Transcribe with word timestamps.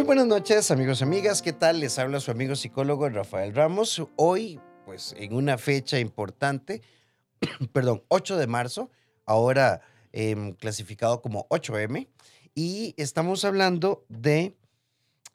Muy 0.00 0.06
buenas 0.06 0.28
noches, 0.28 0.70
amigos 0.70 1.02
y 1.02 1.04
amigas. 1.04 1.42
¿Qué 1.42 1.52
tal? 1.52 1.78
Les 1.78 1.98
habla 1.98 2.20
su 2.20 2.30
amigo 2.30 2.56
psicólogo 2.56 3.06
Rafael 3.10 3.54
Ramos. 3.54 4.02
Hoy, 4.16 4.58
pues, 4.86 5.14
en 5.18 5.34
una 5.34 5.58
fecha 5.58 5.98
importante, 5.98 6.80
perdón, 7.74 8.02
8 8.08 8.38
de 8.38 8.46
marzo, 8.46 8.90
ahora 9.26 9.82
em, 10.12 10.52
clasificado 10.54 11.20
como 11.20 11.46
8M, 11.50 12.08
y 12.54 12.94
estamos 12.96 13.44
hablando 13.44 14.06
de 14.08 14.56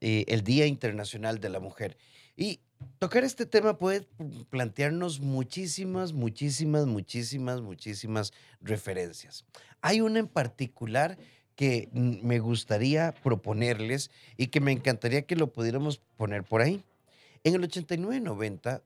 eh, 0.02 0.26
el 0.30 0.42
Día 0.42 0.66
Internacional 0.66 1.40
de 1.40 1.50
la 1.50 1.60
Mujer. 1.60 1.96
Y 2.36 2.62
tocar 2.98 3.24
este 3.24 3.46
tema 3.46 3.78
puede 3.78 4.08
plantearnos 4.50 5.20
muchísimas, 5.20 6.12
muchísimas, 6.12 6.88
muchísimas, 6.88 7.62
muchísimas 7.62 8.34
referencias. 8.62 9.46
Hay 9.82 10.02
una 10.02 10.18
en 10.18 10.28
particular 10.28 11.20
que 11.56 11.90
me 11.94 12.40
gustaría 12.40 13.14
proponerles 13.23 14.12
y 14.38 14.48
que 14.48 14.59
me 14.59 14.72
encantaría 14.72 15.23
que 15.23 15.36
lo 15.36 15.52
pudiéramos 15.52 16.00
poner 16.18 16.44
por 16.44 16.62
ahí. 16.62 16.84
En 17.44 17.54
el 17.54 17.64
8990 17.64 18.84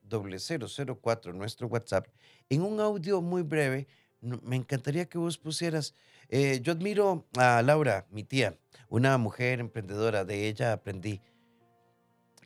004 1.02 1.34
nuestro 1.34 1.68
WhatsApp, 1.68 2.08
en 2.50 2.62
un 2.62 2.80
audio 2.80 3.22
muy 3.22 3.42
breve, 3.42 3.88
me 4.22 4.58
encantaría 4.58 5.06
que 5.06 5.18
vos 5.18 5.38
pusieras, 5.38 5.96
eh, 6.28 6.60
yo 6.62 6.74
admiro 6.74 7.26
a 7.38 7.62
Laura, 7.62 8.06
mi 8.12 8.24
tía, 8.24 8.58
una 8.90 9.18
mujer 9.18 9.60
emprendedora, 9.60 10.26
de 10.26 10.48
ella 10.48 10.74
aprendí. 10.74 11.22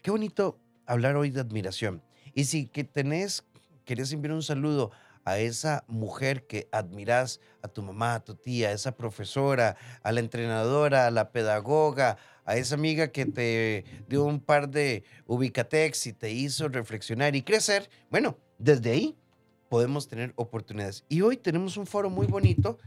Qué 0.04 0.12
bonito 0.12 0.60
hablar 0.86 1.16
hoy 1.16 1.32
de 1.32 1.42
admiración. 1.42 2.04
Y 2.36 2.46
si 2.46 2.68
que 2.68 2.84
tenés, 2.84 3.44
querés 3.86 4.12
enviar 4.14 4.34
un 4.34 4.44
saludo 4.44 4.92
a 5.26 5.40
esa 5.40 5.84
mujer 5.88 6.46
que 6.48 6.68
admiras, 6.72 7.40
a 7.62 7.68
tu 7.68 7.82
mamá, 7.82 8.16
a 8.16 8.24
tu 8.24 8.36
tía, 8.36 8.70
a 8.70 8.72
esa 8.74 8.96
profesora, 8.96 9.78
a 10.02 10.12
la 10.12 10.20
entrenadora, 10.20 11.08
a 11.08 11.12
la 11.12 11.32
pedagoga, 11.32 12.18
a 12.46 12.58
esa 12.58 12.76
amiga 12.76 13.10
que 13.10 13.26
te 13.26 13.86
dio 14.08 14.24
un 14.26 14.40
par 14.40 14.70
de 14.70 15.04
ubicatex 15.28 16.08
y 16.08 16.14
te 16.14 16.32
hizo 16.32 16.68
reflexionar 16.68 17.36
y 17.36 17.42
crecer, 17.42 17.90
bueno, 18.10 18.38
desde 18.58 18.92
ahí 18.92 19.18
podemos 19.70 20.08
tener 20.08 20.34
oportunidades. 20.36 21.04
Y 21.10 21.22
hoy 21.22 21.38
tenemos 21.38 21.78
un 21.78 21.88
foro 21.88 22.10
muy 22.10 22.28
bonito. 22.28 22.78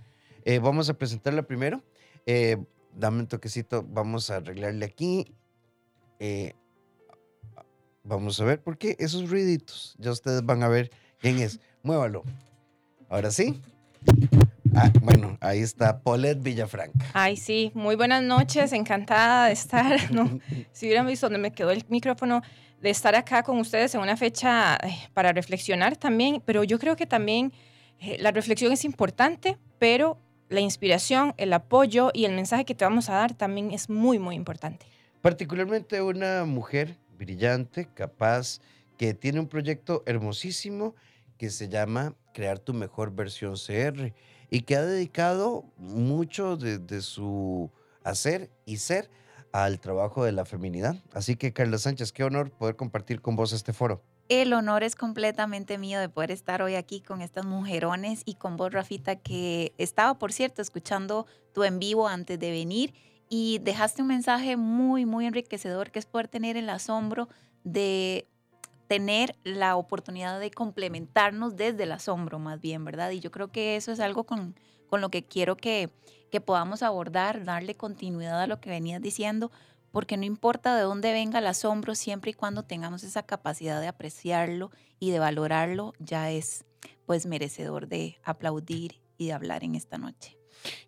Eh, 0.45 0.59
vamos 0.61 0.89
a 0.89 0.95
presentarla 0.95 1.43
primero. 1.43 1.83
Eh, 2.27 2.57
dame 2.95 3.21
un 3.21 3.27
toquecito, 3.27 3.83
vamos 3.83 4.31
a 4.31 4.37
arreglarle 4.37 4.85
aquí. 4.85 5.35
Eh, 6.21 6.55
vamos 8.05 8.41
a 8.41 8.45
ver, 8.45 8.63
por 8.63 8.79
qué 8.79 8.97
esos 8.99 9.29
ruiditos, 9.29 9.97
ya 9.99 10.13
ustedes 10.13 10.45
van 10.45 10.63
a 10.63 10.69
ver 10.69 10.91
quién 11.19 11.39
es. 11.41 11.61
Muévalo. 11.87 12.25
Ahora 13.09 13.31
sí. 13.31 13.61
Ah, 14.75 14.91
bueno, 15.03 15.39
ahí 15.41 15.61
está 15.61 16.01
Paulette 16.01 16.43
Villafranca. 16.43 17.07
Ay, 17.13 17.37
sí, 17.37 17.71
muy 17.75 17.95
buenas 17.95 18.25
noches, 18.25 18.73
encantada 18.73 19.47
de 19.47 19.53
estar. 19.53 19.97
si 20.73 20.87
hubieran 20.87 21.07
visto 21.07 21.27
donde 21.27 21.39
me 21.39 21.53
quedó 21.53 21.71
el 21.71 21.85
micrófono, 21.89 22.43
de 22.83 22.91
estar 22.91 23.15
acá 23.15 23.45
con 23.45 23.61
ustedes 23.61 23.95
en 23.95 24.01
una 24.01 24.17
fecha 24.17 24.77
eh, 24.83 24.97
para 25.15 25.33
reflexionar 25.33 25.97
también, 25.97 26.43
pero 26.45 26.65
yo 26.65 26.81
creo 26.81 26.97
que 26.97 27.07
también 27.07 27.53
eh, 28.01 28.17
la 28.19 28.33
reflexión 28.33 28.73
es 28.73 28.85
importante, 28.85 29.57
pero 29.79 30.19
la 30.49 30.59
inspiración, 30.59 31.35
el 31.37 31.53
apoyo 31.53 32.11
y 32.13 32.25
el 32.25 32.35
mensaje 32.35 32.65
que 32.65 32.75
te 32.75 32.85
vamos 32.85 33.09
a 33.11 33.15
dar 33.15 33.35
también 33.35 33.71
es 33.71 33.89
muy, 33.89 34.19
muy 34.19 34.35
importante. 34.35 34.87
Particularmente 35.23 36.03
una 36.03 36.45
mujer 36.47 36.97
brillante, 37.17 37.87
capaz, 37.95 38.59
que 38.99 39.15
tiene 39.15 39.39
un 39.39 39.47
proyecto 39.47 40.03
hermosísimo 40.05 40.97
que 41.37 41.51
se 41.51 41.69
llama 41.69 42.15
Crear 42.33 42.59
tu 42.59 42.75
mejor 42.75 43.15
versión 43.15 43.55
CR 43.55 44.13
y 44.51 44.63
que 44.63 44.77
ha 44.77 44.83
dedicado 44.83 45.65
mucho 45.77 46.57
de, 46.57 47.03
su 47.03 47.71
hacer 48.05 48.51
y 48.65 48.79
ser 48.79 49.11
al 49.53 49.81
trabajo 49.81 50.25
de 50.25 50.33
la 50.33 50.45
feminidad. 50.45 50.97
Así 51.13 51.37
que 51.37 51.53
Carla 51.53 51.79
Sánchez, 51.79 52.13
qué 52.13 52.25
honor 52.25 52.51
poder 52.51 52.77
compartir 52.77 53.21
con 53.21 53.37
vos 53.37 53.53
este 53.53 53.73
foro. 53.73 54.03
El 54.29 54.53
honor 54.53 54.83
es 54.83 54.97
completamente 54.97 55.79
mío 55.79 56.01
de 56.01 56.09
poder 56.09 56.33
estar 56.33 56.61
hoy 56.61 56.75
aquí 56.75 57.01
con 57.01 57.23
estas 57.23 57.47
mujerones 57.47 58.23
y 58.25 58.35
con 58.35 58.57
vos, 58.57 58.73
Rafita, 58.73 59.17
que 59.17 59.73
estaba, 59.79 60.19
por 60.19 60.33
cierto, 60.33 60.63
escuchando 60.63 61.27
tu 61.53 61.63
en 61.63 61.79
vivo 61.79 62.09
antes 62.09 62.39
de 62.39 62.51
venir 62.51 62.93
y 63.29 63.59
dejaste 63.61 64.03
un 64.03 64.09
mensaje 64.09 64.57
muy, 64.57 65.07
muy 65.07 65.27
enriquecedor, 65.27 65.91
que 65.91 66.01
es 66.01 66.07
poder 66.07 66.29
tener 66.29 66.57
el 66.57 66.69
asombro 66.71 67.29
de 67.63 68.27
tener 68.87 69.37
la 69.45 69.77
oportunidad 69.77 70.41
de 70.41 70.51
complementarnos 70.51 71.57
desde 71.57 71.85
el 71.85 71.93
asombro 71.93 72.39
más 72.39 72.61
bien, 72.61 72.85
¿verdad? 72.85 73.11
Y 73.11 73.21
yo 73.21 73.31
creo 73.31 73.49
que 73.49 73.77
eso 73.77 73.93
es 73.93 74.01
algo 74.01 74.25
con, 74.25 74.55
con 74.89 75.01
lo 75.01 75.11
que 75.11 75.25
quiero 75.25 75.57
que, 75.57 75.91
que 76.31 76.41
podamos 76.41 76.83
abordar, 76.83 77.45
darle 77.45 77.75
continuidad 77.75 78.41
a 78.41 78.47
lo 78.47 78.61
que 78.61 78.71
venías 78.71 79.03
diciendo, 79.03 79.51
porque 79.93 80.17
no 80.17 80.25
importa 80.25 80.77
de 80.77 80.83
dónde 80.83 81.13
venga 81.13 81.39
el 81.39 81.47
asombro, 81.47 81.95
siempre 81.95 82.31
y 82.31 82.35
cuando 82.35 82.65
tengamos 82.65 83.03
esa 83.03 83.23
capacidad 83.23 83.81
de 83.81 83.89
apreciarlo 83.89 84.71
y 84.99 85.11
de 85.11 85.19
valorarlo, 85.19 85.95
ya 85.99 86.31
es 86.31 86.65
pues 87.07 87.27
merecedor 87.27 87.89
de 87.89 88.19
aplaudir 88.25 89.01
y 89.17 89.27
de 89.27 89.33
hablar 89.33 89.65
en 89.65 89.75
esta 89.75 89.97
noche. 89.99 90.37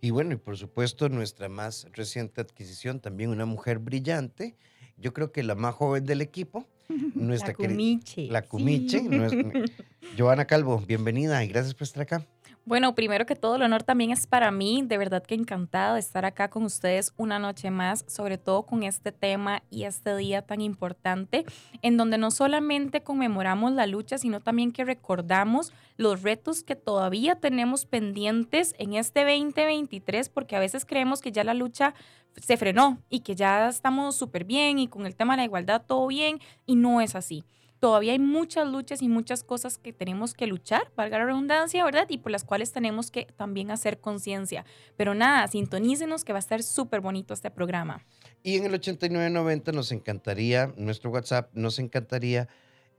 Y 0.01 0.11
bueno, 0.11 0.33
y 0.33 0.37
por 0.37 0.57
supuesto 0.57 1.09
nuestra 1.09 1.49
más 1.49 1.87
reciente 1.93 2.41
adquisición, 2.41 3.01
también 3.01 3.31
una 3.31 3.47
mujer 3.47 3.79
brillante, 3.79 4.57
yo 4.97 5.13
creo 5.13 5.33
que 5.33 5.43
la 5.43 5.55
más 5.55 5.75
joven 5.75 6.05
del 6.05 6.21
equipo, 6.21 6.67
nuestra 6.89 7.49
la 7.49 7.55
Cumiche. 7.55 8.27
La 8.29 8.43
Cumiche. 8.43 9.03
Joana 10.19 10.47
Calvo, 10.47 10.83
bienvenida 10.87 11.45
y 11.45 11.49
gracias 11.49 11.75
por 11.75 11.85
estar 11.85 12.03
acá. 12.03 12.27
Bueno, 12.69 12.95
primero 12.95 13.25
que 13.25 13.35
todo, 13.35 13.57
el 13.57 13.63
honor 13.63 13.83
también 13.83 14.11
es 14.11 14.27
para 14.27 14.51
mí. 14.51 14.83
De 14.85 14.99
verdad 14.99 15.23
que 15.23 15.35
encantada 15.35 15.95
de 15.95 16.01
estar 16.01 16.27
acá 16.27 16.51
con 16.51 16.65
ustedes 16.65 17.15
una 17.17 17.39
noche 17.39 17.71
más, 17.71 18.05
sobre 18.07 18.37
todo 18.37 18.65
con 18.65 18.83
este 18.83 19.11
tema 19.11 19.63
y 19.71 19.85
este 19.85 20.15
día 20.19 20.43
tan 20.43 20.61
importante, 20.61 21.47
en 21.81 21.97
donde 21.97 22.19
no 22.19 22.31
solamente 22.31 23.03
conmemoramos 23.03 23.73
la 23.73 23.87
lucha, 23.87 24.19
sino 24.19 24.41
también 24.41 24.73
que 24.73 24.85
recordamos 24.85 25.73
los 25.97 26.21
retos 26.21 26.63
que 26.63 26.77
todavía 26.77 27.37
tenemos 27.37 27.87
pendientes 27.87 28.75
en 28.77 28.93
este 28.93 29.21
2023, 29.21 30.29
porque 30.29 30.55
a 30.55 30.61
veces 30.61 30.85
creemos 30.85 31.23
que 31.23 31.33
ya 31.33 31.45
la 31.45 31.55
lucha 31.55 31.95
se 32.37 32.59
frenó 32.59 32.99
y 33.09 33.21
que 33.21 33.35
ya 33.35 33.71
estamos 33.71 34.15
súper 34.15 34.45
bien 34.45 34.79
y 34.79 34.89
con 34.89 35.07
el 35.07 35.17
tema 35.17 35.33
de 35.33 35.39
la 35.39 35.45
igualdad 35.45 35.87
todo 35.87 36.07
bien, 36.07 36.39
y 36.67 36.77
no 36.77 37.01
es 37.01 37.15
así 37.15 37.47
todavía 37.81 38.13
hay 38.13 38.19
muchas 38.19 38.69
luchas 38.69 39.03
y 39.03 39.09
muchas 39.09 39.45
cosas 39.45 39.79
que 39.79 39.93
tenemos 39.93 40.35
que 40.35 40.47
luchar, 40.47 40.91
valga 40.97 41.19
la 41.19 41.27
redundancia, 41.27 41.85
¿verdad? 41.85 42.07
Y 42.09 42.19
por 42.19 42.33
las 42.33 42.45
cuales 42.45 42.73
tenemos 42.73 43.11
que 43.11 43.27
también 43.37 43.71
hacer 43.71 44.01
conciencia. 44.01 44.65
Pero 44.97 45.15
nada, 45.15 45.47
sintonícenos 45.49 46.25
que 46.25 46.33
va 46.33 46.39
a 46.39 46.41
estar 46.41 46.63
súper 46.63 47.01
bonito 47.01 47.35
este 47.35 47.51
programa. 47.51 48.05
Y 48.43 48.57
en 48.57 48.65
el 48.65 48.75
8990 48.75 49.73
nos 49.73 49.93
encantaría, 49.93 50.73
nuestro 50.77 51.11
WhatsApp, 51.11 51.51
nos 51.55 51.79
encantaría 51.79 52.49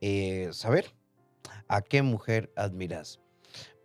eh, 0.01 0.49
saber 0.51 0.93
a 1.67 1.81
qué 1.81 2.01
mujer 2.01 2.51
admiras. 2.55 3.19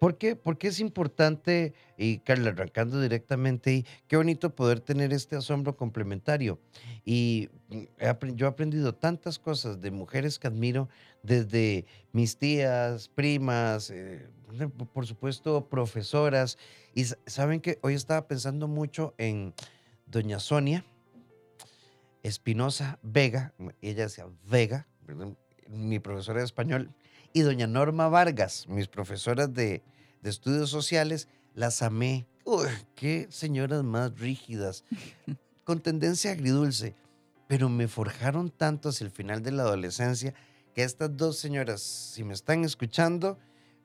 ¿Por 0.04 0.19
qué? 0.19 0.37
Porque 0.37 0.69
es 0.69 0.81
importante, 0.81 1.72
y 1.97 2.19
Carla, 2.19 2.50
arrancando 2.50 3.00
directamente, 3.00 3.72
y 3.72 3.87
qué 4.06 4.19
bonito 4.19 4.54
poder 4.54 4.81
tener 4.81 5.15
este 5.15 5.34
asombro 5.34 5.78
complementario. 5.78 6.60
Y 7.06 7.48
mm, 7.70 8.34
yo 8.34 8.44
he 8.44 8.50
aprendido 8.50 8.94
tantas 8.94 9.38
cosas 9.38 9.81
de 9.81 9.91
mujeres 9.91 10.38
que 10.38 10.47
admiro, 10.47 10.91
desde 11.22 11.87
mis 12.12 12.37
tías, 12.37 13.09
primas, 13.09 13.88
eh, 13.88 14.28
por 14.93 15.06
supuesto, 15.06 15.70
profesoras. 15.70 16.59
Y 16.94 17.04
saben 17.25 17.62
que 17.62 17.78
hoy 17.81 17.94
estaba 17.94 18.28
pensando 18.28 18.69
mucho 18.69 19.14
en 19.16 19.54
doña 20.04 20.38
Sonia 20.38 20.84
Espinosa 22.22 22.98
Vega, 23.03 23.54
ella 23.81 24.03
decía 24.03 24.26
Vega, 24.50 24.87
mi 25.66 25.98
profesora 25.98 26.41
de 26.41 26.44
español, 26.44 26.91
y 27.34 27.42
doña 27.42 27.66
Norma 27.66 28.08
Vargas, 28.08 28.66
mis 28.68 28.86
profesoras 28.88 29.52
de, 29.52 29.82
de 30.22 30.30
estudios 30.30 30.70
sociales, 30.70 31.28
las 31.52 31.82
amé. 31.82 32.26
Uy, 32.44 32.68
qué 32.94 33.26
señoras 33.28 33.82
más 33.82 34.18
rígidas, 34.18 34.84
con 35.64 35.81
tendencia 35.81 36.31
agridulce, 36.31 36.94
pero 37.48 37.69
me 37.69 37.88
forjaron 37.88 38.50
tanto 38.50 38.88
hacia 38.88 39.04
el 39.04 39.10
final 39.10 39.42
de 39.42 39.50
la 39.50 39.64
adolescencia 39.64 40.32
que 40.75 40.84
estas 40.84 41.16
dos 41.16 41.36
señoras, 41.36 41.82
si 41.82 42.22
me 42.22 42.34
están 42.34 42.64
escuchando, 42.64 43.38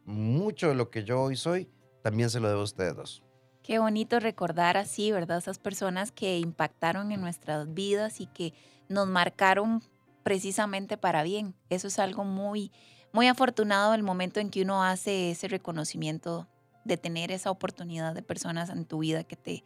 mucho 0.05 0.69
de 0.69 0.75
lo 0.75 0.91
que 0.91 1.03
yo 1.03 1.19
hoy 1.19 1.35
soy, 1.35 1.67
también 2.03 2.29
se 2.29 2.39
lo 2.39 2.49
debo 2.49 2.61
a 2.61 2.65
ustedes 2.65 2.95
dos. 2.95 3.23
Qué 3.63 3.79
bonito 3.79 4.19
recordar 4.19 4.77
así, 4.77 5.11
¿verdad? 5.11 5.39
Esas 5.39 5.57
personas 5.57 6.11
que 6.11 6.37
impactaron 6.37 7.11
en 7.11 7.21
nuestras 7.21 7.73
vidas 7.73 8.21
y 8.21 8.27
que 8.27 8.53
nos 8.89 9.07
marcaron 9.07 9.81
precisamente 10.23 10.97
para 10.97 11.23
bien. 11.23 11.55
Eso 11.69 11.87
es 11.87 11.99
algo 11.99 12.23
muy, 12.23 12.71
muy 13.11 13.27
afortunado 13.27 13.93
el 13.93 14.03
momento 14.03 14.39
en 14.39 14.49
que 14.49 14.61
uno 14.61 14.83
hace 14.83 15.31
ese 15.31 15.47
reconocimiento 15.47 16.47
de 16.85 16.97
tener 16.97 17.31
esa 17.31 17.51
oportunidad 17.51 18.13
de 18.13 18.21
personas 18.21 18.69
en 18.69 18.85
tu 18.85 18.99
vida 18.99 19.23
que 19.23 19.35
te 19.35 19.63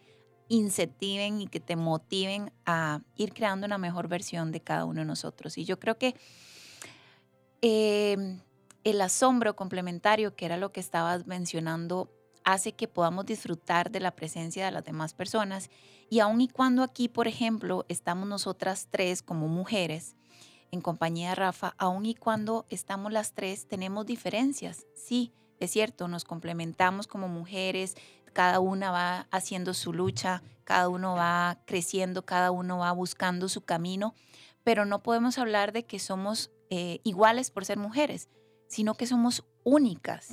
incentiven 0.49 1.41
y 1.41 1.47
que 1.47 1.59
te 1.59 1.75
motiven 1.75 2.51
a 2.65 3.01
ir 3.15 3.33
creando 3.33 3.65
una 3.65 3.77
mejor 3.77 4.07
versión 4.07 4.51
de 4.51 4.61
cada 4.61 4.85
uno 4.85 5.01
de 5.01 5.05
nosotros. 5.05 5.57
Y 5.57 5.65
yo 5.65 5.79
creo 5.79 5.97
que 5.97 6.15
em, 7.61 8.39
el 8.83 9.01
asombro 9.01 9.55
complementario, 9.55 10.35
que 10.35 10.45
era 10.45 10.57
lo 10.57 10.71
que 10.71 10.79
estabas 10.79 11.25
mencionando, 11.25 12.11
hace 12.43 12.73
que 12.73 12.87
podamos 12.87 13.25
disfrutar 13.25 13.89
de 13.89 14.01
la 14.01 14.11
presencia 14.11 14.65
de 14.65 14.71
las 14.71 14.83
demás 14.83 15.13
personas. 15.13 15.69
Y 16.09 16.19
aun 16.19 16.41
y 16.41 16.49
cuando 16.49 16.83
aquí, 16.83 17.07
por 17.07 17.27
ejemplo, 17.27 17.85
estamos 17.87 18.27
nosotras 18.27 18.87
tres 18.91 19.21
como 19.21 19.47
mujeres, 19.47 20.15
en 20.73 20.81
compañía 20.81 21.29
de 21.29 21.35
Rafa, 21.35 21.75
aun 21.77 22.07
y 22.07 22.15
cuando 22.15 22.65
estamos 22.67 23.11
las 23.11 23.33
tres, 23.33 23.67
tenemos 23.67 24.07
diferencias. 24.07 24.87
Sí, 24.95 25.31
es 25.59 25.69
cierto, 25.69 26.07
nos 26.07 26.25
complementamos 26.25 27.05
como 27.05 27.27
mujeres, 27.27 27.95
cada 28.33 28.59
una 28.59 28.89
va 28.89 29.27
haciendo 29.29 29.75
su 29.75 29.93
lucha, 29.93 30.41
cada 30.63 30.89
uno 30.89 31.13
va 31.13 31.59
creciendo, 31.67 32.25
cada 32.25 32.49
uno 32.49 32.79
va 32.79 32.91
buscando 32.91 33.49
su 33.49 33.61
camino, 33.61 34.15
pero 34.63 34.85
no 34.85 35.03
podemos 35.03 35.37
hablar 35.37 35.73
de 35.73 35.85
que 35.85 35.99
somos 35.99 36.49
eh, 36.71 37.01
iguales 37.03 37.51
por 37.51 37.65
ser 37.65 37.77
mujeres, 37.77 38.29
sino 38.67 38.95
que 38.95 39.05
somos 39.05 39.45
únicas. 39.63 40.29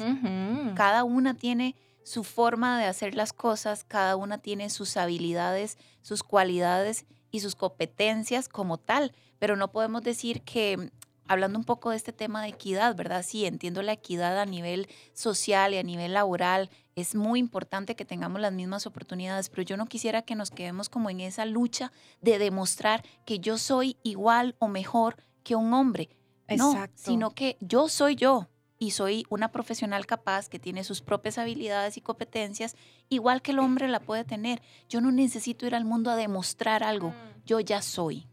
Cada 0.74 1.04
una 1.04 1.34
tiene 1.34 1.76
su 2.02 2.24
forma 2.24 2.78
de 2.78 2.86
hacer 2.86 3.14
las 3.14 3.34
cosas, 3.34 3.84
cada 3.84 4.16
una 4.16 4.38
tiene 4.38 4.70
sus 4.70 4.96
habilidades, 4.96 5.76
sus 6.00 6.22
cualidades 6.22 7.04
y 7.30 7.40
sus 7.40 7.54
competencias 7.54 8.48
como 8.48 8.78
tal, 8.78 9.12
pero 9.38 9.56
no 9.56 9.70
podemos 9.70 10.02
decir 10.02 10.42
que 10.42 10.90
hablando 11.30 11.58
un 11.58 11.64
poco 11.64 11.90
de 11.90 11.96
este 11.96 12.12
tema 12.12 12.42
de 12.42 12.48
equidad, 12.48 12.96
¿verdad? 12.96 13.24
Sí, 13.24 13.46
entiendo 13.46 13.82
la 13.82 13.92
equidad 13.92 14.38
a 14.40 14.46
nivel 14.46 14.88
social 15.12 15.72
y 15.72 15.78
a 15.78 15.82
nivel 15.84 16.12
laboral. 16.12 16.70
Es 16.96 17.14
muy 17.14 17.38
importante 17.38 17.94
que 17.94 18.04
tengamos 18.04 18.40
las 18.40 18.52
mismas 18.52 18.84
oportunidades, 18.86 19.48
pero 19.48 19.62
yo 19.62 19.76
no 19.76 19.86
quisiera 19.86 20.22
que 20.22 20.34
nos 20.34 20.50
quedemos 20.50 20.88
como 20.88 21.08
en 21.08 21.20
esa 21.20 21.44
lucha 21.44 21.92
de 22.20 22.40
demostrar 22.40 23.04
que 23.24 23.38
yo 23.38 23.58
soy 23.58 23.96
igual 24.02 24.56
o 24.58 24.66
mejor 24.66 25.16
que 25.44 25.54
un 25.54 25.72
hombre. 25.72 26.10
No, 26.48 26.74
sino 26.96 27.30
que 27.30 27.56
yo 27.60 27.88
soy 27.88 28.16
yo 28.16 28.49
y 28.80 28.92
soy 28.92 29.26
una 29.28 29.52
profesional 29.52 30.06
capaz 30.06 30.48
que 30.48 30.58
tiene 30.58 30.84
sus 30.84 31.02
propias 31.02 31.36
habilidades 31.36 31.98
y 31.98 32.00
competencias, 32.00 32.76
igual 33.10 33.42
que 33.42 33.50
el 33.50 33.58
hombre 33.58 33.86
la 33.88 34.00
puede 34.00 34.24
tener. 34.24 34.62
Yo 34.88 35.02
no 35.02 35.12
necesito 35.12 35.66
ir 35.66 35.74
al 35.74 35.84
mundo 35.84 36.10
a 36.10 36.16
demostrar 36.16 36.82
algo, 36.82 37.10
mm. 37.10 37.44
yo 37.44 37.60
ya 37.60 37.82
soy. 37.82 38.26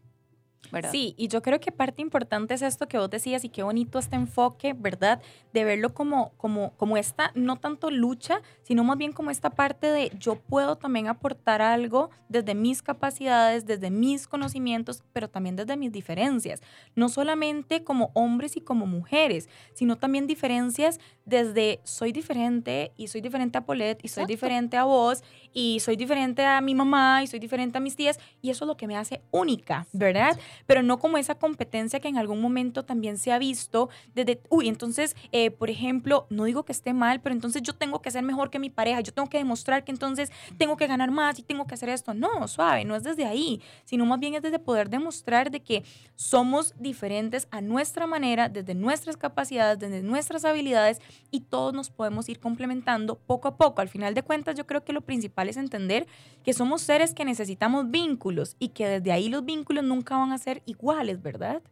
Sí, 0.90 1.14
y 1.16 1.28
yo 1.28 1.40
creo 1.42 1.60
que 1.60 1.72
parte 1.72 2.02
importante 2.02 2.54
es 2.54 2.62
esto 2.62 2.88
que 2.88 2.98
vos 2.98 3.08
decías 3.08 3.44
y 3.44 3.48
qué 3.48 3.62
bonito 3.62 3.98
este 3.98 4.16
enfoque, 4.16 4.74
¿verdad? 4.74 5.20
De 5.52 5.64
verlo 5.64 5.94
como, 5.94 6.32
como, 6.36 6.72
como 6.76 6.96
esta, 6.96 7.32
no 7.34 7.56
tanto 7.56 7.90
lucha, 7.90 8.42
sino 8.62 8.84
más 8.84 8.98
bien 8.98 9.12
como 9.12 9.30
esta 9.30 9.50
parte 9.50 9.86
de 9.86 10.12
yo 10.18 10.36
puedo 10.36 10.76
también 10.76 11.08
aportar 11.08 11.62
algo 11.62 12.10
desde 12.28 12.54
mis 12.54 12.82
capacidades, 12.82 13.66
desde 13.66 13.90
mis 13.90 14.28
conocimientos, 14.28 15.02
pero 15.12 15.28
también 15.28 15.56
desde 15.56 15.76
mis 15.76 15.90
diferencias. 15.90 16.60
No 16.94 17.08
solamente 17.08 17.82
como 17.82 18.10
hombres 18.14 18.56
y 18.56 18.60
como 18.60 18.86
mujeres, 18.86 19.48
sino 19.74 19.96
también 19.96 20.26
diferencias 20.26 21.00
desde 21.24 21.80
soy 21.84 22.12
diferente 22.12 22.92
y 22.96 23.08
soy 23.08 23.20
diferente 23.20 23.58
a 23.58 23.62
Paulette 23.64 24.00
y 24.02 24.08
soy 24.08 24.26
diferente 24.26 24.76
a 24.76 24.84
vos 24.84 25.22
y 25.52 25.80
soy 25.80 25.96
diferente 25.96 26.44
a 26.44 26.60
mi 26.60 26.74
mamá 26.74 27.22
y 27.22 27.26
soy 27.26 27.38
diferente 27.38 27.78
a 27.78 27.80
mis 27.80 27.96
tías 27.96 28.18
y 28.42 28.50
eso 28.50 28.64
es 28.64 28.66
lo 28.66 28.76
que 28.76 28.86
me 28.86 28.96
hace 28.96 29.22
única, 29.30 29.86
¿verdad? 29.92 30.38
Pero 30.66 30.82
no 30.82 30.98
como 30.98 31.18
esa 31.18 31.34
competencia 31.34 32.00
que 32.00 32.08
en 32.08 32.18
algún 32.18 32.40
momento 32.40 32.84
también 32.84 33.18
se 33.18 33.32
ha 33.32 33.38
visto 33.38 33.88
desde, 34.14 34.40
uy, 34.48 34.68
entonces, 34.68 35.16
eh, 35.32 35.50
por 35.50 35.70
ejemplo, 35.70 36.26
no 36.30 36.44
digo 36.44 36.64
que 36.64 36.72
esté 36.72 36.92
mal, 36.92 37.20
pero 37.20 37.34
entonces 37.34 37.62
yo 37.62 37.74
tengo 37.74 38.00
que 38.00 38.10
ser 38.10 38.22
mejor 38.22 38.50
que 38.50 38.58
mi 38.58 38.70
pareja, 38.70 39.00
yo 39.00 39.12
tengo 39.12 39.28
que 39.28 39.38
demostrar 39.38 39.84
que 39.84 39.92
entonces 39.92 40.30
tengo 40.56 40.76
que 40.76 40.86
ganar 40.86 41.10
más 41.10 41.38
y 41.38 41.42
tengo 41.42 41.66
que 41.66 41.74
hacer 41.74 41.88
esto. 41.88 42.14
No, 42.14 42.46
suave, 42.48 42.84
no 42.84 42.96
es 42.96 43.02
desde 43.02 43.24
ahí, 43.24 43.60
sino 43.84 44.06
más 44.06 44.20
bien 44.20 44.34
es 44.34 44.42
desde 44.42 44.58
poder 44.58 44.90
demostrar 44.90 45.50
de 45.50 45.60
que 45.60 45.84
somos 46.16 46.74
diferentes 46.78 47.48
a 47.50 47.60
nuestra 47.60 48.06
manera, 48.06 48.48
desde 48.48 48.74
nuestras 48.74 49.16
capacidades, 49.16 49.78
desde 49.78 50.02
nuestras 50.02 50.44
habilidades 50.44 51.00
y 51.30 51.40
todos 51.40 51.72
nos 51.74 51.90
podemos 51.90 52.28
ir 52.28 52.40
complementando 52.40 53.16
poco 53.16 53.48
a 53.48 53.56
poco. 53.56 53.80
Al 53.80 53.88
final 53.88 54.14
de 54.14 54.22
cuentas, 54.22 54.56
yo 54.56 54.66
creo 54.66 54.84
que 54.84 54.92
lo 54.92 55.02
principal 55.02 55.48
es 55.48 55.56
entender 55.56 56.06
que 56.42 56.52
somos 56.52 56.82
seres 56.82 57.14
que 57.14 57.24
necesitamos 57.24 57.90
vínculos 57.90 58.56
y 58.58 58.68
que 58.68 58.88
desde 58.88 59.12
ahí 59.12 59.28
los 59.28 59.44
vínculos 59.44 59.84
nunca 59.84 60.16
van 60.16 60.32
a 60.32 60.37
ser 60.38 60.62
iguales, 60.66 61.22
¿verdad? 61.22 61.62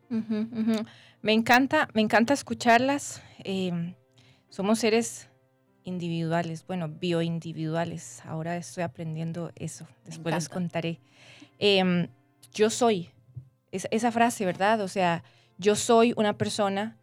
Me 1.22 1.32
encanta, 1.32 1.88
me 1.94 2.00
encanta 2.00 2.34
escucharlas. 2.34 3.22
Em, 3.44 3.94
somos 4.48 4.78
seres 4.78 5.28
individuales, 5.84 6.66
bueno, 6.66 6.88
bioindividuales. 6.88 8.22
Ahora 8.24 8.56
estoy 8.56 8.82
aprendiendo 8.82 9.52
eso. 9.56 9.86
Después 10.04 10.34
les 10.34 10.48
contaré. 10.48 11.00
Em, 11.58 12.08
yo 12.52 12.70
soy, 12.70 13.10
esa 13.70 14.12
frase, 14.12 14.44
¿verdad? 14.44 14.80
O 14.80 14.88
sea, 14.88 15.22
yo 15.58 15.74
soy 15.76 16.12
una 16.16 16.36
persona 16.36 16.96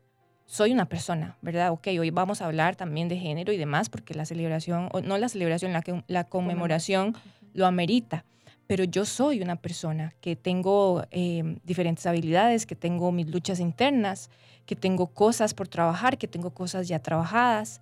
soy 0.45 0.71
una 0.71 0.86
persona, 0.86 1.38
¿verdad? 1.42 1.71
Ok, 1.71 1.88
hoy 2.00 2.10
vamos 2.10 2.42
a 2.42 2.45
hablar 2.45 2.75
también 2.75 3.07
de 3.07 3.18
género 3.18 3.54
y 3.54 3.57
demás, 3.57 3.89
porque 3.89 4.13
la 4.13 4.25
celebración, 4.25 4.89
o 4.92 5.01
no 5.01 5.18
la 5.18 5.30
celebración, 5.30 5.74
la, 5.74 5.83
la 6.07 6.25
conmemoración 6.25 7.15
lo 7.54 7.65
amerita, 7.65 8.25
pero 8.68 8.83
yo 8.83 9.06
soy 9.06 9.42
una 9.42 9.56
persona 9.57 10.13
que 10.21 10.36
tengo 10.36 11.04
em, 11.12 11.60
diferentes 11.63 12.06
habilidades, 12.06 12.65
que 12.65 12.75
tengo 12.75 13.12
mis 13.12 13.27
luchas 13.27 13.60
internas, 13.60 14.30
que 14.65 14.75
tengo 14.75 15.07
cosas 15.07 15.54
por 15.54 15.68
trabajar, 15.68 16.18
que 16.18 16.27
tengo 16.27 16.54
cosas 16.54 16.88
ya 16.88 17.00
trabajadas 17.00 17.81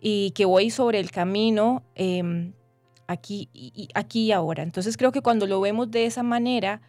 y 0.00 0.30
que 0.32 0.44
voy 0.44 0.70
sobre 0.70 1.00
el 1.00 1.10
camino 1.10 1.82
em, 1.94 2.52
aquí, 3.06 3.48
y, 3.52 3.88
aquí 3.94 4.26
y 4.26 4.32
ahora. 4.32 4.62
Entonces 4.62 4.96
creo 4.96 5.12
que 5.12 5.22
cuando 5.22 5.46
lo 5.46 5.60
vemos 5.60 5.90
de 5.90 6.06
esa 6.06 6.22
manera, 6.22 6.82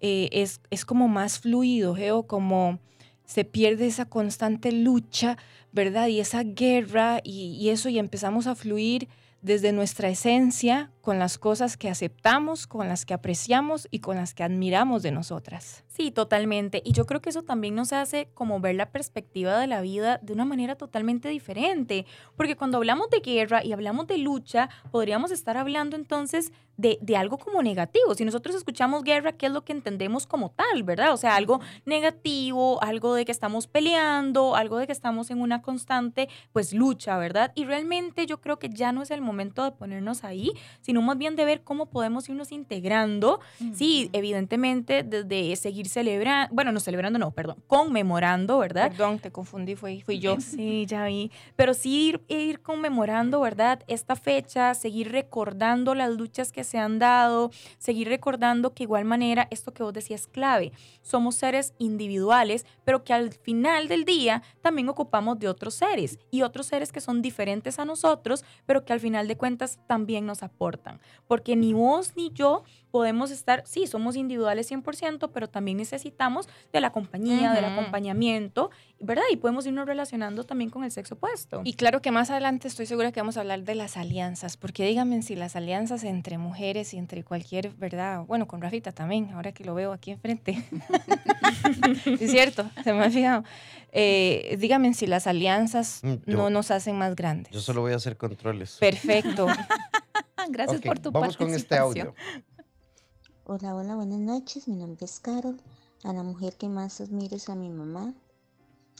eh, 0.00 0.28
es, 0.32 0.60
es 0.70 0.84
como 0.84 1.08
más 1.08 1.38
fluido, 1.38 1.94
Geo, 1.94 2.26
como 2.26 2.80
se 3.26 3.44
pierde 3.44 3.86
esa 3.86 4.06
constante 4.06 4.72
lucha, 4.72 5.36
¿verdad? 5.72 6.08
Y 6.08 6.20
esa 6.20 6.42
guerra 6.42 7.20
y, 7.22 7.68
eso 7.68 7.88
y 7.88 7.98
empezamos 7.98 8.46
a 8.46 8.54
fluir 8.54 9.08
desde 9.46 9.70
nuestra 9.70 10.08
esencia 10.08 10.90
con 11.00 11.20
las 11.20 11.38
cosas 11.38 11.76
que 11.76 11.88
aceptamos, 11.88 12.66
con 12.66 12.88
las 12.88 13.06
que 13.06 13.14
apreciamos 13.14 13.86
y 13.92 14.00
con 14.00 14.16
las 14.16 14.34
que 14.34 14.42
admiramos 14.42 15.04
de 15.04 15.12
nosotras. 15.12 15.84
Sí, 15.96 16.10
totalmente. 16.10 16.82
Y 16.84 16.92
yo 16.92 17.06
creo 17.06 17.22
que 17.22 17.30
eso 17.30 17.42
también 17.42 17.74
nos 17.74 17.94
hace 17.94 18.28
como 18.34 18.60
ver 18.60 18.74
la 18.74 18.90
perspectiva 18.90 19.58
de 19.58 19.66
la 19.66 19.80
vida 19.80 20.20
de 20.22 20.34
una 20.34 20.44
manera 20.44 20.74
totalmente 20.74 21.30
diferente. 21.30 22.04
Porque 22.36 22.54
cuando 22.54 22.76
hablamos 22.76 23.08
de 23.08 23.20
guerra 23.20 23.64
y 23.64 23.72
hablamos 23.72 24.06
de 24.06 24.18
lucha, 24.18 24.68
podríamos 24.90 25.30
estar 25.30 25.56
hablando 25.56 25.96
entonces 25.96 26.52
de, 26.76 26.98
de, 27.00 27.16
algo 27.16 27.38
como 27.38 27.62
negativo. 27.62 28.14
Si 28.14 28.26
nosotros 28.26 28.54
escuchamos 28.54 29.04
guerra, 29.04 29.32
¿qué 29.32 29.46
es 29.46 29.52
lo 29.52 29.64
que 29.64 29.72
entendemos 29.72 30.26
como 30.26 30.50
tal, 30.50 30.82
verdad? 30.82 31.14
O 31.14 31.16
sea, 31.16 31.34
algo 31.34 31.60
negativo, 31.86 32.82
algo 32.82 33.14
de 33.14 33.24
que 33.24 33.32
estamos 33.32 33.66
peleando, 33.66 34.54
algo 34.54 34.76
de 34.76 34.86
que 34.86 34.92
estamos 34.92 35.30
en 35.30 35.40
una 35.40 35.62
constante, 35.62 36.28
pues, 36.52 36.74
lucha, 36.74 37.16
¿verdad? 37.16 37.52
Y 37.54 37.64
realmente 37.64 38.26
yo 38.26 38.42
creo 38.42 38.58
que 38.58 38.68
ya 38.68 38.92
no 38.92 39.00
es 39.00 39.10
el 39.10 39.22
momento 39.22 39.64
de 39.64 39.72
ponernos 39.72 40.24
ahí, 40.24 40.52
sino 40.82 41.00
más 41.00 41.16
bien 41.16 41.36
de 41.36 41.46
ver 41.46 41.62
cómo 41.62 41.86
podemos 41.86 42.28
irnos 42.28 42.52
integrando. 42.52 43.40
Sí, 43.72 44.10
evidentemente, 44.12 45.02
desde 45.02 45.56
seguir 45.56 45.85
celebrando, 45.88 46.54
bueno, 46.54 46.72
no 46.72 46.80
celebrando, 46.80 47.18
no, 47.18 47.30
perdón, 47.30 47.62
conmemorando, 47.66 48.58
¿verdad? 48.58 48.90
Perdón, 48.90 49.18
te 49.18 49.30
confundí, 49.30 49.76
fui, 49.76 50.00
fui 50.02 50.18
yo. 50.18 50.36
Sí, 50.56 50.86
ya 50.86 51.04
vi. 51.04 51.30
Pero 51.54 51.74
sí 51.74 52.08
ir, 52.08 52.24
ir 52.28 52.60
conmemorando, 52.60 53.40
¿verdad? 53.40 53.82
Esta 53.86 54.16
fecha, 54.16 54.74
seguir 54.74 55.12
recordando 55.12 55.94
las 55.94 56.10
luchas 56.10 56.52
que 56.52 56.64
se 56.64 56.78
han 56.78 56.98
dado, 56.98 57.50
seguir 57.78 58.08
recordando 58.08 58.72
que 58.72 58.84
igual 58.84 59.04
manera, 59.04 59.46
esto 59.50 59.72
que 59.72 59.82
vos 59.82 59.92
decías 59.92 60.16
es 60.16 60.26
clave. 60.26 60.72
Somos 61.02 61.36
seres 61.36 61.74
individuales, 61.78 62.66
pero 62.84 63.04
que 63.04 63.12
al 63.12 63.32
final 63.32 63.88
del 63.88 64.04
día 64.04 64.42
también 64.62 64.88
ocupamos 64.88 65.38
de 65.38 65.48
otros 65.48 65.74
seres 65.74 66.18
y 66.30 66.42
otros 66.42 66.66
seres 66.66 66.90
que 66.90 67.00
son 67.00 67.22
diferentes 67.22 67.78
a 67.78 67.84
nosotros, 67.84 68.44
pero 68.64 68.84
que 68.84 68.92
al 68.92 69.00
final 69.00 69.28
de 69.28 69.36
cuentas 69.36 69.78
también 69.86 70.26
nos 70.26 70.42
aportan. 70.42 71.00
Porque 71.28 71.54
ni 71.54 71.72
vos 71.72 72.14
ni 72.16 72.30
yo 72.32 72.64
podemos 72.90 73.30
estar, 73.30 73.62
sí, 73.66 73.86
somos 73.86 74.16
individuales 74.16 74.70
100%, 74.70 75.30
pero 75.32 75.48
también 75.48 75.75
necesitamos 75.76 76.48
de 76.72 76.80
la 76.80 76.90
compañía, 76.90 77.52
del 77.52 77.64
acompañamiento, 77.64 78.70
¿verdad? 78.98 79.24
Y 79.30 79.36
podemos 79.36 79.66
irnos 79.66 79.86
relacionando 79.86 80.44
también 80.44 80.70
con 80.70 80.84
el 80.84 80.90
sexo 80.90 81.14
opuesto. 81.14 81.62
Y 81.64 81.74
claro 81.74 82.02
que 82.02 82.10
más 82.10 82.30
adelante 82.30 82.68
estoy 82.68 82.86
segura 82.86 83.12
que 83.12 83.20
vamos 83.20 83.36
a 83.36 83.40
hablar 83.40 83.62
de 83.62 83.74
las 83.74 83.96
alianzas, 83.96 84.56
porque 84.56 84.84
díganme 84.84 85.22
si 85.22 85.36
las 85.36 85.56
alianzas 85.56 86.04
entre 86.04 86.38
mujeres 86.38 86.94
y 86.94 86.98
entre 86.98 87.22
cualquier, 87.22 87.70
¿verdad? 87.74 88.24
Bueno, 88.24 88.46
con 88.48 88.60
Rafita 88.60 88.92
también, 88.92 89.30
ahora 89.32 89.52
que 89.52 89.64
lo 89.64 89.74
veo 89.74 89.92
aquí 89.92 90.10
enfrente. 90.10 90.64
es 92.06 92.30
cierto, 92.30 92.68
se 92.82 92.92
me 92.92 93.04
ha 93.04 93.10
fijado. 93.10 93.44
Eh, 93.92 94.56
díganme 94.58 94.92
si 94.94 95.06
las 95.06 95.26
alianzas 95.26 96.00
mm, 96.02 96.14
no 96.26 96.50
nos 96.50 96.70
hacen 96.70 96.96
más 96.96 97.16
grandes. 97.16 97.52
Yo 97.52 97.60
solo 97.60 97.80
voy 97.82 97.92
a 97.92 97.96
hacer 97.96 98.16
controles. 98.16 98.76
Perfecto. 98.78 99.46
Gracias 100.48 100.80
por 100.80 100.98
tu 100.98 101.10
Vamos 101.10 101.36
con 101.36 101.52
este 101.52 101.76
audio. 101.76 102.14
Hola, 103.48 103.76
hola, 103.76 103.94
buenas 103.94 104.18
noches. 104.18 104.66
Mi 104.66 104.74
nombre 104.74 105.04
es 105.04 105.20
Carol. 105.20 105.62
A 106.02 106.12
la 106.12 106.24
mujer 106.24 106.56
que 106.56 106.68
más 106.68 107.00
admiro 107.00 107.36
es 107.36 107.48
a 107.48 107.54
mi 107.54 107.70
mamá, 107.70 108.12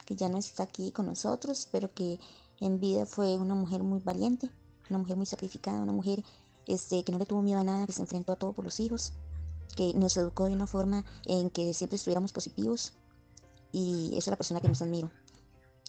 que 0.05 0.15
ya 0.15 0.29
no 0.29 0.37
está 0.37 0.63
aquí 0.63 0.93
con 0.93 1.07
nosotros, 1.07 1.67
pero 1.69 1.93
que 1.93 2.17
en 2.61 2.79
vida 2.79 3.05
fue 3.05 3.35
una 3.35 3.55
mujer 3.55 3.83
muy 3.83 3.99
valiente, 3.99 4.49
una 4.89 4.99
mujer 4.99 5.17
muy 5.17 5.25
sacrificada, 5.25 5.81
una 5.81 5.91
mujer 5.91 6.23
este, 6.65 7.03
que 7.03 7.11
no 7.11 7.17
le 7.17 7.25
tuvo 7.25 7.41
miedo 7.41 7.59
a 7.59 7.65
nada, 7.65 7.85
que 7.87 7.91
se 7.91 8.01
enfrentó 8.01 8.31
a 8.31 8.35
todo 8.37 8.53
por 8.53 8.63
los 8.63 8.79
hijos, 8.79 9.11
que 9.75 9.93
nos 9.95 10.15
educó 10.15 10.45
de 10.45 10.53
una 10.53 10.65
forma 10.65 11.03
en 11.25 11.49
que 11.49 11.73
siempre 11.73 11.97
estuviéramos 11.97 12.31
positivos. 12.31 12.93
Y 13.73 14.11
esa 14.11 14.17
es 14.19 14.27
la 14.27 14.37
persona 14.37 14.61
que 14.61 14.69
nos 14.69 14.81
admiro. 14.81 15.11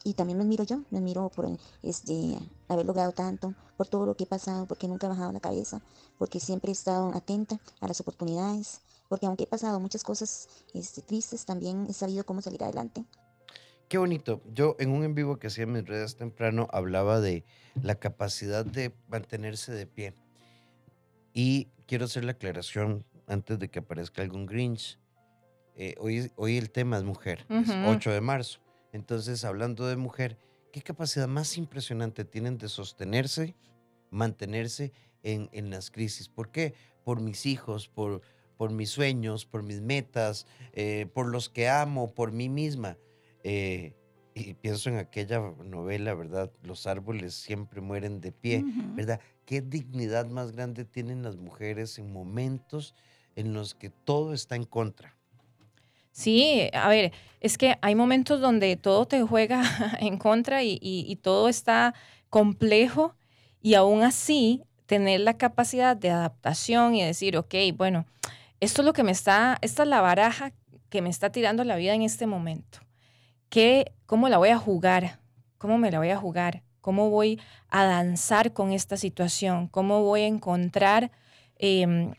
Y 0.09 0.15
también 0.15 0.39
me 0.39 0.45
admiro 0.45 0.65
yo, 0.65 0.81
me 0.91 0.99
admiro 0.99 1.29
por 1.29 1.47
este, 1.83 2.39
haber 2.69 2.87
logrado 2.87 3.13
tanto, 3.13 3.55
por 3.77 3.89
todo 3.89 4.07
lo 4.07 4.17
que 4.17 4.25
he 4.25 4.27
pasado, 4.27 4.67
porque 4.67 4.89
nunca 4.89 5.07
he 5.07 5.11
bajado 5.11 5.33
la 5.33 5.41
cabeza, 5.41 5.83
porque 6.17 6.41
siempre 6.41 6.71
he 6.71 6.73
estado 6.73 7.13
atenta 7.15 7.61
a 7.81 7.87
las 7.87 8.01
oportunidades, 8.01 8.81
porque 9.09 9.27
aunque 9.27 9.45
he 9.45 9.47
pasado 9.47 9.79
muchas 9.81 10.03
cosas 10.05 10.49
este, 10.73 11.03
tristes, 11.03 11.45
también 11.45 11.87
he 11.91 11.93
sabido 11.93 12.25
cómo 12.25 12.41
salir 12.41 12.65
adelante. 12.65 13.05
Qué 13.89 13.99
bonito. 13.99 14.43
Yo 14.55 14.77
en 14.79 14.91
un 14.91 15.05
en 15.05 15.15
vivo 15.15 15.39
que 15.39 15.49
hacía 15.49 15.65
en 15.65 15.73
mis 15.73 15.87
redes 15.87 16.17
temprano 16.17 16.69
hablaba 16.73 17.21
de 17.21 17.45
la 17.83 17.95
capacidad 17.95 18.65
de 18.65 18.95
mantenerse 19.09 19.73
de 19.73 19.87
pie. 19.87 20.15
Y 21.35 21.69
quiero 21.87 22.07
hacer 22.07 22.25
la 22.25 22.33
aclaración 22.33 23.05
antes 23.27 23.59
de 23.59 23.69
que 23.71 23.81
aparezca 23.81 24.23
algún 24.23 24.47
Grinch. 24.47 24.99
Eh, 25.75 25.95
hoy, 25.99 26.33
hoy 26.37 26.57
el 26.57 26.71
tema 26.71 26.97
es 26.97 27.05
mujer, 27.05 27.47
es 27.49 27.69
8 27.87 28.11
de 28.11 28.21
marzo. 28.21 28.61
Entonces, 28.93 29.45
hablando 29.45 29.87
de 29.87 29.97
mujer, 29.97 30.39
¿qué 30.73 30.83
capacidad 30.83 31.29
más 31.29 31.57
impresionante 31.57 32.25
tienen 32.25 32.59
de 32.59 32.69
sostenerse, 32.69 33.57
mantenerse 34.11 34.93
en, 35.23 35.49
en 35.53 35.71
las 35.71 35.91
crisis? 35.91 36.29
¿Por 36.29 36.51
qué? 36.51 36.75
Por 37.05 37.21
mis 37.21 37.47
hijos, 37.47 37.89
por, 37.89 38.23
por 38.57 38.73
mis 38.73 38.91
sueños, 38.91 39.47
por 39.47 39.63
mis 39.63 39.81
metas, 39.81 40.47
eh, 40.73 41.07
por 41.15 41.29
los 41.29 41.49
que 41.49 41.69
amo, 41.69 42.13
por 42.15 42.33
mí 42.33 42.49
misma. 42.49 42.99
Eh, 43.45 43.95
y 44.35 44.55
pienso 44.55 44.89
en 44.91 44.99
aquella 44.99 45.41
novela, 45.65 46.15
¿verdad? 46.15 46.53
Los 46.63 46.87
árboles 46.87 47.35
siempre 47.35 47.81
mueren 47.81 48.21
de 48.21 48.31
pie, 48.31 48.65
¿verdad? 48.95 49.21
¿Qué 49.45 49.61
dignidad 49.63 50.27
más 50.27 50.53
grande 50.53 50.85
tienen 50.85 51.23
las 51.23 51.37
mujeres 51.37 51.99
en 51.99 52.13
momentos 52.13 52.95
en 53.35 53.53
los 53.53 53.75
que 53.75 53.91
todo 53.91 54.33
está 54.33 54.55
en 54.55 54.65
contra? 54.65 55.18
Sí, 56.19 56.69
a 56.73 56.89
ver, 56.89 57.13
es 57.39 57.57
que 57.59 57.79
hay 57.81 57.95
momentos 57.95 58.41
donde 58.41 58.75
todo 58.75 59.07
te 59.07 59.23
juega 59.23 59.63
en 60.01 60.19
contra 60.19 60.65
y, 60.65 61.17
todo 61.23 61.49
está 61.49 61.95
complejo 62.29 63.15
y 63.63 63.75
aún 63.75 64.03
así 64.03 64.65
tener 64.87 65.21
la 65.21 65.35
capacidad 65.35 65.97
de 65.97 66.11
adaptación 66.11 66.97
y 66.97 67.05
decir, 67.05 67.37
ok, 67.37 67.55
bueno, 67.77 68.05
esto 68.59 68.83
es 68.83 68.87
lo 68.87 68.93
que 68.95 69.05
me 69.05 69.13
está, 69.13 69.59
esta 69.61 69.85
es 69.85 69.89
la 69.89 70.01
baraja 70.01 70.51
que 70.89 71.03
me 71.03 71.09
está 71.09 71.31
tirando 71.31 71.63
la 71.63 71.77
vida 71.77 71.95
en 71.95 72.03
este 72.03 72.27
momento. 72.27 72.81
¿Qué, 73.49 73.93
¿Cómo 74.07 74.29
la 74.29 74.39
voy 74.39 74.49
a 74.49 74.59
jugar? 74.59 75.21
¿Cómo 75.57 75.79
me 75.79 75.93
la 75.93 75.99
voy 75.99 76.11
a 76.11 76.17
jugar? 76.17 76.65
¿Cómo 76.81 77.11
voy 77.11 77.41
a 77.69 77.85
danzar 77.85 78.53
con 78.53 78.73
esta 78.73 78.97
situación? 78.97 79.69
¿Cómo 79.69 80.03
voy 80.03 80.23
a 80.23 80.27
encontrar 80.27 81.13
em, 81.61 82.13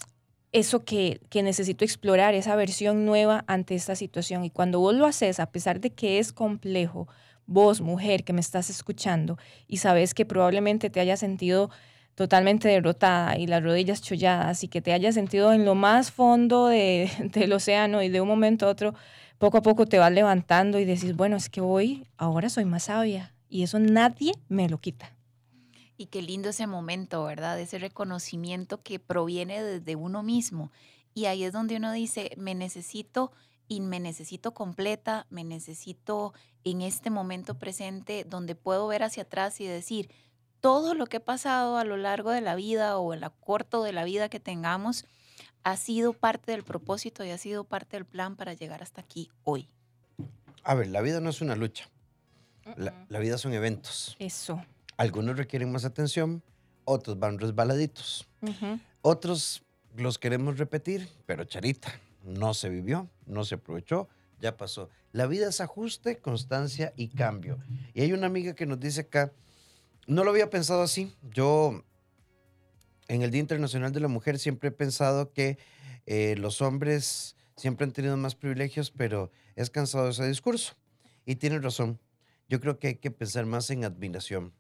eso 0.52 0.84
que, 0.84 1.20
necesito 1.34 1.86
explorar, 1.86 2.34
esa 2.34 2.56
versión 2.56 3.06
nueva 3.06 3.44
ante 3.48 3.76
esta 3.76 3.96
situación. 3.96 4.44
Y 4.44 4.50
cuando 4.50 4.80
vos 4.80 4.96
lo 4.96 5.06
haces, 5.06 5.40
a 5.40 5.52
pesar 5.52 5.80
de 5.80 5.92
que 5.92 6.20
es 6.20 6.34
complejo, 6.34 7.08
vos, 7.46 7.82
mujer, 7.82 8.24
que 8.24 8.34
me 8.34 8.42
estás 8.42 8.70
escuchando 8.70 9.38
y 9.68 9.78
sabes 9.78 10.14
que 10.14 10.26
probablemente 10.26 10.90
te 10.90 11.00
hayas 11.00 11.20
sentido 11.20 11.70
totalmente 12.16 12.68
derrotada 12.68 13.38
y 13.38 13.48
las 13.48 13.64
rodillas 13.64 14.02
cholladas 14.02 14.64
y 14.64 14.68
que 14.68 14.82
te 14.82 14.94
hayas 14.94 15.16
sentido 15.16 15.54
en 15.54 15.66
lo 15.66 15.74
más 15.74 16.12
fondo 16.12 16.68
del 16.68 17.54
océano 17.54 18.04
y 18.04 18.10
de 18.10 18.22
un 18.22 18.28
momento 18.28 18.68
a 18.68 18.70
otro, 18.70 18.94
poco 19.38 19.58
a 19.58 19.62
poco 19.62 19.86
te 19.86 20.00
vas 20.00 20.12
levantando 20.12 20.80
y 20.80 20.86
decís, 20.86 21.16
bueno, 21.16 21.38
es 21.38 21.50
que 21.50 21.62
hoy, 21.62 22.06
ahora 22.18 22.50
soy 22.50 22.66
más 22.66 22.84
sabia 22.84 23.34
y 23.50 23.64
eso 23.64 23.80
nadie 23.80 24.34
me 24.48 24.70
lo 24.70 24.78
quita. 24.80 25.19
Y 26.00 26.06
qué 26.06 26.22
lindo 26.22 26.48
ese 26.48 26.66
momento, 26.66 27.26
¿verdad? 27.26 27.60
Ese 27.60 27.78
reconocimiento 27.78 28.82
que 28.82 29.00
proviene 29.00 29.62
desde 29.62 29.98
uno 29.98 30.24
mismo. 30.24 30.72
Y 31.14 31.26
ahí 31.26 31.44
es 31.44 31.52
donde 31.52 31.76
uno 31.76 31.92
dice, 31.92 32.32
me 32.38 32.56
necesito 32.56 33.34
y 33.68 33.82
me 33.82 34.00
necesito 34.00 34.54
completa, 34.54 35.28
me 35.30 35.44
necesito 35.44 36.34
en 36.64 36.82
este 36.84 37.10
momento 37.10 37.60
presente 37.60 38.24
donde 38.24 38.56
puedo 38.56 38.88
ver 38.88 39.04
hacia 39.04 39.24
atrás 39.24 39.60
y 39.60 39.68
decir, 39.68 40.10
todo 40.62 40.94
lo 40.94 41.06
que 41.06 41.18
he 41.18 41.20
pasado 41.20 41.78
a 41.78 41.84
lo 41.84 41.98
largo 41.98 42.32
de 42.32 42.40
la 42.40 42.56
vida 42.56 42.98
o 42.98 43.14
en 43.14 43.20
la 43.20 43.32
corto 43.32 43.84
de 43.84 43.92
la 43.92 44.06
vida 44.06 44.30
que 44.30 44.40
tengamos 44.40 45.04
ha 45.64 45.76
sido 45.76 46.14
parte 46.14 46.54
del 46.54 46.64
propósito 46.64 47.26
y 47.26 47.32
ha 47.32 47.38
sido 47.38 47.66
parte 47.66 47.98
del 47.98 48.06
plan 48.06 48.38
para 48.38 48.54
llegar 48.54 48.82
hasta 48.82 49.02
aquí 49.02 49.30
hoy. 49.44 49.68
A 50.64 50.76
ver, 50.76 50.88
la 50.88 51.02
vida 51.02 51.20
no 51.20 51.30
es 51.30 51.42
una 51.42 51.58
lucha. 51.58 51.90
La, 52.78 53.06
la 53.10 53.20
vida 53.20 53.38
son 53.38 53.52
eventos. 53.52 54.16
Eso. 54.18 54.64
Algunos 55.00 55.38
requieren 55.38 55.72
más 55.72 55.86
atención, 55.86 56.44
otros 56.84 57.18
van 57.18 57.40
resbaladitos. 57.40 58.28
Otros 59.02 59.64
los 59.96 60.20
queremos 60.20 60.58
repetir, 60.58 61.08
pero 61.26 61.46
charita, 61.46 61.90
no 62.26 62.54
se 62.54 62.68
vivió, 62.68 63.10
no 63.26 63.46
se 63.46 63.56
aprovechó, 63.56 64.10
ya 64.42 64.58
pasó. 64.58 64.90
La 65.14 65.26
vida 65.26 65.48
es 65.48 65.62
ajuste, 65.62 66.18
constancia 66.18 66.92
y 66.98 67.08
cambio. 67.08 67.60
Y 67.94 68.02
hay 68.02 68.12
una 68.12 68.28
amiga 68.28 68.56
que 68.56 68.66
nos 68.66 68.78
dice 68.78 69.00
acá, 69.00 69.32
no 70.06 70.26
lo 70.26 70.32
había 70.32 70.50
pensado 70.50 70.82
así. 70.82 71.16
Yo 71.32 71.82
en 73.08 73.22
el 73.22 73.32
Día 73.32 73.40
Internacional 73.40 73.94
de 73.94 74.02
la 74.02 74.10
Mujer 74.10 74.38
siempre 74.38 74.68
he 74.68 74.74
pensado 74.74 75.32
que 75.32 75.58
eh, 76.08 76.36
los 76.38 76.62
hombres 76.62 77.38
siempre 77.56 77.86
han 77.86 77.94
tenido 77.94 78.18
más 78.18 78.36
privilegios, 78.36 78.92
pero 78.92 79.32
es 79.56 79.70
cansado 79.70 80.10
ese 80.10 80.28
discurso. 80.28 80.74
Y 81.26 81.38
tiene 81.38 81.58
razón. 81.60 82.02
Yo 82.50 82.60
creo 82.60 82.80
que 82.80 82.88
hay 82.88 82.96
que 82.96 83.12
pensar 83.12 83.46
más 83.46 83.70
en 83.70 83.86
admiración. 83.86 84.52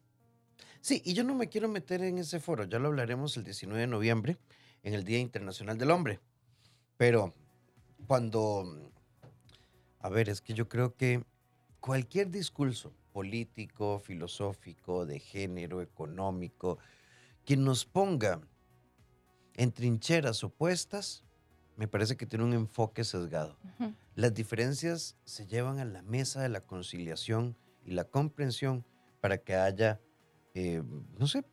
Sí, 0.81 1.01
y 1.05 1.13
yo 1.13 1.24
no 1.24 1.36
me 1.36 1.50
quiero 1.50 1.67
meter 1.67 2.01
en 2.03 2.17
ese 2.17 2.39
foro, 2.39 2.63
ya 2.63 2.79
lo 2.79 2.88
hablaremos 2.88 3.36
el 3.38 3.43
19 3.43 3.81
de 3.81 3.88
noviembre, 3.88 4.38
en 4.83 4.93
el 4.93 5.03
Día 5.03 5.19
Internacional 5.19 5.77
del 5.77 5.91
Hombre. 5.91 6.19
Pero 6.98 7.33
cuando, 8.07 8.91
a 10.00 10.09
ver, 10.09 10.29
es 10.29 10.41
que 10.41 10.53
yo 10.53 10.69
creo 10.69 10.95
que 10.95 11.24
cualquier 11.79 12.29
discurso 12.29 12.93
político, 13.12 14.00
filosófico, 14.00 15.05
de 15.05 15.19
género, 15.19 15.81
económico, 15.81 16.77
que 17.45 17.57
nos 17.57 17.86
ponga 17.86 18.39
en 19.55 19.71
trincheras 19.71 20.43
opuestas, 20.43 21.24
me 21.75 21.88
parece 21.88 22.15
que 22.15 22.25
tiene 22.25 22.45
un 22.45 22.53
enfoque 22.53 23.03
sesgado. 23.03 23.57
Las 24.15 24.33
diferencias 24.33 25.17
se 25.25 25.48
llevan 25.48 25.79
a 25.79 25.86
la 25.86 26.01
mesa 26.01 26.41
de 26.41 26.50
la 26.50 26.62
conciliación 26.62 27.57
y 27.86 27.91
la 27.91 28.05
comprensión 28.05 28.86
para 29.21 29.38
que 29.38 29.55
haya 29.55 30.00
eh, 30.53 30.84
no 31.18 31.27
sé. 31.27 31.44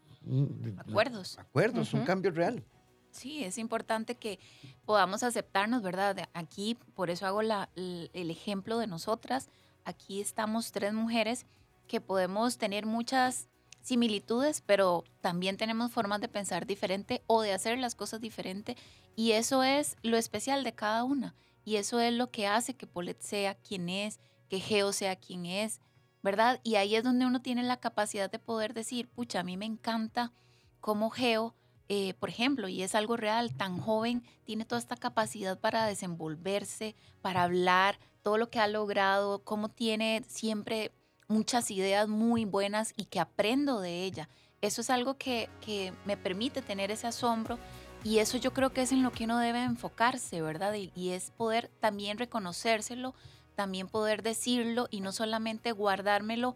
Acuerdos. 0.79 1.39
Acuerdos, 1.39 1.95
un 1.95 2.05
cambio 2.05 2.31
real. 2.31 2.65
Sí, 3.11 3.45
es 3.45 3.57
importante 3.59 4.17
que 4.17 4.39
podamos 4.85 5.23
aceptarnos, 5.23 5.83
¿verdad? 5.83 6.29
Aquí, 6.35 6.77
por 6.95 7.09
eso 7.09 7.27
hago 7.27 7.43
la, 7.43 7.71
el 7.77 8.31
ejemplo 8.31 8.79
de 8.79 8.87
nosotras. 8.87 9.49
Aquí 9.85 10.21
estamos 10.21 10.73
tres 10.73 10.93
mujeres 10.93 11.47
que 11.87 12.01
podemos 12.01 12.59
tener 12.59 12.85
muchas 12.85 13.49
similitudes, 13.81 14.63
pero 14.67 15.05
también 15.21 15.57
tenemos 15.57 15.93
formas 15.93 16.21
de 16.21 16.29
pensar 16.29 16.67
diferente 16.67 17.23
o 17.29 17.41
de 17.41 17.53
hacer 17.53 17.79
las 17.79 17.95
cosas 17.95 18.21
diferente. 18.21 18.77
Y 19.15 19.33
eso 19.33 19.63
es 19.63 19.97
lo 20.03 20.17
especial 20.17 20.65
de 20.65 20.75
cada 20.75 21.05
una. 21.05 21.35
Y 21.65 21.77
eso 21.77 22.01
es 22.01 22.13
lo 22.13 22.31
que 22.31 22.47
hace 22.47 22.75
que 22.75 22.87
Polet 22.87 23.21
sea 23.21 23.55
quien 23.55 23.89
es, 23.89 24.19
que 24.49 24.61
Geo 24.61 24.93
sea 24.93 25.17
quien 25.17 25.47
es, 25.47 25.81
¿verdad? 26.27 26.59
Y 26.65 26.75
ahí 26.75 26.97
es 26.97 27.05
donde 27.05 27.25
uno 27.25 27.41
tiene 27.41 27.63
la 27.63 27.77
capacidad 27.77 28.29
de 28.29 28.41
poder 28.41 28.75
decir, 28.75 29.07
pucha, 29.07 29.39
a 29.39 29.45
mí 29.45 29.57
me 29.57 29.65
encanta 29.65 30.33
cómo 30.81 31.11
Geo, 31.11 31.55
eh, 31.89 32.15
por 32.15 32.31
ejemplo, 32.31 32.67
y 32.67 32.83
es 32.83 32.97
algo 32.97 33.17
real, 33.17 33.55
tan 33.55 33.79
joven, 33.79 34.25
tiene 34.43 34.65
toda 34.65 34.81
esta 34.81 34.97
capacidad 34.97 35.57
para 35.57 35.87
desenvolverse, 35.87 36.97
para 37.23 37.45
hablar, 37.45 38.01
todo 38.23 38.39
lo 38.39 38.51
que 38.51 38.59
ha 38.59 38.67
logrado, 38.67 39.45
cómo 39.45 39.69
tiene 39.69 40.25
siempre 40.27 40.91
muchas 41.29 41.71
ideas 41.71 42.09
muy 42.09 42.45
buenas 42.45 42.93
y 42.97 43.05
que 43.05 43.21
aprendo 43.21 43.79
de 43.79 44.03
ella. 44.03 44.29
Eso 44.63 44.81
es 44.81 44.91
algo 44.91 45.15
que, 45.19 45.49
que 45.61 45.93
me 46.07 46.17
permite 46.17 46.61
tener 46.61 46.91
ese 46.91 47.07
asombro 47.07 47.57
y 48.03 48.19
eso 48.19 48.37
yo 48.37 48.53
creo 48.53 48.71
que 48.73 48.83
es 48.83 48.91
en 48.91 49.05
lo 49.05 49.13
que 49.13 49.27
uno 49.27 49.39
debe 49.39 49.63
enfocarse, 49.63 50.43
¿verdad? 50.43 50.75
Y, 50.75 50.91
y 50.97 51.11
es 51.11 51.31
poder 51.31 51.71
también 51.79 52.19
reconocérselo 52.19 53.15
también 53.57 53.89
poder 53.89 54.23
decirlo 54.23 54.87
y 54.91 55.01
no 55.01 55.11
solamente 55.11 55.73
guardármelo, 55.73 56.55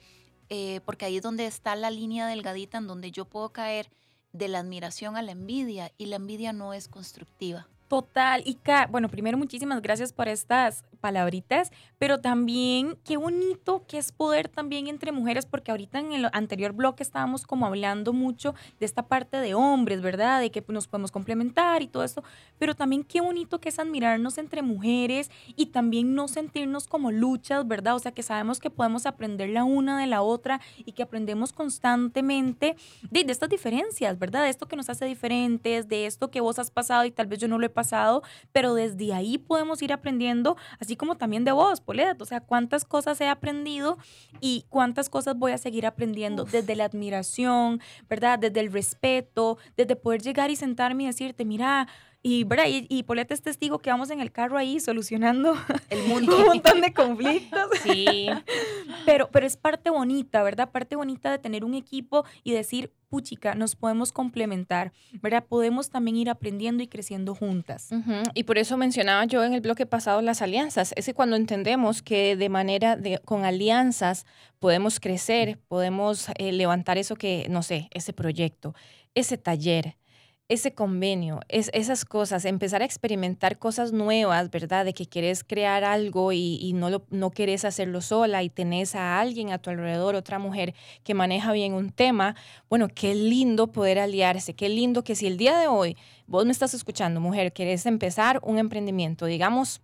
eh, 0.49 0.81
porque 0.85 1.07
ahí 1.07 1.17
es 1.17 1.23
donde 1.23 1.47
está 1.47 1.75
la 1.75 1.91
línea 1.91 2.29
delgadita 2.29 2.79
en 2.79 2.87
donde 2.87 3.11
yo 3.11 3.25
puedo 3.25 3.49
caer 3.51 3.91
de 4.33 4.47
la 4.47 4.61
admiración 4.61 5.17
a 5.17 5.23
la 5.23 5.33
envidia 5.33 5.93
y 5.99 6.07
la 6.07 6.17
envidia 6.17 6.53
no 6.53 6.73
es 6.75 6.87
constructiva. 6.87 7.67
Total. 7.91 8.45
Y 8.47 8.57
bueno, 8.91 9.09
primero 9.09 9.37
muchísimas 9.37 9.83
gracias 9.83 10.13
por 10.13 10.29
estas 10.29 10.85
palabritas, 11.01 11.73
pero 11.99 12.21
también 12.21 12.97
qué 13.05 13.17
bonito 13.17 13.85
que 13.89 13.99
es 13.99 14.13
poder 14.13 14.47
también 14.47 14.87
entre 14.87 15.11
mujeres, 15.11 15.45
porque 15.45 15.73
ahorita 15.73 15.99
en 15.99 16.13
el 16.13 16.29
anterior 16.33 16.73
bloque 16.73 17.03
estábamos 17.03 17.49
como 17.49 17.67
hablando 17.67 18.13
mucho 18.13 18.55
de 18.79 18.87
esta 18.87 19.09
parte 19.09 19.39
de 19.39 19.55
hombres, 19.55 20.03
¿verdad? 20.03 20.41
De 20.41 20.53
que 20.53 20.63
nos 20.69 20.87
podemos 20.87 21.11
complementar 21.11 21.83
y 21.83 21.89
todo 21.89 22.05
esto, 22.05 22.23
pero 22.61 22.77
también 22.77 23.03
qué 23.03 23.21
bonito 23.21 23.61
que 23.61 23.71
es 23.71 23.79
admirarnos 23.81 24.39
entre 24.39 24.63
mujeres 24.63 25.29
y 25.57 25.67
también 25.67 26.15
no 26.15 26.29
sentirnos 26.29 26.87
como 26.87 27.11
luchas, 27.11 27.67
¿verdad? 27.67 27.97
O 27.97 27.99
sea, 27.99 28.13
que 28.13 28.23
sabemos 28.23 28.61
que 28.61 28.71
podemos 28.71 29.05
aprender 29.05 29.49
la 29.49 29.65
una 29.65 29.99
de 29.99 30.07
la 30.07 30.23
otra 30.23 30.61
y 30.79 30.93
que 30.93 31.03
aprendemos 31.03 31.53
constantemente 31.53 32.77
de, 33.11 33.25
de 33.25 33.33
estas 33.33 33.49
diferencias, 33.49 34.17
¿verdad? 34.17 34.45
De 34.45 34.51
esto 34.51 34.69
que 34.69 34.77
nos 34.77 34.89
hace 34.89 35.07
diferentes, 35.07 35.89
de 35.89 36.07
esto 36.07 36.31
que 36.31 36.41
vos 36.41 36.61
has 36.61 36.71
pasado 36.71 37.05
y 37.05 37.11
tal 37.11 37.27
vez 37.27 37.41
yo 37.41 37.49
no 37.49 37.59
lo 37.59 37.67
he 37.67 37.69
pasado 37.69 37.80
pasado, 37.81 38.23
pero 38.53 38.75
desde 38.75 39.15
ahí 39.15 39.39
podemos 39.39 39.81
ir 39.83 39.93
aprendiendo, 39.93 40.57
así 40.81 40.97
como 40.97 41.17
también 41.17 41.45
de 41.45 41.53
vos, 41.53 41.81
Polet, 41.81 42.21
o 42.21 42.25
sea, 42.27 42.41
cuántas 42.41 42.85
cosas 42.85 43.19
he 43.21 43.29
aprendido 43.29 43.97
y 44.41 44.65
cuántas 44.69 45.09
cosas 45.09 45.35
voy 45.37 45.53
a 45.53 45.59
seguir 45.59 45.87
aprendiendo, 45.87 46.45
desde 46.45 46.77
la 46.77 46.85
admiración, 46.85 47.81
¿verdad? 48.09 48.39
Desde 48.39 48.61
el 48.61 48.71
respeto, 48.73 49.57
desde 49.77 49.97
poder 49.97 50.21
llegar 50.23 50.51
y 50.51 50.57
sentarme 50.57 51.05
y 51.05 51.07
decirte, 51.07 51.45
mira, 51.45 51.89
y, 52.23 52.45
¿verdad? 52.45 52.67
Y, 52.69 52.87
y 52.91 53.03
Poleta 53.05 53.33
es 53.33 53.41
testigo 53.41 53.79
que 53.79 53.89
vamos 53.89 54.11
en 54.11 54.21
el 54.21 54.31
carro 54.31 54.59
ahí 54.59 54.79
solucionando 54.79 55.55
El 55.89 56.03
mundo. 56.09 56.37
un 56.37 56.45
montón 56.47 56.83
de 56.83 56.93
conflictos. 56.93 57.71
Sí, 57.83 58.29
Pero, 59.07 59.31
pero 59.31 59.47
es 59.47 59.57
parte 59.57 59.89
bonita, 59.89 60.43
¿verdad? 60.43 60.71
Parte 60.71 60.97
bonita 60.97 61.31
de 61.31 61.39
tener 61.39 61.65
un 61.65 61.73
equipo 61.75 62.25
y 62.45 62.53
decir, 62.53 62.93
puchica, 63.11 63.55
nos 63.55 63.77
podemos 63.77 64.13
complementar, 64.13 64.93
¿verdad? 65.21 65.45
Podemos 65.47 65.91
también 65.91 66.17
ir 66.17 66.31
aprendiendo 66.31 66.83
y 66.83 66.87
creciendo 66.87 67.35
juntas. 67.35 67.91
Y 68.35 68.45
por 68.45 68.57
eso 68.57 68.77
mencionaba 68.77 69.25
yo 69.25 69.45
en 69.45 69.53
el 69.53 69.61
bloque 69.61 69.85
pasado 69.85 70.23
las 70.23 70.41
alianzas. 70.41 70.95
Es 70.97 71.07
que 71.07 71.15
cuando 71.15 71.37
entendemos 71.37 72.01
que 72.01 72.37
de 72.37 72.49
manera 72.49 72.97
de 72.97 73.19
con 73.19 73.45
alianzas 73.45 74.25
podemos 74.61 75.01
crecer, 75.01 75.59
podemos 75.69 76.29
eh, 76.37 76.53
levantar 76.53 76.97
eso 76.97 77.17
que, 77.17 77.47
no 77.51 77.63
sé, 77.63 77.89
ese 77.93 78.13
proyecto, 78.13 78.75
ese 79.15 79.37
taller, 79.37 79.97
ese 80.51 80.75
convenio, 80.75 81.39
es, 81.49 81.71
esas 81.73 82.05
cosas, 82.05 82.45
empezar 82.45 82.83
a 82.83 82.85
experimentar 82.85 83.57
cosas 83.61 83.93
nuevas, 83.93 84.51
¿verdad? 84.51 84.85
De 84.85 84.93
que 84.93 85.07
quieres 85.07 85.45
crear 85.45 85.85
algo 85.85 86.33
y, 86.33 86.59
y 86.61 86.73
no, 86.73 86.91
lo, 86.91 87.07
no 87.11 87.31
querés 87.31 87.65
hacerlo 87.65 88.01
sola 88.01 88.43
y 88.43 88.51
tenés 88.51 88.97
a 88.97 89.21
alguien 89.21 89.53
a 89.53 89.59
tu 89.59 89.71
alrededor, 89.71 90.17
otra 90.17 90.41
mujer 90.41 90.75
que 91.05 91.15
maneja 91.15 91.53
bien 91.53 91.73
un 91.73 91.91
tema. 91.91 92.35
Bueno, 92.69 92.89
qué 92.93 93.15
lindo 93.15 93.71
poder 93.71 94.01
aliarse, 94.01 94.55
qué 94.55 94.69
lindo 94.69 95.05
que 95.05 95.15
si 95.15 95.29
el 95.29 95.37
día 95.37 95.57
de 95.57 95.69
hoy 95.69 95.97
vos 96.27 96.45
me 96.45 96.51
estás 96.51 96.75
escuchando, 96.75 97.21
mujer, 97.21 97.53
querés 97.53 97.87
empezar 97.87 98.41
un 98.43 98.59
emprendimiento, 98.59 99.27
digamos, 99.27 99.81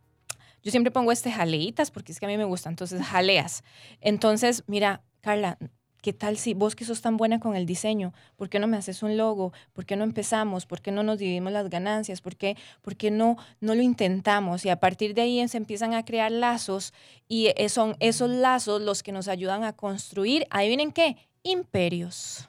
yo 0.65 0.73
siempre 0.73 0.91
pongo 0.91 1.13
este 1.13 1.31
jaleitas 1.31 1.93
porque 1.93 2.11
es 2.11 2.19
que 2.19 2.27
a 2.27 2.29
mí 2.29 2.37
me 2.37 2.45
gusta, 2.45 2.69
entonces 2.69 3.01
jaleas. 3.07 3.63
Entonces, 4.01 4.65
mira, 4.67 5.05
Carla, 5.21 5.59
¿qué 6.07 6.13
tal 6.13 6.39
si 6.39 6.55
vos 6.55 6.77
que 6.77 6.85
sos 6.85 7.03
tan 7.03 7.17
buena 7.17 7.41
con 7.41 7.57
el 7.57 7.67
diseño, 7.67 8.13
¿por 8.37 8.49
qué 8.49 8.61
no 8.61 8.69
me 8.69 8.77
haces 8.77 9.03
un 9.03 9.17
logo? 9.17 9.53
¿Por 9.73 9.85
qué 9.87 9.97
no 9.97 10.05
empezamos? 10.05 10.65
¿Por 10.65 10.81
qué 10.81 10.93
no 10.93 11.03
nos 11.03 11.19
dividimos 11.19 11.53
las 11.53 11.69
ganancias? 11.69 12.21
¿Por 12.21 12.37
qué, 12.37 12.57
por 12.81 12.95
qué 12.95 13.11
no, 13.11 13.37
no 13.61 13.75
lo 13.75 13.83
intentamos? 13.83 14.65
Y 14.65 14.69
a 14.69 14.79
partir 14.79 15.15
de 15.15 15.23
ahí 15.23 15.49
se 15.49 15.57
empiezan 15.57 15.95
a 15.95 16.05
crear 16.05 16.31
lazos 16.31 16.95
y 17.27 17.49
eh, 17.57 17.69
son 17.69 17.97
esos 17.99 18.31
lazos 18.31 18.83
los 18.83 19.03
que 19.03 19.11
nos 19.11 19.27
ayudan 19.27 19.65
a 19.65 19.73
construir, 19.73 20.47
ahí 20.51 20.69
vienen 20.69 20.93
qué? 20.93 21.17
Imperios. 21.43 22.47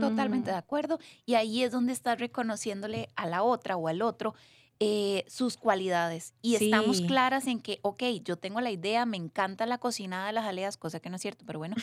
Totalmente 0.00 0.50
Mm. 0.50 0.54
de 0.54 0.58
acuerdo. 0.58 0.98
Y 1.24 1.34
ahí 1.34 1.62
es 1.62 1.70
donde 1.70 1.92
estás 1.92 2.18
reconociéndole 2.18 3.10
a 3.14 3.26
la 3.26 3.44
otra 3.44 3.76
o 3.76 3.86
al 3.86 4.02
otro 4.02 4.34
eh, 4.80 5.24
sus 5.28 5.56
cualidades. 5.56 6.34
Y 6.40 6.54
estamos 6.54 7.00
claras 7.00 7.46
en 7.46 7.60
que, 7.60 7.80
ok, 7.82 8.02
yo 8.24 8.36
tengo 8.36 8.60
la 8.60 8.70
idea, 8.70 9.06
me 9.06 9.16
encanta 9.16 9.66
la 9.66 9.78
cocinada 9.78 10.28
de 10.28 10.32
las 10.32 10.44
aleas, 10.44 10.76
cosa 10.76 11.00
que 11.00 11.10
no 11.10 11.16
es 11.16 11.22
cierto, 11.22 11.44
pero 11.46 11.58
bueno. 11.58 11.74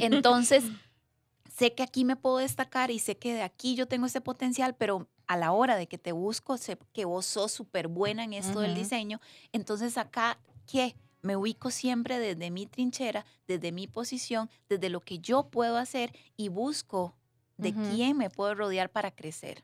Entonces, 0.00 0.64
sé 1.54 1.74
que 1.74 1.82
aquí 1.82 2.04
me 2.04 2.16
puedo 2.16 2.38
destacar 2.38 2.90
y 2.90 2.98
sé 2.98 3.18
que 3.18 3.34
de 3.34 3.42
aquí 3.42 3.74
yo 3.74 3.86
tengo 3.86 4.06
ese 4.06 4.20
potencial, 4.20 4.74
pero 4.76 5.08
a 5.26 5.36
la 5.36 5.52
hora 5.52 5.76
de 5.76 5.88
que 5.88 5.98
te 5.98 6.12
busco, 6.12 6.56
sé 6.56 6.78
que 6.94 7.04
vos 7.04 7.26
sos 7.26 7.52
súper 7.52 7.88
buena 7.88 8.24
en 8.24 8.32
esto 8.32 8.60
del 8.60 8.72
Ujú. 8.72 8.80
diseño. 8.80 9.20
Entonces, 9.52 9.98
acá, 9.98 10.40
¿qué? 10.66 10.96
Me 11.20 11.36
ubico 11.36 11.70
siempre 11.70 12.18
desde 12.18 12.50
mi 12.50 12.66
trinchera, 12.66 13.26
desde 13.46 13.72
mi 13.72 13.88
posición, 13.88 14.48
desde 14.68 14.88
lo 14.88 15.00
que 15.00 15.18
yo 15.18 15.50
puedo 15.50 15.76
hacer 15.76 16.12
y 16.36 16.48
busco 16.48 17.17
de 17.58 17.74
quién 17.74 18.16
me 18.16 18.30
puedo 18.30 18.54
rodear 18.54 18.88
para 18.88 19.10
crecer. 19.10 19.62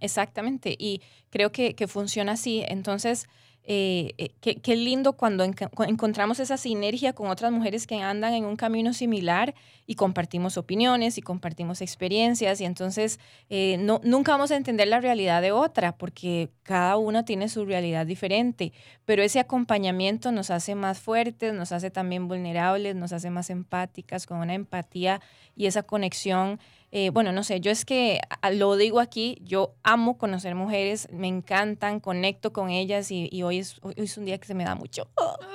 Exactamente, 0.00 0.76
y 0.78 1.00
creo 1.30 1.50
que, 1.52 1.74
que 1.74 1.86
funciona 1.86 2.32
así. 2.32 2.62
Entonces, 2.68 3.26
eh, 3.68 4.14
eh, 4.18 4.30
qué, 4.40 4.60
qué 4.60 4.76
lindo 4.76 5.14
cuando 5.14 5.42
encontramos 5.42 6.38
esa 6.38 6.56
sinergia 6.56 7.14
con 7.14 7.30
otras 7.30 7.50
mujeres 7.50 7.88
que 7.88 7.96
andan 7.96 8.32
en 8.32 8.44
un 8.44 8.54
camino 8.54 8.92
similar 8.92 9.56
y 9.88 9.96
compartimos 9.96 10.56
opiniones 10.56 11.18
y 11.18 11.22
compartimos 11.22 11.80
experiencias 11.80 12.60
y 12.60 12.64
entonces 12.64 13.18
eh, 13.50 13.76
no, 13.80 14.00
nunca 14.04 14.30
vamos 14.30 14.52
a 14.52 14.56
entender 14.56 14.86
la 14.86 15.00
realidad 15.00 15.42
de 15.42 15.50
otra 15.50 15.96
porque 15.96 16.50
cada 16.62 16.96
una 16.96 17.24
tiene 17.24 17.48
su 17.48 17.64
realidad 17.64 18.06
diferente, 18.06 18.72
pero 19.04 19.24
ese 19.24 19.40
acompañamiento 19.40 20.30
nos 20.30 20.50
hace 20.50 20.76
más 20.76 21.00
fuertes, 21.00 21.52
nos 21.52 21.72
hace 21.72 21.90
también 21.90 22.28
vulnerables, 22.28 22.94
nos 22.94 23.12
hace 23.12 23.30
más 23.30 23.50
empáticas, 23.50 24.26
con 24.26 24.38
una 24.38 24.54
empatía 24.54 25.20
y 25.56 25.66
esa 25.66 25.82
conexión 25.82 26.60
eh, 26.92 27.10
bueno, 27.10 27.32
no 27.32 27.42
sé, 27.44 27.60
yo 27.60 27.70
es 27.70 27.84
que 27.84 28.20
a- 28.42 28.50
lo 28.50 28.76
digo 28.76 29.00
aquí, 29.00 29.38
yo 29.42 29.74
amo 29.82 30.18
conocer 30.18 30.54
mujeres, 30.54 31.08
me 31.12 31.28
encantan, 31.28 32.00
conecto 32.00 32.52
con 32.52 32.70
ellas 32.70 33.10
y, 33.10 33.28
y 33.30 33.42
hoy, 33.42 33.58
es, 33.58 33.78
hoy 33.82 33.94
es 33.96 34.16
un 34.18 34.24
día 34.24 34.38
que 34.38 34.46
se 34.46 34.54
me 34.54 34.64
da 34.64 34.74
mucho. 34.74 35.08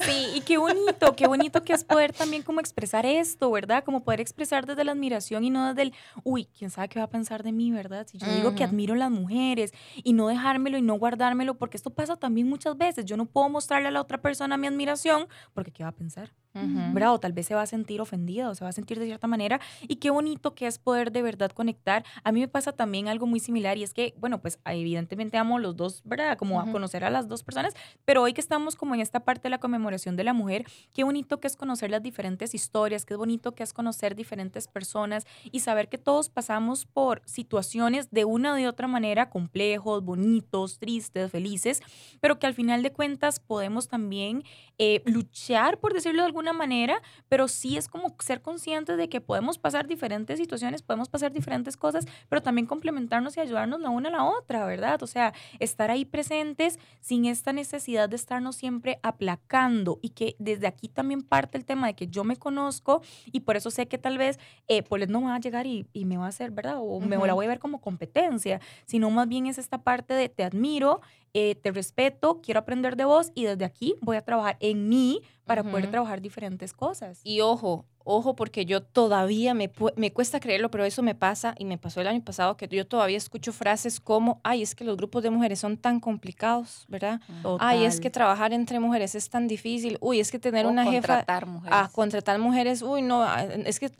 Sí, 0.00 0.30
y 0.36 0.40
qué 0.42 0.58
bonito, 0.58 1.16
qué 1.16 1.26
bonito 1.26 1.64
que 1.64 1.72
es 1.72 1.82
poder 1.82 2.12
también 2.12 2.44
como 2.44 2.60
expresar 2.60 3.04
esto, 3.04 3.50
¿verdad? 3.50 3.82
Como 3.82 4.04
poder 4.04 4.20
expresar 4.20 4.64
desde 4.64 4.84
la 4.84 4.92
admiración 4.92 5.42
y 5.42 5.50
no 5.50 5.66
desde 5.68 5.82
el, 5.82 5.92
uy, 6.22 6.46
quién 6.56 6.70
sabe 6.70 6.88
qué 6.88 7.00
va 7.00 7.06
a 7.06 7.10
pensar 7.10 7.42
de 7.42 7.50
mí, 7.50 7.72
¿verdad? 7.72 8.06
Si 8.08 8.16
yo 8.16 8.32
digo 8.32 8.54
que 8.54 8.62
admiro 8.62 8.94
a 8.94 8.96
las 8.96 9.10
mujeres 9.10 9.72
y 9.96 10.12
no 10.12 10.28
dejármelo 10.28 10.78
y 10.78 10.82
no 10.82 10.94
guardármelo, 10.94 11.54
porque 11.58 11.76
esto 11.76 11.90
pasa 11.90 12.14
también 12.16 12.48
muchas 12.48 12.78
veces. 12.78 13.06
Yo 13.06 13.16
no 13.16 13.26
puedo 13.26 13.48
mostrarle 13.48 13.88
a 13.88 13.90
la 13.90 14.00
otra 14.00 14.18
persona 14.22 14.56
mi 14.56 14.68
admiración 14.68 15.26
porque 15.52 15.72
¿qué 15.72 15.82
va 15.82 15.88
a 15.90 15.92
pensar? 15.92 16.32
O 16.54 17.20
tal 17.20 17.32
vez 17.32 17.46
se 17.46 17.54
va 17.54 17.62
a 17.62 17.66
sentir 17.66 18.00
ofendida 18.00 18.48
o 18.50 18.54
se 18.54 18.64
va 18.64 18.70
a 18.70 18.72
sentir 18.72 18.98
de 18.98 19.06
cierta 19.06 19.26
manera. 19.26 19.60
Y 19.82 19.96
qué 19.96 20.10
bonito 20.10 20.54
que 20.54 20.66
es 20.66 20.78
poder 20.78 21.12
de 21.12 21.22
verdad 21.22 21.50
conectar. 21.52 22.04
A 22.24 22.32
mí 22.32 22.40
me 22.40 22.48
pasa 22.48 22.72
también 22.72 23.08
algo 23.08 23.26
muy 23.26 23.40
similar 23.40 23.78
y 23.78 23.82
es 23.82 23.94
que, 23.94 24.14
bueno, 24.18 24.40
pues 24.40 24.58
evidentemente 24.64 25.36
amo 25.38 25.58
los 25.58 25.76
dos, 25.76 26.02
¿verdad? 26.04 26.36
Como 26.36 26.60
a 26.60 26.64
Ujú. 26.64 26.72
conocer 26.72 27.04
a 27.04 27.10
las 27.10 27.28
dos 27.28 27.42
personas, 27.42 27.74
pero 28.04 28.22
hoy 28.22 28.32
que 28.32 28.40
estamos 28.40 28.76
como 28.76 28.94
en 28.94 29.00
esta 29.00 29.20
parte 29.20 29.44
de 29.44 29.50
la 29.50 29.58
conmemoración 29.58 30.16
de 30.16 30.24
la 30.24 30.32
mujer, 30.32 30.64
qué 30.92 31.04
bonito 31.04 31.40
que 31.40 31.46
es 31.46 31.56
conocer 31.56 31.90
las 31.90 32.02
diferentes 32.02 32.54
historias, 32.54 33.04
qué 33.04 33.14
bonito 33.16 33.54
que 33.54 33.62
es 33.62 33.72
conocer 33.72 34.14
diferentes 34.14 34.68
personas 34.68 35.26
y 35.50 35.60
saber 35.60 35.88
que 35.88 35.98
todos 35.98 36.28
pasamos 36.28 36.86
por 36.86 37.22
situaciones 37.24 38.10
de 38.10 38.24
una 38.24 38.52
o 38.52 38.56
de 38.56 38.68
otra 38.68 38.88
manera 38.88 39.30
complejos, 39.30 40.04
bonitos, 40.04 40.78
tristes, 40.78 41.30
felices, 41.30 41.80
pero 42.20 42.38
que 42.38 42.46
al 42.46 42.54
final 42.54 42.82
de 42.82 42.92
cuentas 42.92 43.40
podemos 43.40 43.88
también 43.88 44.42
eh, 44.78 45.02
luchar, 45.06 45.78
por 45.78 45.92
decirlo 45.92 46.22
de 46.22 46.26
alguna 46.26 46.37
manera, 46.52 47.02
pero 47.28 47.48
sí 47.48 47.76
es 47.76 47.88
como 47.88 48.14
ser 48.20 48.42
conscientes 48.42 48.96
de 48.96 49.08
que 49.08 49.20
podemos 49.20 49.58
pasar 49.58 49.86
diferentes 49.86 50.38
situaciones, 50.38 50.82
podemos 50.82 51.08
pasar 51.08 51.32
diferentes 51.32 51.76
cosas, 51.76 52.06
pero 52.28 52.42
también 52.42 52.66
complementarnos 52.66 53.36
y 53.36 53.40
ayudarnos 53.40 53.80
la 53.80 53.90
una 53.90 54.08
a 54.08 54.12
la 54.12 54.24
otra, 54.24 54.64
¿verdad? 54.66 55.02
O 55.02 55.06
sea, 55.06 55.32
estar 55.58 55.90
ahí 55.90 56.04
presentes 56.04 56.78
sin 57.00 57.26
esta 57.26 57.52
necesidad 57.52 58.08
de 58.08 58.16
estarnos 58.16 58.56
siempre 58.56 58.98
aplacando 59.02 59.98
y 60.02 60.10
que 60.10 60.36
desde 60.38 60.66
aquí 60.66 60.88
también 60.88 61.22
parte 61.22 61.58
el 61.58 61.64
tema 61.64 61.86
de 61.86 61.94
que 61.94 62.08
yo 62.08 62.24
me 62.24 62.36
conozco 62.36 63.02
y 63.26 63.40
por 63.40 63.56
eso 63.56 63.70
sé 63.70 63.88
que 63.88 63.98
tal 63.98 64.18
vez 64.18 64.38
eh, 64.68 64.82
Paulette 64.82 65.10
no 65.10 65.20
me 65.20 65.26
va 65.26 65.36
a 65.36 65.40
llegar 65.40 65.66
y, 65.66 65.86
y 65.92 66.04
me 66.04 66.16
va 66.16 66.26
a 66.26 66.28
hacer, 66.28 66.50
¿verdad? 66.50 66.76
O 66.78 67.00
me 67.00 67.16
Ujú. 67.16 67.26
la 67.26 67.34
voy 67.34 67.46
a 67.46 67.48
ver 67.48 67.58
como 67.58 67.80
competencia, 67.80 68.60
sino 68.86 69.10
más 69.10 69.28
bien 69.28 69.46
es 69.46 69.58
esta 69.58 69.82
parte 69.82 70.14
de 70.14 70.28
te 70.28 70.44
admiro, 70.44 71.00
eh, 71.34 71.54
te 71.56 71.70
respeto, 71.72 72.40
quiero 72.40 72.60
aprender 72.60 72.96
de 72.96 73.04
vos 73.04 73.30
y 73.34 73.44
desde 73.44 73.64
aquí 73.64 73.94
voy 74.00 74.16
a 74.16 74.22
trabajar 74.22 74.56
en 74.60 74.88
mí 74.88 75.20
para 75.48 75.64
poder 75.64 75.90
trabajar 75.90 76.20
diferentes 76.20 76.72
cosas. 76.72 77.20
Y 77.24 77.40
ojo, 77.40 77.84
ojo, 78.04 78.36
porque 78.36 78.64
yo 78.64 78.82
todavía 78.82 79.52
me, 79.54 79.72
pu- 79.72 79.92
me 79.96 80.12
cuesta 80.12 80.38
creerlo, 80.38 80.70
pero 80.70 80.84
eso 80.84 81.02
me 81.02 81.14
pasa 81.16 81.54
y 81.58 81.64
me 81.64 81.76
pasó 81.78 82.00
el 82.00 82.06
año 82.06 82.22
pasado 82.22 82.56
que 82.56 82.68
yo 82.68 82.86
todavía 82.86 83.16
escucho 83.16 83.52
frases 83.52 83.98
como, 83.98 84.40
ay, 84.44 84.62
es 84.62 84.74
que 84.76 84.84
los 84.84 84.96
grupos 84.96 85.22
de 85.24 85.30
mujeres 85.30 85.58
son 85.58 85.76
tan 85.76 85.98
complicados, 85.98 86.84
¿verdad? 86.88 87.20
Ay, 87.58 87.84
es 87.84 87.96
que 87.96 88.10
Total. 88.10 88.12
trabajar 88.12 88.52
entre 88.52 88.78
mujeres 88.78 89.14
es 89.16 89.28
tan 89.28 89.48
difícil. 89.48 89.98
Uy, 90.00 90.20
es 90.20 90.30
que 90.30 90.38
tener 90.38 90.66
O 90.66 90.70
una 90.70 90.84
jefa 90.84 91.00
contratar 91.16 91.46
mujeres. 91.46 91.78
a 91.78 91.88
contratar 91.88 92.38
mujeres, 92.38 92.82
uy, 92.82 93.02
no, 93.02 93.22
ah, 93.22 93.42
es 93.44 93.80
que 93.80 93.90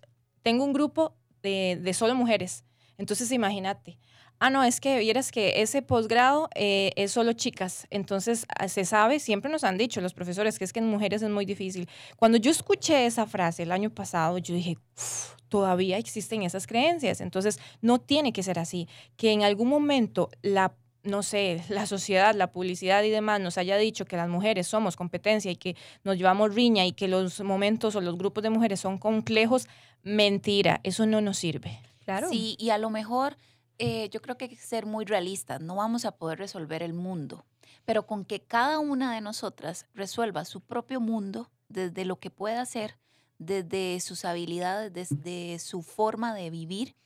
tengo 0.43 0.65
un 0.65 0.73
grupo 0.73 1.17
de, 1.43 1.79
de 1.83 1.93
solo 1.95 2.15
mujeres. 2.15 2.65
Entonces, 2.99 3.31
imagínate. 3.33 3.99
Ah, 4.41 4.51
no, 4.51 4.63
es 4.63 4.81
que 4.81 4.99
vieras 4.99 5.33
que 5.33 5.63
ese 5.63 5.83
posgrado 5.83 6.49
eh, 6.55 6.93
es 6.97 7.13
solo 7.13 7.33
chicas. 7.33 7.87
Entonces, 7.91 8.47
ah, 8.57 8.69
se 8.69 8.85
sabe, 8.85 9.19
siempre 9.19 9.51
nos 9.51 9.65
han 9.65 9.79
dicho 9.79 10.01
los 10.01 10.15
profesores 10.15 10.59
que 10.59 10.65
es 10.65 10.73
que 10.73 10.79
en 10.79 10.89
mujeres 10.89 11.23
es 11.23 11.31
muy 11.31 11.45
difícil. 11.45 11.89
Cuando 12.17 12.39
yo 12.39 12.51
escuché 12.51 13.07
esa 13.07 13.27
frase 13.27 13.65
el 13.65 13.73
año 13.73 13.91
pasado, 13.91 14.39
yo 14.39 14.55
dije, 14.55 14.77
"Uf, 14.97 15.35
todavía 15.49 15.99
existen 15.99 16.43
esas 16.43 16.67
creencias. 16.67 17.21
Entonces, 17.21 17.59
no 17.81 17.99
tiene 17.99 18.33
que 18.33 18.43
ser 18.43 18.59
así. 18.59 18.89
Que 19.17 19.33
en 19.33 19.43
algún 19.43 19.69
momento 19.69 20.31
la 20.43 20.75
no 21.05 21.23
sé, 21.23 21.63
la 21.69 21.87
sociedad, 21.87 22.35
la 22.35 22.53
publicidad 22.53 23.03
y 23.03 23.09
demás 23.09 23.41
nos 23.41 23.57
haya 23.57 23.79
dicho 23.79 24.05
que 24.05 24.17
las 24.17 24.29
mujeres 24.29 24.67
somos 24.67 24.97
competencia 24.97 25.51
y 25.51 25.57
que 25.57 25.75
nos 26.05 26.19
llevamos 26.19 26.55
riña 26.55 26.85
y 26.85 26.93
que 26.93 27.09
los 27.09 27.41
momentos 27.41 27.97
o 27.97 28.01
los 28.01 28.19
grupos 28.19 28.43
de 28.43 28.51
mujeres 28.51 28.81
son 28.81 28.99
complejos, 28.99 29.69
mentira, 30.03 30.81
eso 30.83 31.07
no 31.07 31.21
nos 31.21 31.39
sirve. 31.39 31.81
Claro. 32.05 32.29
Sí, 32.29 32.57
y 32.59 32.71
a 32.71 32.79
lo 32.79 32.91
mejor 32.91 33.39
eh, 33.79 34.09
yo 34.11 34.21
creo 34.21 34.37
que 34.37 34.47
hay 34.47 34.51
que 34.51 34.57
ser 34.57 34.87
muy 34.87 35.05
realistas. 35.05 35.61
No 35.61 35.77
vamos 35.77 36.05
a 36.05 36.13
poder 36.13 36.39
resolver 36.39 36.83
el 36.83 36.93
mundo, 36.93 37.45
pero 37.85 38.07
con 38.07 38.25
que 38.25 38.41
cada 38.41 38.79
una 38.79 39.15
de 39.15 39.21
nosotras 39.21 39.87
resuelva 39.95 40.45
su 40.45 40.61
propio 40.61 41.01
mundo 41.01 41.49
desde 41.69 42.05
lo 42.05 42.19
que 42.19 42.31
pueda 42.31 42.61
hacer, 42.61 42.97
desde 43.39 44.01
sus 44.01 44.25
habilidades, 44.25 44.93
desde 44.93 45.59
su 45.59 45.83
forma 45.83 46.35
de 46.35 46.51
vivir, 46.51 46.97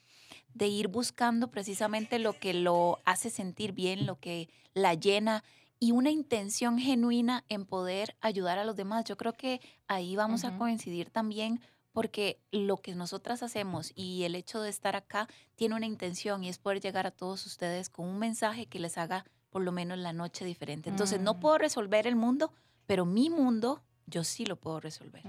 de 0.55 0.69
ir 0.69 0.89
buscando 0.89 1.51
precisamente 1.51 2.19
lo 2.19 2.39
que 2.39 2.55
lo 2.55 2.99
hace 3.05 3.31
sentir 3.31 3.73
bien, 3.73 4.07
lo 4.07 4.19
que 4.19 4.49
la 4.75 4.95
llena 4.95 5.45
y 5.79 5.93
una 5.93 6.11
intención 6.11 6.79
genuina 6.79 7.45
en 7.49 7.65
poder 7.67 8.17
ayudar 8.21 8.59
a 8.59 8.65
los 8.65 8.77
demás. 8.77 9.05
Yo 9.05 9.17
creo 9.17 9.33
que 9.33 9.61
ahí 9.89 10.15
vamos 10.17 10.45
a 10.45 10.57
coincidir 10.57 11.11
también 11.11 11.61
porque 11.93 12.41
lo 12.51 12.79
que 12.79 12.95
nosotras 12.95 13.43
hacemos 13.43 13.93
y 13.95 14.25
el 14.25 14.35
hecho 14.35 14.61
de 14.63 14.71
estar 14.71 14.97
acá 14.97 15.29
tiene 15.57 15.75
una 15.75 15.87
intención 15.87 16.43
y 16.43 16.49
es 16.49 16.59
poder 16.59 16.81
llegar 16.81 17.07
a 17.07 17.11
todos 17.11 17.45
ustedes 17.47 17.91
con 17.91 18.09
un 18.09 18.19
mensaje 18.19 18.67
que 18.67 18.79
les 18.79 18.99
haga 18.99 19.25
por 19.51 19.63
lo 19.63 19.73
menos 19.73 19.99
la 19.99 20.13
noche 20.15 20.45
diferente. 20.47 20.89
Entonces, 20.89 21.21
no 21.21 21.35
Mm. 21.35 21.41
puedo 21.41 21.59
resolver 21.59 22.07
el 22.07 22.17
mundo, 22.17 22.53
pero 22.87 23.05
mi 23.05 23.29
mundo 23.29 23.83
yo 24.07 24.25
sí 24.25 24.47
lo 24.47 24.57
puedo 24.57 24.81
resolver. 24.81 25.23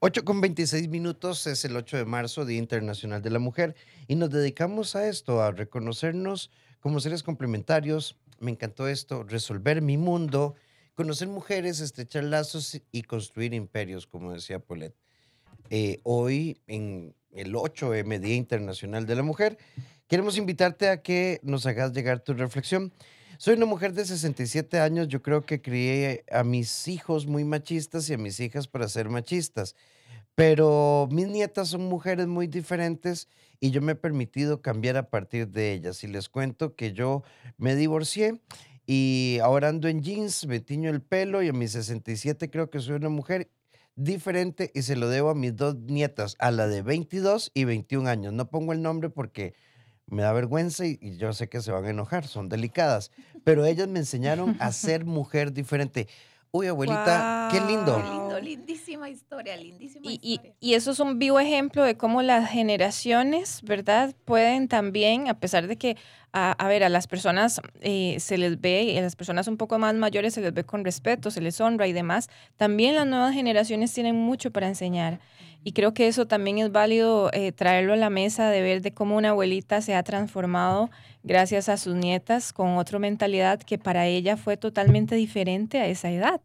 8 0.00 0.24
con 0.24 0.40
26 0.40 0.88
minutos 0.88 1.46
es 1.46 1.64
el 1.64 1.76
8 1.76 1.96
de 1.96 2.04
marzo, 2.04 2.44
Día 2.44 2.58
Internacional 2.58 3.22
de 3.22 3.30
la 3.30 3.38
Mujer, 3.38 3.76
y 4.08 4.16
nos 4.16 4.30
dedicamos 4.30 4.96
a 4.96 5.08
esto, 5.08 5.40
a 5.40 5.52
reconocernos 5.52 6.50
como 6.80 6.98
seres 7.00 7.22
complementarios. 7.22 8.16
Me 8.40 8.50
encantó 8.50 8.88
esto, 8.88 9.22
resolver 9.22 9.80
mi 9.82 9.96
mundo, 9.96 10.54
conocer 10.94 11.28
mujeres, 11.28 11.80
estrechar 11.80 12.24
lazos 12.24 12.80
y 12.90 13.02
construir 13.02 13.54
imperios, 13.54 14.06
como 14.08 14.32
decía 14.32 14.58
Paulette. 14.58 14.96
Eh, 15.70 16.00
hoy, 16.02 16.60
en 16.66 17.14
el 17.30 17.54
8M, 17.54 18.20
Día 18.20 18.36
Internacional 18.36 19.04
de 19.06 19.14
la 19.14 19.22
Mujer, 19.22 19.58
queremos 20.06 20.38
invitarte 20.38 20.88
a 20.88 21.02
que 21.02 21.40
nos 21.42 21.66
hagas 21.66 21.92
llegar 21.92 22.20
tu 22.20 22.32
reflexión. 22.32 22.92
Soy 23.36 23.56
una 23.56 23.66
mujer 23.66 23.92
de 23.92 24.04
67 24.04 24.80
años, 24.80 25.08
yo 25.08 25.22
creo 25.22 25.44
que 25.44 25.60
crié 25.60 26.24
a 26.32 26.42
mis 26.42 26.88
hijos 26.88 27.26
muy 27.26 27.44
machistas 27.44 28.08
y 28.08 28.14
a 28.14 28.18
mis 28.18 28.40
hijas 28.40 28.66
para 28.66 28.88
ser 28.88 29.10
machistas, 29.10 29.76
pero 30.34 31.06
mis 31.12 31.28
nietas 31.28 31.68
son 31.68 31.82
mujeres 31.82 32.26
muy 32.26 32.46
diferentes 32.46 33.28
y 33.60 33.70
yo 33.70 33.82
me 33.82 33.92
he 33.92 33.96
permitido 33.96 34.62
cambiar 34.62 34.96
a 34.96 35.10
partir 35.10 35.48
de 35.48 35.72
ellas. 35.72 36.02
Y 36.02 36.06
les 36.06 36.28
cuento 36.28 36.74
que 36.74 36.94
yo 36.94 37.22
me 37.58 37.76
divorcié 37.76 38.40
y 38.86 39.38
ahora 39.42 39.68
ando 39.68 39.86
en 39.86 40.02
jeans, 40.02 40.46
me 40.46 40.60
tiño 40.60 40.88
el 40.88 41.02
pelo 41.02 41.42
y 41.42 41.48
a 41.48 41.52
mis 41.52 41.72
67 41.72 42.50
creo 42.50 42.70
que 42.70 42.80
soy 42.80 42.94
una 42.94 43.10
mujer 43.10 43.50
diferente 43.98 44.70
y 44.74 44.82
se 44.82 44.96
lo 44.96 45.08
debo 45.08 45.30
a 45.30 45.34
mis 45.34 45.54
dos 45.56 45.76
nietas, 45.76 46.36
a 46.38 46.50
la 46.50 46.68
de 46.68 46.82
22 46.82 47.50
y 47.52 47.64
21 47.64 48.08
años. 48.08 48.32
No 48.32 48.48
pongo 48.48 48.72
el 48.72 48.80
nombre 48.80 49.10
porque 49.10 49.54
me 50.06 50.22
da 50.22 50.32
vergüenza 50.32 50.86
y, 50.86 50.98
y 51.02 51.16
yo 51.16 51.32
sé 51.32 51.48
que 51.48 51.60
se 51.60 51.72
van 51.72 51.84
a 51.84 51.90
enojar, 51.90 52.26
son 52.26 52.48
delicadas, 52.48 53.10
pero 53.44 53.66
ellas 53.66 53.88
me 53.88 53.98
enseñaron 53.98 54.56
a 54.60 54.72
ser 54.72 55.04
mujer 55.04 55.52
diferente. 55.52 56.08
Uy, 56.50 56.66
abuelita, 56.66 57.48
qué 57.50 57.60
lindo. 57.60 57.96
Qué 57.96 58.10
lindo, 58.10 58.40
lindísima 58.40 59.10
historia, 59.10 59.56
lindísima 59.56 60.06
Y, 60.10 60.18
historia. 60.22 60.54
y 60.60 60.74
eso 60.74 60.92
es 60.92 61.00
un 61.00 61.18
vivo 61.18 61.38
ejemplo 61.40 61.82
de 61.84 61.96
cómo 61.96 62.22
las 62.22 62.48
generaciones, 62.48 63.60
¿verdad? 63.62 64.14
Pueden 64.24 64.66
también, 64.66 65.28
a 65.28 65.34
pesar 65.38 65.66
de 65.66 65.76
que, 65.76 65.96
a, 66.32 66.52
a 66.52 66.68
ver, 66.68 66.84
a 66.84 66.88
las 66.88 67.06
personas 67.06 67.60
eh, 67.80 68.16
se 68.18 68.38
les 68.38 68.58
ve, 68.60 68.84
y 68.84 68.96
a 68.96 69.02
las 69.02 69.14
personas 69.14 69.46
un 69.46 69.58
poco 69.58 69.78
más 69.78 69.94
mayores 69.94 70.34
se 70.34 70.40
les 70.40 70.54
ve 70.54 70.64
con 70.64 70.84
respeto, 70.84 71.30
se 71.30 71.40
les 71.42 71.60
honra 71.60 71.86
y 71.86 71.92
demás, 71.92 72.28
también 72.56 72.94
las 72.94 73.06
nuevas 73.06 73.34
generaciones 73.34 73.92
tienen 73.92 74.16
mucho 74.16 74.50
para 74.50 74.68
enseñar. 74.68 75.20
Y 75.64 75.72
creo 75.72 75.92
que 75.92 76.08
eso 76.08 76.26
también 76.26 76.58
es 76.58 76.72
válido 76.72 77.30
eh, 77.32 77.52
traerlo 77.52 77.92
a 77.92 77.96
la 77.96 78.10
mesa, 78.10 78.50
de 78.50 78.62
ver 78.62 78.80
de 78.80 78.94
cómo 78.94 79.16
una 79.16 79.30
abuelita 79.30 79.80
se 79.82 79.94
ha 79.94 80.02
transformado 80.02 80.90
gracias 81.22 81.68
a 81.68 81.76
sus 81.76 81.94
nietas 81.94 82.52
con 82.52 82.76
otra 82.76 82.98
mentalidad 82.98 83.60
que 83.60 83.78
para 83.78 84.06
ella 84.06 84.36
fue 84.36 84.56
totalmente 84.56 85.14
diferente 85.14 85.78
a 85.78 85.86
esa 85.86 86.10
edad. 86.10 86.40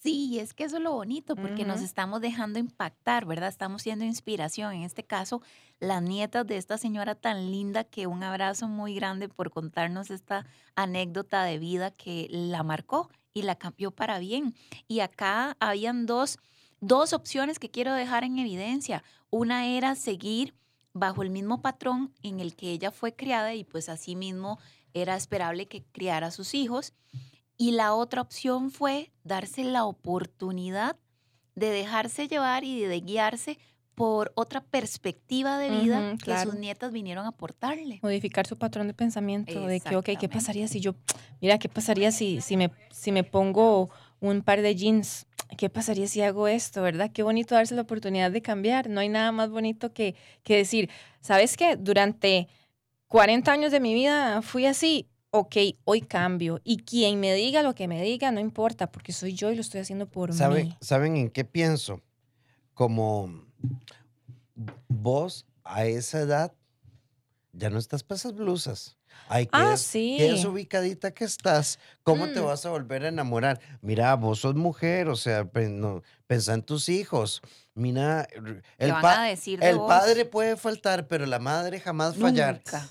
Sí, 0.00 0.38
es 0.38 0.54
que 0.54 0.64
eso 0.64 0.76
es 0.76 0.82
lo 0.82 0.92
bonito, 0.92 1.34
porque 1.34 1.64
nos 1.64 1.82
estamos 1.82 2.20
dejando 2.20 2.60
impactar, 2.60 3.26
¿verdad? 3.26 3.48
Estamos 3.48 3.82
siendo 3.82 4.04
inspiración. 4.04 4.72
En 4.72 4.82
este 4.84 5.02
caso, 5.02 5.42
las 5.80 6.02
nietas 6.02 6.46
de 6.46 6.56
esta 6.56 6.78
señora 6.78 7.16
tan 7.16 7.50
linda, 7.50 7.82
que 7.82 8.06
un 8.06 8.22
abrazo 8.22 8.68
muy 8.68 8.94
grande 8.94 9.28
por 9.28 9.50
contarnos 9.50 10.10
esta 10.10 10.46
anécdota 10.76 11.42
de 11.42 11.58
vida 11.58 11.90
que 11.90 12.28
la 12.30 12.62
marcó 12.62 13.10
y 13.34 13.42
la 13.42 13.56
cambió 13.56 13.90
para 13.90 14.20
bien. 14.20 14.54
Y 14.86 15.00
acá 15.00 15.56
habían 15.58 16.06
dos, 16.06 16.38
dos 16.80 17.12
opciones 17.12 17.58
que 17.58 17.70
quiero 17.70 17.94
dejar 17.94 18.24
en 18.24 18.38
evidencia. 18.38 19.02
Una 19.30 19.66
era 19.66 19.94
seguir 19.94 20.54
bajo 20.92 21.22
el 21.22 21.30
mismo 21.30 21.60
patrón 21.60 22.12
en 22.22 22.40
el 22.40 22.56
que 22.56 22.70
ella 22.70 22.90
fue 22.90 23.14
criada 23.14 23.54
y 23.54 23.64
pues 23.64 23.88
así 23.88 24.16
mismo 24.16 24.58
era 24.94 25.16
esperable 25.16 25.66
que 25.66 25.84
criara 25.84 26.28
a 26.28 26.30
sus 26.30 26.54
hijos. 26.54 26.92
Y 27.56 27.72
la 27.72 27.94
otra 27.94 28.22
opción 28.22 28.70
fue 28.70 29.10
darse 29.24 29.64
la 29.64 29.84
oportunidad 29.84 30.96
de 31.54 31.70
dejarse 31.70 32.28
llevar 32.28 32.64
y 32.64 32.80
de 32.82 33.00
guiarse 33.00 33.58
por 33.98 34.30
otra 34.36 34.60
perspectiva 34.60 35.58
de 35.58 35.70
vida 35.70 36.12
que 36.12 36.18
claro. 36.18 36.52
sus 36.52 36.60
nietas 36.60 36.92
vinieron 36.92 37.24
a 37.24 37.30
aportarle. 37.30 37.98
modificar 38.00 38.46
su 38.46 38.56
patrón 38.56 38.86
de 38.86 38.94
pensamiento 38.94 39.66
de 39.66 39.80
que, 39.80 39.96
ok, 39.96 40.10
¿qué 40.20 40.28
pasaría 40.28 40.68
si 40.68 40.78
yo, 40.78 40.94
mira, 41.40 41.58
qué 41.58 41.68
pasaría 41.68 42.12
si, 42.12 42.40
si, 42.40 42.56
me, 42.56 42.70
si 42.92 43.10
me 43.10 43.24
pongo 43.24 43.90
un 44.20 44.42
par 44.42 44.62
de 44.62 44.76
jeans? 44.76 45.26
¿Qué 45.56 45.70
pasaría 45.70 46.06
si 46.06 46.20
hago 46.22 46.46
esto, 46.48 46.82
verdad? 46.82 47.10
Qué 47.12 47.22
bonito 47.22 47.54
darse 47.54 47.74
la 47.74 47.82
oportunidad 47.82 48.30
de 48.30 48.42
cambiar. 48.42 48.88
No 48.88 49.00
hay 49.00 49.08
nada 49.08 49.32
más 49.32 49.50
bonito 49.50 49.92
que, 49.92 50.14
que 50.42 50.56
decir, 50.56 50.90
¿sabes 51.20 51.56
qué? 51.56 51.76
Durante 51.76 52.48
40 53.08 53.50
años 53.50 53.72
de 53.72 53.80
mi 53.80 53.94
vida 53.94 54.42
fui 54.42 54.66
así. 54.66 55.08
Ok, 55.30 55.56
hoy 55.84 56.02
cambio. 56.02 56.60
Y 56.64 56.78
quien 56.78 57.20
me 57.20 57.34
diga 57.34 57.62
lo 57.62 57.74
que 57.74 57.88
me 57.88 58.02
diga, 58.02 58.30
no 58.30 58.40
importa, 58.40 58.90
porque 58.90 59.12
soy 59.12 59.34
yo 59.34 59.50
y 59.50 59.54
lo 59.54 59.60
estoy 59.60 59.80
haciendo 59.80 60.06
por 60.06 60.32
¿Saben, 60.32 60.68
mí. 60.68 60.76
¿Saben 60.80 61.16
en 61.16 61.30
qué 61.30 61.44
pienso? 61.44 62.00
Como 62.74 63.44
vos 64.88 65.46
a 65.64 65.84
esa 65.84 66.20
edad 66.20 66.52
ya 67.52 67.70
no 67.70 67.78
estás 67.78 68.02
para 68.02 68.16
esas 68.16 68.34
blusas. 68.34 68.97
Ay, 69.28 69.46
qué, 69.46 69.50
Ah, 69.52 69.76
sí. 69.76 70.14
qué 70.18 70.32
desubicadita 70.32 71.10
que 71.12 71.24
estás. 71.24 71.78
¿Cómo 72.02 72.28
te 72.28 72.40
Mm. 72.40 72.44
vas 72.44 72.64
a 72.66 72.70
volver 72.70 73.04
a 73.04 73.08
enamorar? 73.08 73.60
Mira, 73.82 74.14
vos 74.16 74.40
sos 74.40 74.54
mujer, 74.54 75.08
o 75.08 75.16
sea, 75.16 75.46
no, 75.70 76.02
pensá 76.26 76.54
en 76.54 76.62
tus 76.62 76.88
hijos. 76.88 77.42
Mira, 77.74 78.26
r- 78.32 78.62
¿Qué 78.78 78.84
el, 78.86 78.92
van 78.92 79.02
pa- 79.02 79.22
a 79.24 79.26
decir 79.28 79.60
de 79.60 79.68
el 79.70 79.76
vos? 79.78 79.88
padre 79.88 80.24
puede 80.24 80.56
faltar, 80.56 81.06
pero 81.08 81.26
la 81.26 81.38
madre 81.38 81.80
jamás 81.80 82.16
fallar. 82.16 82.56
Nunca. 82.64 82.88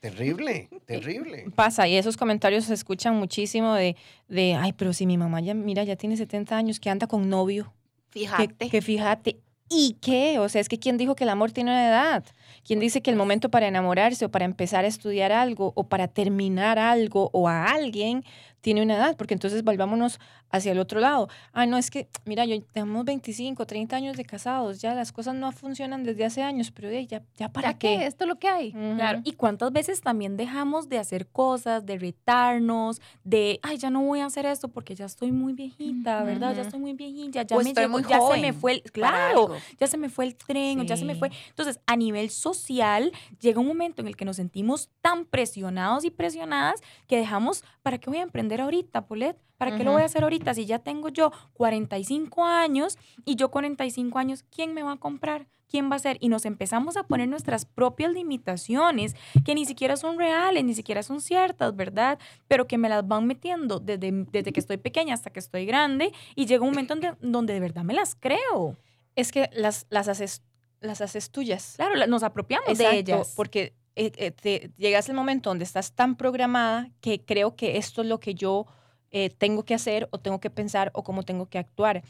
Terrible, 0.00 0.68
terrible. 0.86 1.44
Pasa, 1.56 1.88
y 1.88 1.96
esos 1.96 2.16
comentarios 2.16 2.64
se 2.64 2.74
escuchan 2.74 3.16
muchísimo 3.16 3.74
de, 3.74 3.96
de, 4.28 4.54
ay, 4.54 4.72
pero 4.72 4.92
si 4.92 5.06
mi 5.06 5.18
mamá 5.18 5.40
ya, 5.40 5.54
mira, 5.54 5.82
ya 5.84 5.96
tiene 5.96 6.16
70 6.16 6.56
años, 6.56 6.78
que 6.78 6.90
anda 6.90 7.06
con 7.06 7.28
novio. 7.28 7.72
Que, 8.10 8.20
Fíjate. 8.20 8.70
que 8.70 8.80
fíjate. 8.82 9.40
¿Y 9.70 9.94
qué? 10.02 10.38
O 10.38 10.48
sea, 10.48 10.60
es 10.60 10.68
que 10.68 10.78
¿quién 10.78 10.98
dijo 10.98 11.14
que 11.14 11.24
el 11.24 11.30
amor 11.30 11.50
tiene 11.52 11.70
una 11.70 11.88
edad? 11.88 12.24
¿Quién 12.64 12.80
dice 12.80 13.02
que 13.02 13.10
el 13.10 13.16
momento 13.16 13.50
para 13.50 13.66
enamorarse 13.66 14.26
o 14.26 14.30
para 14.30 14.44
empezar 14.44 14.84
a 14.84 14.88
estudiar 14.88 15.32
algo 15.32 15.72
o 15.74 15.88
para 15.88 16.08
terminar 16.08 16.78
algo 16.78 17.30
o 17.32 17.48
a 17.48 17.64
alguien 17.70 18.24
tiene 18.64 18.82
una 18.82 18.96
edad? 18.96 19.14
Porque 19.18 19.34
entonces 19.34 19.62
volvámonos 19.62 20.18
hacia 20.48 20.72
el 20.72 20.78
otro 20.78 20.98
lado. 20.98 21.28
Ah, 21.52 21.66
no, 21.66 21.76
es 21.76 21.90
que, 21.90 22.08
mira, 22.24 22.46
yo 22.46 22.62
tenemos 22.72 23.04
25, 23.04 23.66
30 23.66 23.96
años 23.96 24.16
de 24.16 24.24
casados, 24.24 24.80
ya 24.80 24.94
las 24.94 25.12
cosas 25.12 25.34
no 25.34 25.52
funcionan 25.52 26.02
desde 26.02 26.24
hace 26.24 26.42
años, 26.42 26.70
pero 26.70 26.90
ya, 26.90 27.22
ya 27.36 27.52
para 27.52 27.72
¿Ya 27.72 27.78
qué. 27.78 27.98
qué? 27.98 28.06
Esto 28.06 28.24
es 28.24 28.28
lo 28.28 28.38
que 28.38 28.48
hay. 28.48 28.72
Claro, 28.72 29.20
y 29.22 29.32
cuántas 29.32 29.70
veces 29.70 30.00
también 30.00 30.38
dejamos 30.38 30.88
de 30.88 30.98
hacer 30.98 31.26
cosas, 31.26 31.84
de 31.84 31.98
retarnos, 31.98 33.02
de, 33.22 33.60
ay, 33.62 33.76
ya 33.76 33.90
no 33.90 34.00
voy 34.02 34.20
a 34.20 34.26
hacer 34.26 34.46
esto 34.46 34.68
porque 34.68 34.94
ya 34.94 35.04
estoy 35.04 35.30
muy 35.30 35.52
viejita, 35.52 36.22
¿verdad? 36.24 36.54
Ya 36.56 36.62
estoy 36.62 36.80
muy 36.80 36.94
viejita, 36.94 37.42
ya, 37.42 37.56
O 37.56 37.60
me 37.60 37.68
estoy 37.68 37.84
llegó- 37.84 37.92
muy 37.98 38.02
ya 38.08 38.18
se 38.20 38.40
me 38.40 38.52
fue 38.54 38.72
el, 38.72 38.82
claro, 38.92 39.50
ya 39.78 39.86
se 39.86 39.98
me 39.98 40.08
fue 40.08 40.24
el 40.24 40.36
tren, 40.36 40.80
o 40.80 40.84
ya 40.84 40.96
se 40.96 41.04
me 41.04 41.14
fue. 41.16 41.30
Entonces, 41.50 41.80
a 41.86 41.96
nivel 41.96 42.30
social, 42.30 43.12
llega 43.40 43.60
un 43.60 43.66
momento 43.66 44.00
en 44.00 44.08
el 44.08 44.16
que 44.16 44.24
nos 44.24 44.36
sentimos 44.36 44.88
tan 45.02 45.26
presionados 45.26 46.04
y 46.06 46.10
presionadas 46.10 46.80
que 47.08 47.18
dejamos, 47.18 47.62
¿para 47.82 47.98
qué 47.98 48.08
voy 48.08 48.20
a 48.20 48.22
emprender 48.22 48.53
ahorita, 48.60 49.06
Polet? 49.06 49.36
¿Para 49.56 49.76
qué 49.76 49.84
lo 49.84 49.92
voy 49.92 50.02
a 50.02 50.06
hacer 50.06 50.22
ahorita? 50.24 50.52
Si 50.52 50.66
ya 50.66 50.78
tengo 50.80 51.08
yo 51.08 51.30
45 51.54 52.44
años 52.44 52.98
y 53.24 53.36
yo 53.36 53.50
45 53.50 54.18
años, 54.18 54.44
¿quién 54.50 54.74
me 54.74 54.82
va 54.82 54.92
a 54.92 54.96
comprar? 54.96 55.46
¿Quién 55.68 55.90
va 55.90 55.96
a 55.96 55.98
ser? 55.98 56.18
Y 56.20 56.28
nos 56.28 56.44
empezamos 56.44 56.96
a 56.96 57.04
poner 57.04 57.28
nuestras 57.28 57.64
propias 57.64 58.12
limitaciones 58.12 59.14
que 59.44 59.54
ni 59.54 59.64
siquiera 59.64 59.96
son 59.96 60.18
reales, 60.18 60.64
ni 60.64 60.74
siquiera 60.74 61.02
son 61.02 61.20
ciertas, 61.20 61.74
¿verdad? 61.74 62.18
Pero 62.48 62.66
que 62.66 62.78
me 62.78 62.88
las 62.88 63.06
van 63.06 63.26
metiendo 63.26 63.80
desde, 63.80 64.12
desde 64.30 64.52
que 64.52 64.60
estoy 64.60 64.76
pequeña 64.76 65.14
hasta 65.14 65.30
que 65.30 65.40
estoy 65.40 65.66
grande 65.66 66.12
y 66.34 66.46
llega 66.46 66.62
un 66.64 66.70
momento 66.70 66.94
donde, 66.94 67.14
donde 67.20 67.54
de 67.54 67.60
verdad 67.60 67.82
me 67.84 67.94
las 67.94 68.14
creo. 68.14 68.76
Es 69.16 69.32
que 69.32 69.48
las, 69.52 69.86
las, 69.88 70.08
haces, 70.08 70.42
las 70.80 71.00
haces 71.00 71.30
tuyas. 71.30 71.74
Claro, 71.76 71.94
la- 71.94 72.06
nos 72.06 72.22
apropiamos 72.22 72.68
Exacto, 72.68 72.92
de 72.92 72.98
ellas. 72.98 73.32
Porque 73.36 73.72
eh, 73.96 74.12
eh, 74.16 74.30
te, 74.30 74.70
llegas 74.76 75.08
al 75.08 75.14
momento 75.14 75.50
donde 75.50 75.64
estás 75.64 75.92
tan 75.92 76.16
programada 76.16 76.90
que 77.00 77.24
creo 77.24 77.54
que 77.56 77.76
esto 77.76 78.02
es 78.02 78.08
lo 78.08 78.18
que 78.18 78.34
yo 78.34 78.66
eh, 79.10 79.30
tengo 79.30 79.64
que 79.64 79.74
hacer 79.74 80.08
o 80.10 80.18
tengo 80.18 80.40
que 80.40 80.50
pensar 80.50 80.90
o 80.94 81.04
cómo 81.04 81.22
tengo 81.22 81.46
que 81.46 81.58
actuar. 81.58 82.02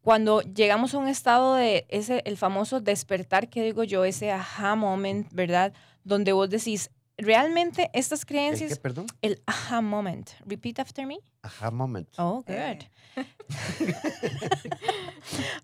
Cuando 0.00 0.40
llegamos 0.40 0.94
a 0.94 0.98
un 0.98 1.08
estado 1.08 1.54
de 1.54 1.86
ese, 1.88 2.22
el 2.24 2.36
famoso 2.36 2.80
despertar 2.80 3.48
que 3.48 3.62
digo 3.62 3.84
yo, 3.84 4.04
ese 4.04 4.32
aha 4.32 4.74
moment, 4.74 5.28
¿verdad? 5.32 5.72
Donde 6.02 6.32
vos 6.32 6.50
decís, 6.50 6.90
realmente 7.16 7.90
estas 7.92 8.22
¿El 8.22 8.26
qué, 8.26 8.34
creencias, 8.34 8.78
perdón? 8.78 9.06
el 9.22 9.40
aha 9.46 9.80
moment. 9.80 10.30
Repeat 10.46 10.80
after 10.80 11.06
me. 11.06 11.18
Ajá, 11.48 11.70
moment. 11.70 12.06
Oh, 12.18 12.44
good. 12.46 12.84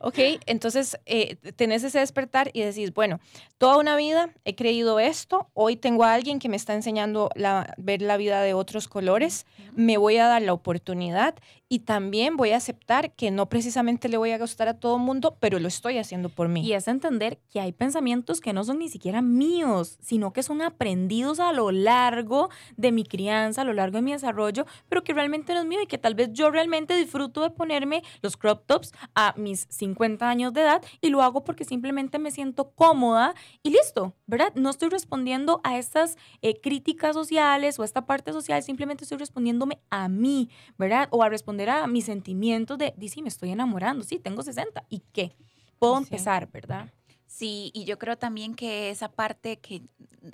Ok, 0.01 0.19
entonces 0.47 0.99
eh, 1.07 1.37
tenés 1.57 1.85
ese 1.85 1.99
despertar 1.99 2.51
y 2.53 2.61
decís, 2.61 2.93
bueno, 2.93 3.21
toda 3.59 3.79
una 3.79 3.97
vida 3.97 4.31
he 4.45 4.55
creído 4.55 5.01
esto, 5.01 5.49
hoy 5.55 5.77
tengo 5.77 6.05
a 6.05 6.13
alguien 6.13 6.39
que 6.39 6.49
me 6.49 6.57
está 6.57 6.75
enseñando 6.75 7.31
a 7.43 7.67
ver 7.79 8.03
la 8.03 8.17
vida 8.17 8.43
de 8.43 8.55
otros 8.55 8.89
colores, 8.89 9.47
me 9.75 9.97
voy 9.97 10.19
a 10.19 10.27
dar 10.27 10.43
la 10.43 10.53
oportunidad 10.53 11.35
y 11.69 11.81
también 11.81 12.37
voy 12.37 12.51
a 12.51 12.59
aceptar 12.59 13.15
que 13.15 13.31
no 13.31 13.49
precisamente 13.49 14.09
le 14.09 14.17
voy 14.17 14.33
a 14.33 14.39
gustar 14.39 14.69
a 14.69 14.75
todo 14.75 14.97
el 14.97 15.03
mundo, 15.03 15.39
pero 15.41 15.59
lo 15.59 15.69
estoy 15.69 15.99
haciendo 15.99 16.29
por 16.29 16.49
mí. 16.49 16.61
Y 16.65 16.75
es 16.75 16.87
entender 16.87 17.39
que 17.51 17.61
hay 17.61 17.73
pensamientos 17.73 18.41
que 18.41 18.53
no 18.53 18.65
son 18.65 18.79
ni 18.79 18.89
siquiera 18.89 19.23
míos, 19.23 19.99
sino 20.01 20.33
que 20.33 20.43
son 20.43 20.61
aprendidos 20.63 21.41
a 21.41 21.53
lo 21.53 21.73
largo 21.73 22.51
de 22.77 22.93
mi 22.93 23.05
crianza, 23.05 23.63
a 23.63 23.65
lo 23.65 23.73
largo 23.73 23.97
de 23.97 24.03
mi 24.03 24.13
desarrollo, 24.13 24.67
pero 24.89 25.03
que 25.03 25.15
realmente 25.15 25.55
no 25.55 25.61
es 25.61 25.67
mío 25.67 25.74
y 25.83 25.87
que 25.87 25.99
tal 25.99 26.15
vez 26.15 26.31
yo 26.33 26.51
realmente 26.51 26.97
disfruto 26.97 27.43
de 27.43 27.51
ponerme 27.51 28.03
los 28.23 28.37
crop 28.37 28.67
tops 28.67 28.93
a 29.15 29.35
mis 29.37 29.67
50 29.71 30.29
años 30.29 30.53
de 30.53 30.63
edad 30.63 30.83
y 31.01 31.11
lo 31.11 31.23
hago 31.23 31.45
porque 31.45 31.65
simplemente 31.65 32.19
me 32.19 32.31
siento 32.31 32.71
cómoda 32.71 33.35
y 33.63 33.71
listo, 33.71 34.15
¿verdad? 34.27 34.53
No 34.55 34.71
estoy 34.71 34.89
respondiendo 34.89 35.61
a 35.65 35.79
estas 35.79 36.17
eh, 36.43 36.61
críticas 36.61 37.15
sociales 37.15 37.79
o 37.79 37.83
a 37.83 37.85
esta 37.85 38.07
parte 38.07 38.33
social, 38.33 38.63
simplemente 38.63 39.05
estoy 39.05 39.19
respondiéndome 39.19 39.79
a 39.91 40.09
mí, 40.09 40.51
¿verdad? 40.79 41.09
O 41.11 41.23
a 41.23 41.29
responder 41.29 41.71
a 41.71 41.87
mis 41.87 42.05
sentimientos 42.05 42.79
de, 42.79 42.95
sí, 43.09 43.23
me 43.23 43.29
estoy 43.29 43.51
enamorando, 43.51 44.05
sí, 44.05 44.19
tengo 44.19 44.43
60, 44.43 44.85
¿y 44.89 45.01
qué? 45.13 45.37
Puedo 45.79 45.99
empezar, 45.99 46.51
¿verdad? 46.51 46.93
Sí, 47.27 47.73
y 47.75 47.85
yo 47.85 47.99
creo 47.99 48.17
también 48.17 48.55
que 48.55 48.91
esa 48.91 49.11
parte 49.11 49.59
que, 49.59 49.83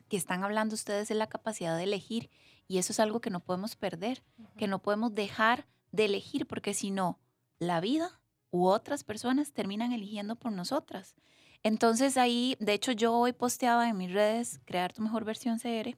que, 0.08 0.16
están 0.16 0.44
hablando 0.44 0.74
ustedes 0.74 1.10
es 1.10 1.16
la 1.16 1.28
capacidad 1.28 1.76
de 1.76 1.84
elegir, 1.84 2.28
y 2.70 2.78
eso 2.78 2.92
es 2.92 3.00
algo 3.00 3.20
que 3.20 3.30
no 3.30 3.40
podemos 3.40 3.74
perder, 3.74 4.22
que 4.56 4.68
no 4.68 4.78
podemos 4.78 5.12
dejar 5.12 5.66
de 5.90 6.04
elegir, 6.04 6.46
porque 6.46 6.72
si 6.72 6.92
no, 6.92 7.18
la 7.58 7.80
vida 7.80 8.20
u 8.52 8.68
otras 8.68 9.02
personas 9.02 9.50
terminan 9.50 9.90
eligiendo 9.90 10.36
por 10.36 10.52
nosotras. 10.52 11.16
Entonces 11.64 12.16
ahí, 12.16 12.56
de 12.60 12.74
hecho 12.74 12.92
yo 12.92 13.12
hoy 13.12 13.32
posteaba 13.32 13.88
en 13.88 13.96
mis 13.96 14.12
redes, 14.12 14.60
Crear 14.66 14.92
tu 14.92 15.02
mejor 15.02 15.24
versión 15.24 15.58
CR, 15.58 15.96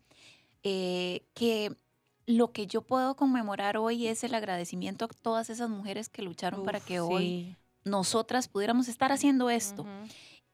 eh, 0.62 1.26
que 1.34 1.76
lo 2.24 2.52
que 2.52 2.66
yo 2.66 2.80
puedo 2.80 3.16
conmemorar 3.16 3.76
hoy 3.76 4.06
es 4.06 4.24
el 4.24 4.34
agradecimiento 4.34 5.04
a 5.04 5.08
todas 5.08 5.50
esas 5.50 5.68
mujeres 5.68 6.08
que 6.08 6.22
lucharon 6.22 6.64
para 6.64 6.80
que 6.80 7.00
hoy 7.00 7.54
nosotras 7.84 8.48
pudiéramos 8.48 8.88
estar 8.88 9.12
haciendo 9.12 9.50
esto. 9.50 9.84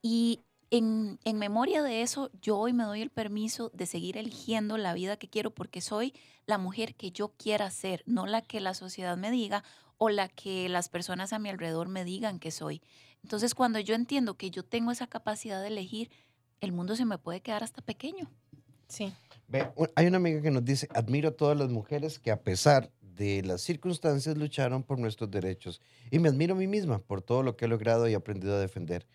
Y 0.02 0.40
en, 0.70 1.18
en, 1.24 1.38
memoria 1.38 1.82
de 1.82 2.02
eso, 2.02 2.30
yo 2.42 2.58
hoy 2.58 2.72
me 2.72 2.84
doy 2.84 3.02
el 3.02 3.10
permiso 3.10 3.70
de 3.74 3.86
seguir 3.86 4.16
eligiendo 4.16 4.76
la 4.76 4.94
vida 4.94 5.16
que 5.16 5.28
quiero 5.28 5.50
porque 5.54 5.80
soy 5.80 6.14
la 6.46 6.58
mujer 6.58 6.94
que 6.94 7.10
yo 7.10 7.28
quiera 7.36 7.70
ser, 7.70 8.02
no 8.06 8.26
la 8.26 8.42
que 8.42 8.60
la 8.60 8.74
sociedad 8.74 9.16
me 9.16 9.30
diga 9.30 9.64
o 9.98 10.10
la 10.10 10.28
que 10.28 10.68
las 10.68 10.88
personas 10.88 11.32
a 11.32 11.38
mi 11.38 11.48
alrededor 11.48 11.88
me 11.88 12.04
digan 12.04 12.38
que 12.38 12.50
soy. 12.50 12.82
Entonces, 13.22 13.54
cuando 13.54 13.80
yo 13.80 13.94
entiendo 13.94 14.36
que 14.36 14.50
yo 14.50 14.64
tengo 14.64 14.90
esa 14.90 15.06
capacidad 15.06 15.60
de 15.60 15.68
elegir, 15.68 16.10
el 16.60 16.72
mundo 16.72 16.96
se 16.96 17.04
me 17.04 17.18
puede 17.18 17.40
quedar 17.40 17.64
hasta 17.64 17.82
pequeño. 17.82 18.30
Sí. 18.88 19.12
Ve, 19.48 19.70
hay 19.94 20.06
una 20.06 20.18
amiga 20.18 20.40
que 20.40 20.50
nos 20.50 20.64
dice, 20.64 20.88
admiro 20.94 21.30
a 21.30 21.32
todas 21.32 21.58
las 21.58 21.68
mujeres 21.68 22.18
que 22.18 22.30
a 22.30 22.42
pesar 22.42 22.90
de 23.00 23.42
las 23.42 23.60
circunstancias 23.62 24.36
lucharon 24.36 24.82
por 24.82 24.98
nuestros 24.98 25.30
derechos. 25.30 25.80
Y 26.10 26.18
me 26.18 26.28
admiro 26.28 26.54
a 26.54 26.58
mí 26.58 26.66
misma 26.66 26.98
por 27.00 27.20
todo 27.20 27.42
lo 27.42 27.56
que 27.56 27.64
he 27.64 27.68
logrado 27.68 28.08
y 28.08 28.14
aprendido 28.14 28.54
a 28.54 28.60
defender. 28.60 29.06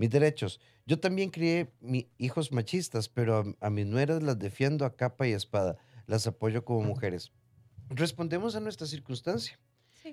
Mis 0.00 0.08
derechos. 0.08 0.60
Yo 0.86 0.98
también 0.98 1.28
crié 1.28 1.74
mis 1.82 2.06
hijos 2.16 2.52
machistas, 2.52 3.10
pero 3.10 3.54
a, 3.60 3.68
mis 3.68 3.84
nueras 3.84 4.22
las 4.22 4.38
defiendo 4.38 4.86
a 4.86 4.96
capa 4.96 5.28
y 5.28 5.32
espada. 5.32 5.76
Las 6.06 6.26
apoyo 6.26 6.64
como 6.64 6.80
mujeres. 6.80 7.32
Respondemos 7.90 8.56
a 8.56 8.60
nuestra 8.60 8.86
circunstancia. 8.86 9.60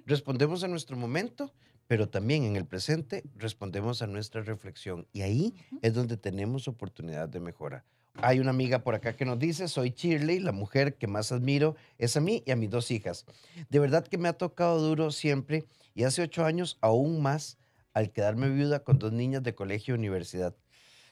Respondemos 0.06 0.66
a 0.66 0.68
nuestro 0.68 0.98
momento, 0.98 1.54
pero 1.88 2.10
también 2.10 2.44
en 2.44 2.58
el 2.58 2.66
presente 2.66 3.24
respondemos 3.38 4.02
a 4.02 4.08
nuestra 4.08 4.42
reflexión. 4.42 5.08
Y 5.14 5.22
ahí 5.22 5.56
es 5.82 5.94
donde 5.94 6.18
tenemos 6.18 6.68
oportunidad 6.68 7.30
de 7.30 7.40
mejora. 7.40 7.86
Hay 8.16 8.42
una 8.42 8.50
amiga 8.50 8.80
por 8.80 8.94
acá 8.94 9.16
que 9.16 9.24
nos 9.24 9.40
dice, 9.40 9.70
soy 9.70 9.92
Shirley, 9.92 10.42
la 10.42 10.52
mujer 10.52 10.96
que 10.96 11.08
más 11.08 11.32
admiro 11.32 11.78
es 11.98 12.18
a 12.18 12.20
mí 12.20 12.44
y 12.46 12.52
a 12.52 12.58
mis 12.58 12.70
dos 12.70 12.92
hijas. 12.92 13.26
De 13.70 13.80
verdad 13.80 14.06
que 14.06 14.18
me 14.18 14.28
ha 14.28 14.34
tocado 14.34 14.82
duro 14.82 15.12
siempre 15.12 15.66
y 15.96 16.04
hace 16.04 16.24
ocho 16.24 16.44
años 16.44 16.78
aún 16.82 17.22
más 17.22 17.58
al 17.98 18.12
quedarme 18.12 18.48
viuda 18.50 18.84
con 18.84 19.00
dos 19.00 19.12
niñas 19.12 19.42
de 19.42 19.56
colegio 19.56 19.96
y 19.96 19.98
universidad. 19.98 20.56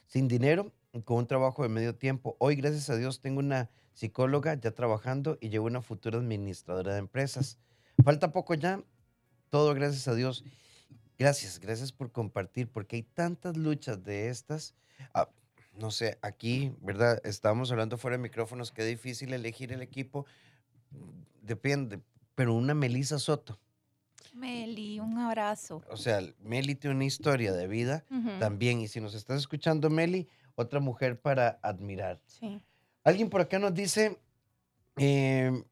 Sin 0.06 0.28
dinero, 0.28 0.72
con 1.04 1.16
un 1.16 1.26
trabajo 1.26 1.64
de 1.64 1.68
medio 1.68 1.96
tiempo. 1.96 2.36
Hoy, 2.38 2.54
gracias 2.54 2.88
a 2.90 2.96
Dios, 2.96 3.20
tengo 3.20 3.40
una 3.40 3.70
psicóloga 3.92 4.54
ya 4.54 4.70
trabajando 4.70 5.36
y 5.40 5.48
llevo 5.48 5.66
una 5.66 5.82
futura 5.82 6.18
administradora 6.18 6.92
de 6.92 7.00
empresas. 7.00 7.58
Falta 8.04 8.30
poco 8.30 8.54
ya, 8.54 8.84
todo 9.50 9.74
gracias 9.74 10.06
a 10.06 10.14
Dios. 10.14 10.44
Gracias, 11.18 11.58
gracias 11.58 11.90
por 11.90 12.12
compartir, 12.12 12.70
porque 12.70 12.94
hay 12.94 13.02
tantas 13.02 13.56
luchas 13.56 14.04
de 14.04 14.28
estas. 14.28 14.76
Ah, 15.12 15.28
no 15.74 15.90
sé, 15.90 16.18
aquí, 16.22 16.72
¿verdad? 16.82 17.20
Estábamos 17.24 17.72
hablando 17.72 17.98
fuera 17.98 18.16
de 18.16 18.22
micrófonos, 18.22 18.70
qué 18.70 18.84
difícil 18.84 19.32
elegir 19.32 19.72
el 19.72 19.82
equipo. 19.82 20.24
Depende, 21.42 21.98
pero 22.36 22.54
una 22.54 22.74
Melissa 22.74 23.18
Soto. 23.18 23.58
Meli, 24.36 25.00
un 25.00 25.16
abrazo. 25.18 25.82
O 25.88 25.96
sea, 25.96 26.20
Meli 26.40 26.74
tiene 26.74 26.94
una 26.94 27.06
historia 27.06 27.52
de 27.52 27.66
vida 27.66 28.04
también. 28.38 28.80
Y 28.80 28.88
si 28.88 29.00
nos 29.00 29.14
estás 29.14 29.38
escuchando, 29.38 29.88
Meli, 29.88 30.28
otra 30.54 30.78
mujer 30.78 31.20
para 31.20 31.58
admirar. 31.62 32.20
Sí. 32.26 32.60
Alguien 33.02 33.30
por 33.30 33.40
acá 33.40 33.58
nos 33.58 33.72
dice, 33.72 34.18
em, 34.96 35.64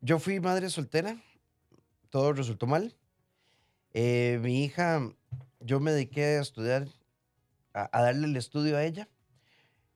yo 0.00 0.18
fui 0.18 0.40
madre 0.40 0.68
soltera, 0.68 1.16
todo 2.10 2.32
resultó 2.32 2.66
mal. 2.66 2.94
Eh, 3.94 4.38
mi 4.42 4.64
hija, 4.64 5.00
yo 5.60 5.80
me 5.80 5.92
dediqué 5.92 6.24
a 6.24 6.40
estudiar, 6.40 6.88
a, 7.72 8.02
darle 8.02 8.26
el 8.26 8.36
estudio 8.36 8.76
a 8.76 8.84
ella. 8.84 9.08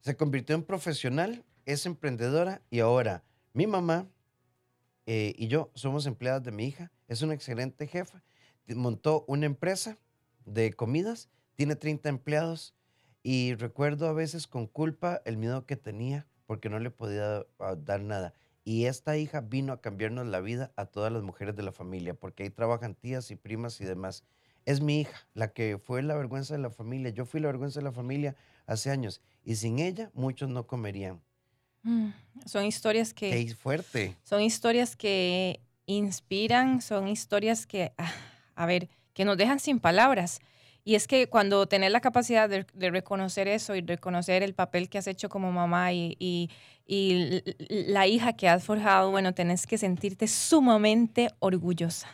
Se 0.00 0.16
convirtió 0.16 0.54
en 0.54 0.62
profesional, 0.62 1.44
es 1.64 1.84
emprendedora 1.84 2.62
y 2.70 2.80
ahora 2.80 3.24
mi 3.52 3.66
mamá 3.66 4.08
eh, 5.06 5.34
y 5.36 5.48
yo 5.48 5.70
somos 5.74 6.06
empleadas 6.06 6.42
de 6.44 6.52
mi 6.52 6.66
hija. 6.66 6.92
Es 7.08 7.22
una 7.22 7.34
excelente 7.34 7.86
jefa. 7.86 8.22
Montó 8.68 9.24
una 9.28 9.46
empresa 9.46 9.98
de 10.44 10.72
comidas, 10.72 11.28
tiene 11.54 11.76
30 11.76 12.08
empleados 12.08 12.74
y 13.22 13.54
recuerdo 13.54 14.08
a 14.08 14.12
veces 14.12 14.46
con 14.46 14.66
culpa 14.66 15.22
el 15.24 15.36
miedo 15.36 15.66
que 15.66 15.76
tenía 15.76 16.26
porque 16.46 16.68
no 16.68 16.78
le 16.78 16.90
podía 16.90 17.44
ah, 17.58 17.76
dar 17.76 18.00
nada. 18.00 18.34
Y 18.64 18.86
esta 18.86 19.16
hija 19.16 19.40
vino 19.40 19.72
a 19.72 19.80
cambiarnos 19.80 20.26
la 20.26 20.40
vida 20.40 20.72
a 20.76 20.86
todas 20.86 21.12
las 21.12 21.22
mujeres 21.22 21.54
de 21.54 21.62
la 21.62 21.72
familia, 21.72 22.14
porque 22.14 22.42
ahí 22.42 22.50
trabajan 22.50 22.94
tías 22.94 23.30
y 23.30 23.36
primas 23.36 23.80
y 23.80 23.84
demás. 23.84 24.24
Es 24.64 24.80
mi 24.80 25.00
hija, 25.02 25.28
la 25.34 25.52
que 25.52 25.78
fue 25.78 26.02
la 26.02 26.16
vergüenza 26.16 26.54
de 26.54 26.60
la 26.60 26.70
familia. 26.70 27.10
Yo 27.10 27.24
fui 27.24 27.40
la 27.40 27.46
vergüenza 27.46 27.78
de 27.78 27.84
la 27.84 27.92
familia 27.92 28.34
hace 28.66 28.90
años. 28.90 29.20
Y 29.44 29.54
sin 29.54 29.78
ella, 29.78 30.10
muchos 30.14 30.48
no 30.48 30.66
comerían. 30.66 31.20
Mm, 31.84 32.08
son 32.44 32.64
historias 32.64 33.14
que... 33.14 33.30
Qué 33.30 33.54
fuerte. 33.54 34.16
Son 34.24 34.42
historias 34.42 34.96
que 34.96 35.60
inspiran, 35.86 36.82
son 36.82 37.08
historias 37.08 37.66
que, 37.66 37.92
ah, 37.98 38.12
a 38.54 38.66
ver, 38.66 38.88
que 39.14 39.24
nos 39.24 39.36
dejan 39.36 39.60
sin 39.60 39.80
palabras. 39.80 40.40
Y 40.84 40.94
es 40.94 41.08
que 41.08 41.28
cuando 41.28 41.66
tenés 41.66 41.90
la 41.90 42.00
capacidad 42.00 42.48
de, 42.48 42.64
reconocer 42.90 43.48
eso 43.48 43.74
y 43.74 43.80
reconocer 43.80 44.44
el 44.44 44.54
papel 44.54 44.88
que 44.88 44.98
has 44.98 45.08
hecho 45.08 45.28
como 45.28 45.50
mamá 45.50 45.92
y, 45.92 46.48
la 47.68 48.06
hija 48.06 48.34
que 48.34 48.48
has 48.48 48.62
forjado, 48.62 49.10
bueno, 49.10 49.34
tenés 49.34 49.66
que 49.66 49.78
sentirte 49.78 50.28
sumamente 50.28 51.30
orgullosa. 51.40 52.06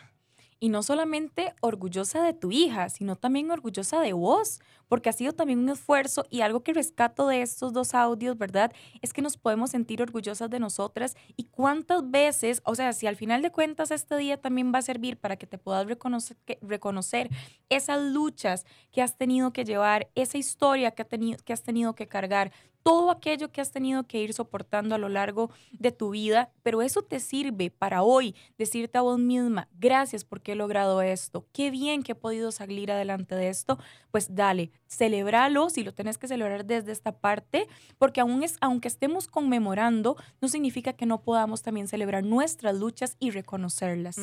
Y 0.63 0.69
no 0.69 0.81
solamente 0.81 1.53
orgullosa 1.59 2.23
de 2.23 2.31
tu 2.31 2.53
hija, 2.53 2.87
sino 2.87 3.17
también 3.17 3.51
orgullosa 3.51 3.99
de 3.99 4.13
vos, 4.13 4.61
porque 4.87 5.09
ha 5.09 5.11
sido 5.11 5.33
también 5.33 5.59
un 5.59 5.67
esfuerzo 5.67 6.23
y 6.29 6.39
algo 6.39 6.63
que 6.63 6.71
rescato 6.71 7.27
de 7.27 7.41
estos 7.41 7.73
dos 7.73 7.93
audios, 7.93 8.37
¿verdad? 8.37 8.71
Es 9.01 9.11
que 9.11 9.21
nos 9.21 9.35
podemos 9.35 9.71
sentir 9.71 10.01
orgullosas 10.01 10.49
de 10.49 10.61
nosotras 10.61 11.17
y 11.35 11.43
cuántas 11.51 12.09
veces, 12.09 12.61
o 12.63 12.75
sea, 12.75 12.93
si 12.93 13.07
al 13.07 13.17
final 13.17 13.41
de 13.41 13.51
cuentas 13.51 13.91
este 13.91 14.15
día 14.15 14.37
también 14.39 14.71
va 14.73 14.79
a 14.79 14.83
servir 14.83 15.17
para 15.17 15.35
que 15.35 15.47
te 15.47 15.57
puedas 15.57 15.85
reconocer, 15.85 16.37
reconocer 16.61 17.29
esas 17.67 18.01
luchas 18.01 18.65
que 18.93 19.01
has 19.01 19.17
tenido 19.17 19.51
que 19.51 19.65
llevar, 19.65 20.11
esa 20.15 20.37
historia 20.37 20.91
que, 20.91 21.01
ha 21.01 21.05
tenido, 21.05 21.39
que 21.43 21.51
has 21.51 21.63
tenido 21.63 21.93
que 21.93 22.07
cargar, 22.07 22.53
todo 22.83 23.09
aquello 23.11 23.51
que 23.51 23.61
has 23.61 23.71
tenido 23.71 24.03
que 24.03 24.21
ir 24.21 24.33
soportando 24.33 24.93
a 24.93 24.97
lo 24.97 25.09
largo 25.09 25.49
de 25.71 25.91
tu 25.91 26.11
vida, 26.11 26.51
pero 26.61 26.81
eso 26.81 27.01
te 27.01 27.19
sirve 27.19 27.71
para 27.71 28.03
hoy 28.03 28.35
decirte 28.57 28.97
a 28.97 29.01
vos 29.01 29.17
misma, 29.17 29.69
gracias 29.79 30.25
porque 30.25 30.51
he 30.51 30.55
logrado 30.55 31.01
esto, 31.01 31.47
qué 31.53 31.71
bien 31.71 32.03
que 32.03 32.11
he 32.11 32.15
podido 32.15 32.51
salir 32.51 32.91
adelante 32.91 33.35
de 33.35 33.47
esto, 33.47 33.79
pues 34.11 34.35
dale, 34.35 34.71
celebralo 34.85 35.69
si 35.69 35.83
lo 35.83 35.93
tenés 35.93 36.17
que 36.17 36.27
celebrar 36.27 36.65
desde 36.65 36.91
esta 36.91 37.13
parte, 37.13 37.67
porque 37.97 38.21
aún 38.21 38.43
es, 38.43 38.57
aunque 38.61 38.89
estemos 38.89 39.27
conmemorando, 39.27 40.17
no 40.41 40.47
significa 40.49 40.93
que 40.93 41.05
no 41.05 41.21
podamos 41.21 41.61
también 41.61 41.87
celebrar 41.87 42.23
nuestras 42.23 42.75
luchas 42.75 43.15
y 43.19 43.31
reconocerlas. 43.31 44.17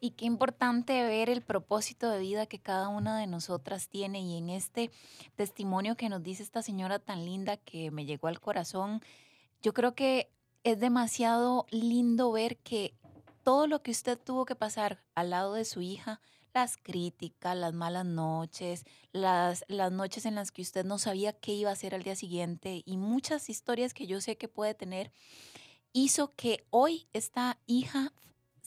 Y 0.00 0.10
qué 0.10 0.26
importante 0.26 1.02
ver 1.02 1.28
el 1.28 1.42
propósito 1.42 2.08
de 2.08 2.20
vida 2.20 2.46
que 2.46 2.60
cada 2.60 2.88
una 2.88 3.18
de 3.18 3.26
nosotras 3.26 3.88
tiene. 3.88 4.20
Y 4.20 4.38
en 4.38 4.50
este 4.50 4.90
testimonio 5.34 5.96
que 5.96 6.08
nos 6.08 6.22
dice 6.22 6.42
esta 6.42 6.62
señora 6.62 6.98
tan 6.98 7.24
linda 7.24 7.56
que 7.56 7.90
me 7.90 8.04
llegó 8.04 8.28
al 8.28 8.40
corazón, 8.40 9.02
yo 9.60 9.74
creo 9.74 9.94
que 9.94 10.30
es 10.62 10.78
demasiado 10.78 11.66
lindo 11.70 12.30
ver 12.30 12.58
que 12.58 12.94
todo 13.42 13.66
lo 13.66 13.82
que 13.82 13.90
usted 13.90 14.18
tuvo 14.18 14.44
que 14.44 14.54
pasar 14.54 15.02
al 15.14 15.30
lado 15.30 15.54
de 15.54 15.64
su 15.64 15.80
hija, 15.80 16.20
las 16.54 16.76
críticas, 16.76 17.56
las 17.56 17.72
malas 17.72 18.04
noches, 18.04 18.84
las, 19.12 19.64
las 19.68 19.90
noches 19.90 20.26
en 20.26 20.34
las 20.34 20.50
que 20.50 20.62
usted 20.62 20.84
no 20.84 20.98
sabía 20.98 21.32
qué 21.32 21.52
iba 21.52 21.70
a 21.70 21.72
hacer 21.72 21.94
al 21.94 22.02
día 22.02 22.16
siguiente 22.16 22.82
y 22.84 22.96
muchas 22.96 23.48
historias 23.48 23.94
que 23.94 24.06
yo 24.06 24.20
sé 24.20 24.36
que 24.36 24.48
puede 24.48 24.74
tener, 24.74 25.12
hizo 25.92 26.34
que 26.34 26.66
hoy 26.70 27.08
esta 27.12 27.58
hija 27.66 28.12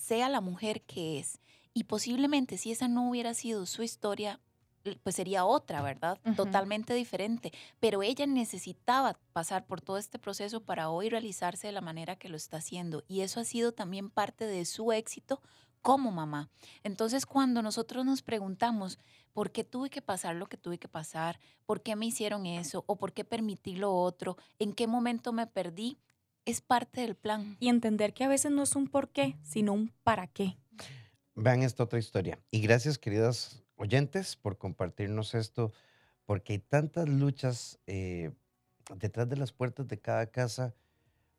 sea 0.01 0.29
la 0.29 0.41
mujer 0.41 0.81
que 0.81 1.19
es. 1.19 1.39
Y 1.73 1.85
posiblemente 1.85 2.57
si 2.57 2.71
esa 2.71 2.87
no 2.87 3.09
hubiera 3.09 3.33
sido 3.33 3.65
su 3.65 3.83
historia, 3.83 4.39
pues 5.03 5.15
sería 5.15 5.45
otra, 5.45 5.81
¿verdad? 5.81 6.19
Totalmente 6.35 6.93
diferente. 6.93 7.53
Pero 7.79 8.01
ella 8.01 8.25
necesitaba 8.25 9.19
pasar 9.31 9.65
por 9.65 9.79
todo 9.79 9.97
este 9.97 10.19
proceso 10.19 10.63
para 10.63 10.89
hoy 10.89 11.09
realizarse 11.09 11.67
de 11.67 11.73
la 11.73 11.81
manera 11.81 12.15
que 12.15 12.29
lo 12.29 12.35
está 12.35 12.57
haciendo. 12.57 13.03
Y 13.07 13.21
eso 13.21 13.39
ha 13.39 13.45
sido 13.45 13.73
también 13.73 14.09
parte 14.09 14.45
de 14.45 14.65
su 14.65 14.91
éxito 14.91 15.39
como 15.81 16.11
mamá. 16.11 16.49
Entonces, 16.83 17.25
cuando 17.25 17.61
nosotros 17.61 18.05
nos 18.05 18.21
preguntamos, 18.21 18.99
¿por 19.33 19.51
qué 19.51 19.63
tuve 19.63 19.89
que 19.89 20.01
pasar 20.01 20.35
lo 20.35 20.47
que 20.47 20.57
tuve 20.57 20.77
que 20.77 20.87
pasar? 20.87 21.39
¿Por 21.65 21.81
qué 21.81 21.95
me 21.95 22.07
hicieron 22.07 22.45
eso? 22.45 22.83
¿O 22.87 22.97
por 22.97 23.13
qué 23.13 23.23
permití 23.23 23.75
lo 23.75 23.95
otro? 23.95 24.37
¿En 24.59 24.73
qué 24.73 24.87
momento 24.87 25.31
me 25.31 25.47
perdí? 25.47 25.97
Es 26.45 26.61
parte 26.61 27.01
del 27.01 27.15
plan. 27.15 27.57
Y 27.59 27.69
entender 27.69 28.13
que 28.13 28.23
a 28.23 28.27
veces 28.27 28.51
no 28.51 28.63
es 28.63 28.75
un 28.75 28.87
por 28.87 29.09
qué, 29.09 29.37
sino 29.43 29.73
un 29.73 29.91
para 30.03 30.27
qué. 30.27 30.57
Vean 31.35 31.63
esta 31.63 31.83
otra 31.83 31.99
historia. 31.99 32.39
Y 32.51 32.61
gracias, 32.61 32.97
queridas 32.97 33.63
oyentes, 33.75 34.35
por 34.35 34.57
compartirnos 34.57 35.33
esto, 35.35 35.71
porque 36.25 36.53
hay 36.53 36.59
tantas 36.59 37.07
luchas 37.07 37.79
eh, 37.87 38.31
detrás 38.95 39.29
de 39.29 39.37
las 39.37 39.51
puertas 39.51 39.87
de 39.87 39.99
cada 39.99 40.27
casa. 40.27 40.73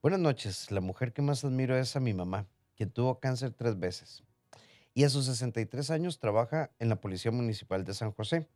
Buenas 0.00 0.20
noches. 0.20 0.70
La 0.70 0.80
mujer 0.80 1.12
que 1.12 1.22
más 1.22 1.44
admiro 1.44 1.76
es 1.76 1.96
a 1.96 2.00
mi 2.00 2.14
mamá, 2.14 2.46
quien 2.76 2.90
tuvo 2.90 3.20
cáncer 3.20 3.52
tres 3.52 3.78
veces 3.78 4.24
y 4.94 5.04
a 5.04 5.08
sus 5.08 5.26
63 5.26 5.90
años 5.90 6.18
trabaja 6.18 6.70
en 6.78 6.88
la 6.88 7.00
Policía 7.00 7.30
Municipal 7.30 7.84
de 7.84 7.94
San 7.94 8.12
José. 8.12 8.48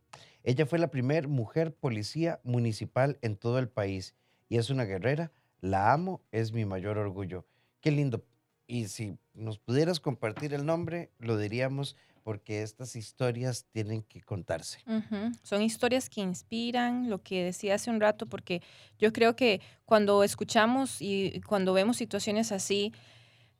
Ella 0.43 0.65
fue 0.65 0.79
la 0.79 0.91
primera 0.91 1.27
mujer 1.27 1.73
policía 1.73 2.39
municipal 2.43 3.17
en 3.21 3.35
todo 3.35 3.59
el 3.59 3.69
país 3.69 4.15
y 4.49 4.57
es 4.57 4.69
una 4.69 4.85
guerrera. 4.85 5.31
La 5.61 5.93
amo, 5.93 6.21
es 6.31 6.51
mi 6.51 6.65
mayor 6.65 6.97
orgullo. 6.97 7.45
Qué 7.81 7.91
lindo. 7.91 8.23
Y 8.67 8.87
si 8.87 9.17
nos 9.33 9.59
pudieras 9.59 9.99
compartir 9.99 10.53
el 10.53 10.65
nombre, 10.65 11.11
lo 11.19 11.37
diríamos 11.37 11.95
porque 12.23 12.61
estas 12.61 12.97
historias 12.97 13.65
tienen 13.71 14.01
que 14.01 14.21
contarse. 14.21 14.79
Son 15.43 15.61
historias 15.61 16.09
que 16.09 16.19
inspiran, 16.19 17.09
lo 17.09 17.23
que 17.23 17.45
decía 17.45 17.75
hace 17.75 17.89
un 17.89 18.01
rato, 18.01 18.25
porque 18.25 18.61
yo 18.99 19.13
creo 19.13 19.37
que 19.37 19.61
cuando 19.85 20.23
escuchamos 20.23 21.01
y 21.01 21.39
cuando 21.47 21.71
vemos 21.71 21.95
situaciones 21.95 22.51
así, 22.51 22.91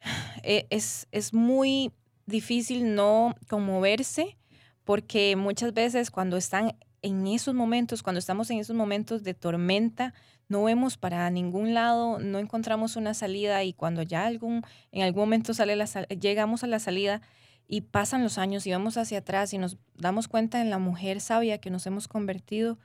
eh, 0.44 0.68
es, 0.70 1.08
es 1.14 1.34
muy 1.34 1.94
difícil 2.26 2.94
no 2.94 3.36
conmoverse 3.48 4.38
porque 4.84 5.38
muchas 5.38 5.74
veces 5.74 6.12
cuando 6.12 6.36
están 6.36 6.76
en 7.02 7.26
esos 7.28 7.54
momentos, 7.54 8.04
cuando 8.04 8.20
estamos 8.20 8.50
en 8.50 8.60
esos 8.60 8.76
momentos 8.76 9.24
de 9.24 9.34
tormenta, 9.34 10.14
no 10.50 10.64
vemos 10.64 10.98
para 10.98 11.30
ningún 11.30 11.74
lado, 11.74 12.20
no 12.20 12.40
encontramos 12.40 12.96
una 12.96 13.14
salida 13.14 13.64
y 13.64 13.74
cuando 13.74 14.02
ya 14.02 14.26
algún, 14.26 14.64
en 14.92 15.04
algún 15.04 15.24
momento 15.24 15.54
sale 15.54 15.76
la, 15.76 15.86
llegamos 15.86 16.64
a 16.64 16.68
la 16.68 16.80
salida 16.80 17.22
y 17.68 17.82
pasan 17.82 18.24
los 18.24 18.38
años 18.38 18.66
y 18.66 18.72
vamos 18.72 18.98
hacia 18.98 19.20
atrás 19.20 19.54
y 19.54 19.58
nos 19.58 19.78
damos 19.96 20.28
cuenta 20.28 20.62
en 20.62 20.70
la 20.70 20.78
mujer 20.78 21.20
sabia 21.20 21.58
que 21.58 21.70
nos 21.70 21.86
hemos 21.86 22.08
convertido, 22.08 22.78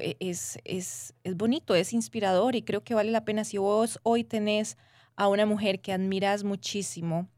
e, 0.00 0.16
es, 0.20 0.58
es, 0.64 1.14
es 1.24 1.36
bonito, 1.36 1.74
es 1.74 1.92
inspirador 1.92 2.54
y 2.54 2.62
creo 2.62 2.84
que 2.84 2.94
vale 2.94 3.10
la 3.10 3.24
pena 3.24 3.44
si 3.44 3.58
vos 3.58 3.98
hoy 4.02 4.24
tenés 4.24 4.78
a 5.16 5.28
una 5.28 5.44
mujer 5.44 5.80
que 5.80 5.92
admiras 5.92 6.44
muchísimo, 6.44 7.28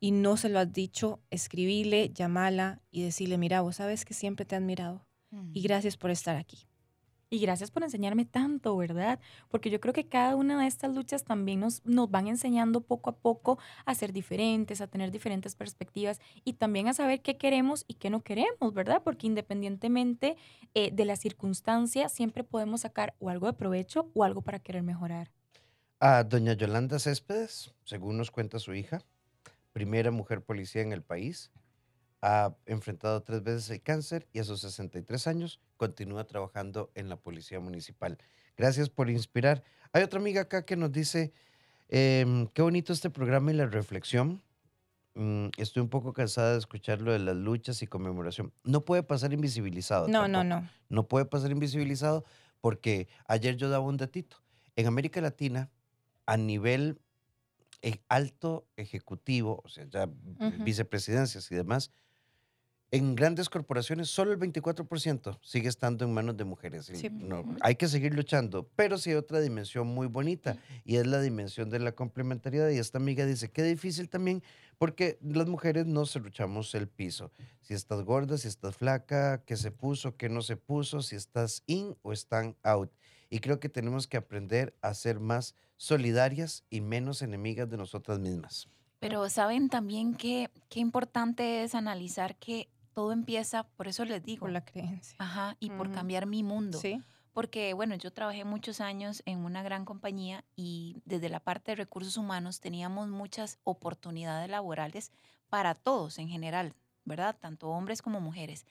y 0.00 0.12
no 0.12 0.38
se 0.38 0.48
lo 0.48 0.58
has 0.58 0.72
dicho, 0.72 1.20
escribile, 1.30 2.10
llamala 2.12 2.80
y 2.90 3.02
decirle, 3.02 3.36
mira, 3.36 3.60
vos 3.60 3.76
sabes 3.76 4.06
que 4.06 4.14
siempre 4.14 4.46
te 4.46 4.54
he 4.54 4.58
admirado 4.58 5.06
y 5.52 5.60
gracias 5.60 5.96
por 5.96 6.10
estar 6.10 6.36
aquí. 6.36 6.66
Y 7.32 7.38
gracias 7.38 7.70
por 7.70 7.84
enseñarme 7.84 8.24
tanto, 8.24 8.76
¿verdad? 8.76 9.20
Porque 9.50 9.70
yo 9.70 9.80
creo 9.80 9.94
que 9.94 10.08
cada 10.08 10.34
una 10.34 10.60
de 10.60 10.66
estas 10.66 10.92
luchas 10.92 11.22
también 11.22 11.60
nos, 11.60 11.80
nos 11.86 12.10
van 12.10 12.26
enseñando 12.26 12.80
poco 12.80 13.08
a 13.08 13.16
poco 13.16 13.56
a 13.86 13.94
ser 13.94 14.12
diferentes, 14.12 14.80
a 14.80 14.88
tener 14.88 15.12
diferentes 15.12 15.54
perspectivas 15.54 16.20
y 16.44 16.54
también 16.54 16.88
a 16.88 16.92
saber 16.92 17.22
qué 17.22 17.38
queremos 17.38 17.84
y 17.86 17.94
qué 17.94 18.10
no 18.10 18.24
queremos, 18.24 18.74
¿verdad? 18.74 19.02
Porque 19.04 19.28
independientemente 19.28 20.36
eh, 20.74 20.90
de 20.92 21.04
la 21.04 21.14
circunstancia, 21.14 22.08
siempre 22.08 22.42
podemos 22.42 22.80
sacar 22.80 23.14
o 23.20 23.30
algo 23.30 23.46
de 23.46 23.52
provecho 23.52 24.10
o 24.12 24.24
algo 24.24 24.42
para 24.42 24.58
querer 24.58 24.82
mejorar. 24.82 25.30
A 26.00 26.24
doña 26.24 26.54
Yolanda 26.54 26.98
Céspedes, 26.98 27.72
según 27.84 28.16
nos 28.16 28.32
cuenta 28.32 28.58
su 28.58 28.74
hija, 28.74 29.04
primera 29.72 30.10
mujer 30.10 30.42
policía 30.42 30.82
en 30.82 30.92
el 30.92 31.02
país. 31.02 31.52
Ha 32.22 32.54
enfrentado 32.66 33.22
tres 33.22 33.42
veces 33.42 33.70
el 33.70 33.82
cáncer 33.82 34.28
y 34.32 34.40
a 34.40 34.44
sus 34.44 34.60
63 34.60 35.26
años 35.26 35.60
continúa 35.76 36.24
trabajando 36.24 36.90
en 36.94 37.08
la 37.08 37.16
Policía 37.16 37.60
Municipal. 37.60 38.18
Gracias 38.56 38.90
por 38.90 39.08
inspirar. 39.08 39.62
Hay 39.92 40.02
otra 40.02 40.20
amiga 40.20 40.42
acá 40.42 40.64
que 40.64 40.76
nos 40.76 40.92
dice, 40.92 41.32
em, 41.88 42.46
qué 42.48 42.60
bonito 42.62 42.92
este 42.92 43.08
programa 43.08 43.52
y 43.52 43.54
la 43.54 43.66
reflexión. 43.66 44.42
Mm, 45.14 45.48
estoy 45.56 45.82
un 45.82 45.88
poco 45.88 46.12
cansada 46.12 46.52
de 46.52 46.58
escuchar 46.58 47.00
lo 47.00 47.12
de 47.12 47.18
las 47.18 47.36
luchas 47.36 47.82
y 47.82 47.86
conmemoración. 47.86 48.52
No 48.64 48.84
puede 48.84 49.02
pasar 49.02 49.32
invisibilizado. 49.32 50.06
No, 50.08 50.28
no, 50.28 50.44
no. 50.44 50.68
No 50.88 51.08
puede 51.08 51.24
pasar 51.24 51.50
invisibilizado 51.50 52.24
porque 52.60 53.08
ayer 53.26 53.56
yo 53.56 53.70
daba 53.70 53.84
un 53.84 53.96
datito. 53.96 54.36
En 54.76 54.86
América 54.86 55.20
Latina, 55.20 55.70
a 56.26 56.36
nivel 56.36 57.00
e, 57.82 58.00
alto 58.08 58.66
ejecutivo, 58.76 59.62
o 59.64 59.68
sea, 59.68 59.86
ya 59.88 60.08
vicepresidencias 60.62 61.50
y 61.50 61.54
demás, 61.54 61.90
en 62.92 63.14
grandes 63.14 63.48
corporaciones 63.48 64.08
solo 64.08 64.32
el 64.32 64.38
24% 64.38 65.38
sigue 65.42 65.68
estando 65.68 66.04
en 66.04 66.12
manos 66.12 66.36
de 66.36 66.44
mujeres. 66.44 66.90
No, 67.12 67.44
hay 67.60 67.76
que 67.76 67.86
seguir 67.86 68.14
luchando, 68.14 68.68
pero 68.74 68.98
sí 68.98 69.10
hay 69.10 69.16
otra 69.16 69.40
dimensión 69.40 69.86
muy 69.86 70.08
bonita 70.08 70.56
y 70.84 70.96
es 70.96 71.06
la 71.06 71.20
dimensión 71.20 71.70
de 71.70 71.78
la 71.78 71.92
complementariedad. 71.92 72.68
Y 72.70 72.78
esta 72.78 72.98
amiga 72.98 73.24
dice, 73.24 73.50
qué 73.50 73.62
difícil 73.62 74.08
también 74.08 74.42
porque 74.78 75.18
las 75.22 75.46
mujeres 75.46 75.86
no 75.86 76.04
se 76.04 76.18
luchamos 76.18 76.74
el 76.74 76.88
piso. 76.88 77.30
Si 77.60 77.74
estás 77.74 78.02
gorda, 78.02 78.38
si 78.38 78.48
estás 78.48 78.76
flaca, 78.76 79.42
qué 79.44 79.56
se 79.56 79.70
puso, 79.70 80.16
qué 80.16 80.28
no 80.28 80.42
se 80.42 80.56
puso, 80.56 81.02
si 81.02 81.14
estás 81.14 81.62
in 81.66 81.96
o 82.02 82.12
están 82.12 82.56
out. 82.64 82.90
Y 83.28 83.38
creo 83.38 83.60
que 83.60 83.68
tenemos 83.68 84.08
que 84.08 84.16
aprender 84.16 84.74
a 84.82 84.94
ser 84.94 85.20
más 85.20 85.54
solidarias 85.76 86.64
y 86.70 86.80
menos 86.80 87.22
enemigas 87.22 87.70
de 87.70 87.76
nosotras 87.76 88.18
mismas. 88.18 88.68
Pero 88.98 89.28
saben 89.30 89.68
también 89.68 90.14
que 90.14 90.50
qué 90.68 90.80
importante 90.80 91.62
es 91.62 91.74
analizar 91.74 92.36
que 92.36 92.68
todo 93.00 93.12
empieza, 93.12 93.62
por 93.62 93.88
eso 93.88 94.04
les 94.04 94.22
digo. 94.22 94.40
Por 94.40 94.52
la 94.52 94.62
creencia. 94.62 95.16
Ajá, 95.18 95.56
y 95.58 95.70
por 95.70 95.90
cambiar 95.90 96.26
mi 96.26 96.42
mundo. 96.42 96.78
Sí. 96.78 97.00
Porque, 97.32 97.72
bueno, 97.72 97.94
yo 97.94 98.12
trabajé 98.12 98.44
muchos 98.44 98.82
años 98.82 99.22
en 99.24 99.38
una 99.38 99.62
gran 99.62 99.86
compañía 99.86 100.44
y 100.54 101.00
desde 101.06 101.30
la 101.30 101.40
parte 101.40 101.70
de 101.70 101.76
recursos 101.76 102.18
humanos 102.18 102.60
teníamos 102.60 103.08
muchas 103.08 103.58
oportunidades 103.64 104.50
laborales 104.50 105.12
para 105.48 105.74
todos 105.74 106.18
en 106.18 106.28
general, 106.28 106.74
¿verdad? 107.06 107.38
Tanto 107.40 107.70
hombres 107.70 108.02
como 108.02 108.20
mujeres 108.20 108.66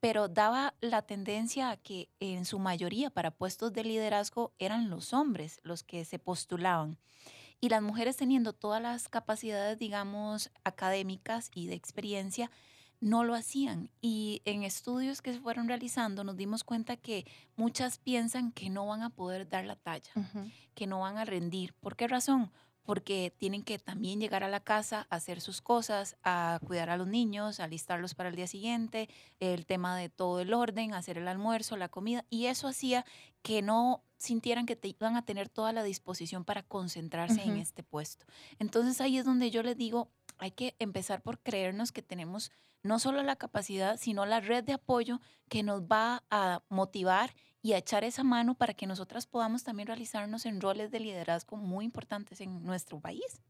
pero 0.00 0.28
daba 0.28 0.74
la 0.80 1.02
tendencia 1.02 1.70
a 1.70 1.76
que 1.76 2.08
en 2.20 2.44
su 2.44 2.60
mayoría 2.60 3.10
para 3.10 3.32
puestos 3.32 3.72
de 3.72 3.82
liderazgo 3.82 4.52
eran 4.60 4.90
los 4.90 5.12
hombres 5.12 5.60
los 5.64 5.82
que 5.82 6.04
se 6.04 6.20
postulaban. 6.20 6.98
Y 7.60 7.68
las 7.68 7.82
mujeres 7.82 8.16
teniendo 8.16 8.52
todas 8.52 8.80
las 8.80 9.08
capacidades, 9.08 9.76
digamos, 9.76 10.52
académicas 10.62 11.50
y 11.52 11.66
de 11.66 11.74
experiencia, 11.74 12.48
no 13.00 13.24
lo 13.24 13.34
hacían. 13.34 13.90
Y 14.00 14.42
en 14.44 14.62
estudios 14.62 15.22
que 15.22 15.32
se 15.32 15.40
fueron 15.40 15.68
realizando 15.68 16.24
nos 16.24 16.36
dimos 16.36 16.64
cuenta 16.64 16.96
que 16.96 17.26
muchas 17.56 17.98
piensan 17.98 18.52
que 18.52 18.70
no 18.70 18.86
van 18.86 19.02
a 19.02 19.10
poder 19.10 19.48
dar 19.48 19.64
la 19.64 19.76
talla, 19.76 20.12
que 20.74 20.86
no 20.86 21.00
van 21.00 21.18
a 21.18 21.24
rendir. 21.24 21.74
¿Por 21.74 21.96
qué 21.96 22.08
razón? 22.08 22.50
porque 22.88 23.34
tienen 23.36 23.64
que 23.64 23.78
también 23.78 24.18
llegar 24.18 24.44
a 24.44 24.48
la 24.48 24.60
casa 24.60 25.06
a 25.10 25.16
hacer 25.16 25.42
sus 25.42 25.60
cosas, 25.60 26.16
a 26.24 26.58
cuidar 26.66 26.88
a 26.88 26.96
los 26.96 27.06
niños, 27.06 27.60
a 27.60 27.64
alistarlos 27.64 28.14
para 28.14 28.30
el 28.30 28.34
día 28.34 28.46
siguiente, 28.46 29.10
el 29.40 29.66
tema 29.66 29.94
de 29.94 30.08
todo 30.08 30.40
el 30.40 30.54
orden, 30.54 30.94
hacer 30.94 31.18
el 31.18 31.28
almuerzo, 31.28 31.76
la 31.76 31.90
comida, 31.90 32.24
y 32.30 32.46
eso 32.46 32.66
hacía 32.66 33.04
que 33.42 33.60
no 33.60 34.02
sintieran 34.16 34.64
que 34.64 34.74
te 34.74 34.88
iban 34.88 35.16
a 35.16 35.26
tener 35.26 35.50
toda 35.50 35.74
la 35.74 35.82
disposición 35.82 36.46
para 36.46 36.62
concentrarse 36.62 37.42
en 37.42 37.58
este 37.58 37.82
puesto. 37.82 38.24
Entonces 38.58 39.02
ahí 39.02 39.18
es 39.18 39.26
donde 39.26 39.50
yo 39.50 39.62
les 39.62 39.76
digo, 39.76 40.08
hay 40.38 40.50
que 40.50 40.74
empezar 40.78 41.22
por 41.22 41.38
creernos 41.40 41.92
que 41.92 42.02
tenemos 42.02 42.50
no 42.82 42.98
solo 42.98 43.22
la 43.22 43.36
capacidad, 43.36 43.98
sino 43.98 44.24
la 44.24 44.40
red 44.40 44.64
de 44.64 44.74
apoyo 44.74 45.20
que 45.48 45.62
nos 45.62 45.82
va 45.82 46.22
a 46.30 46.62
motivar 46.68 47.34
y 47.60 47.72
a 47.72 47.78
echar 47.78 48.04
esa 48.04 48.22
mano 48.22 48.54
para 48.54 48.74
que 48.74 48.86
nosotras 48.86 49.26
podamos 49.26 49.64
también 49.64 49.88
realizarnos 49.88 50.46
en 50.46 50.60
roles 50.60 50.90
de 50.90 51.00
liderazgo 51.00 51.56
muy 51.56 51.84
importantes 51.84 52.40
en 52.40 52.62
nuestro 52.62 53.00
país. 53.00 53.42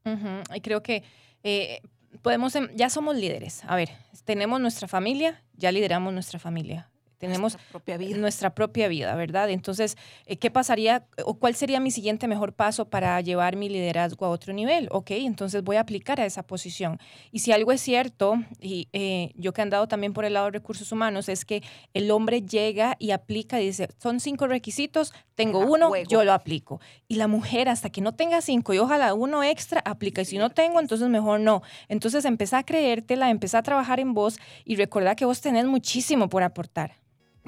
Y 0.54 0.60
creo 0.60 0.82
que 0.82 1.04
eh, 1.42 1.82
podemos, 2.22 2.54
em, 2.56 2.68
ya 2.74 2.88
somos 2.88 3.16
líderes. 3.16 3.62
A 3.64 3.76
ver, 3.76 3.90
tenemos 4.24 4.60
nuestra 4.60 4.88
familia, 4.88 5.42
ya 5.54 5.70
lideramos 5.72 6.12
nuestra 6.12 6.38
familia. 6.38 6.90
Tenemos 7.18 7.54
Nuestra 7.54 7.70
propia 7.70 7.96
vida. 7.96 8.16
nuestra 8.16 8.54
propia 8.54 8.88
vida, 8.88 9.14
¿verdad? 9.14 9.50
Entonces, 9.50 9.96
eh, 10.26 10.36
¿qué 10.36 10.50
pasaría 10.50 11.06
o 11.24 11.34
cuál 11.34 11.54
sería 11.54 11.80
mi 11.80 11.90
siguiente 11.90 12.28
mejor 12.28 12.52
paso 12.52 12.88
para 12.88 13.20
llevar 13.20 13.56
mi 13.56 13.68
liderazgo 13.68 14.24
a 14.26 14.30
otro 14.30 14.52
nivel? 14.52 14.88
Ok, 14.90 15.10
entonces 15.10 15.62
voy 15.62 15.76
a 15.76 15.80
aplicar 15.80 16.20
a 16.20 16.26
esa 16.26 16.42
posición. 16.44 16.98
Y 17.32 17.40
si 17.40 17.52
algo 17.52 17.72
es 17.72 17.80
cierto, 17.80 18.36
y 18.60 18.88
eh, 18.92 19.32
yo 19.34 19.52
que 19.52 19.60
he 19.60 19.62
andado 19.62 19.88
también 19.88 20.12
por 20.12 20.24
el 20.24 20.34
lado 20.34 20.46
de 20.46 20.52
recursos 20.52 20.92
humanos, 20.92 21.28
es 21.28 21.44
que 21.44 21.62
el 21.92 22.10
hombre 22.10 22.42
llega 22.42 22.96
y 22.98 23.10
aplica 23.10 23.60
y 23.60 23.66
dice, 23.66 23.88
son 23.98 24.20
cinco 24.20 24.46
requisitos, 24.46 25.12
tengo 25.34 25.58
uno, 25.60 25.88
juego. 25.88 26.08
yo 26.08 26.24
lo 26.24 26.32
aplico. 26.32 26.80
Y 27.08 27.16
la 27.16 27.26
mujer, 27.26 27.68
hasta 27.68 27.90
que 27.90 28.00
no 28.00 28.14
tenga 28.14 28.40
cinco 28.40 28.74
y 28.74 28.78
ojalá 28.78 29.14
uno 29.14 29.42
extra, 29.42 29.80
aplica. 29.84 30.22
Y 30.22 30.24
si 30.24 30.38
no 30.38 30.50
tengo, 30.50 30.80
entonces 30.80 31.08
mejor 31.08 31.40
no. 31.40 31.62
Entonces 31.88 32.24
empezá 32.24 32.58
a 32.58 32.64
creértela, 32.64 33.30
empezá 33.30 33.58
a 33.58 33.62
trabajar 33.62 34.00
en 34.00 34.14
vos 34.14 34.38
y 34.64 34.76
recordá 34.76 35.16
que 35.16 35.24
vos 35.24 35.40
tenés 35.40 35.64
muchísimo 35.66 36.28
por 36.28 36.42
aportar. 36.42 36.96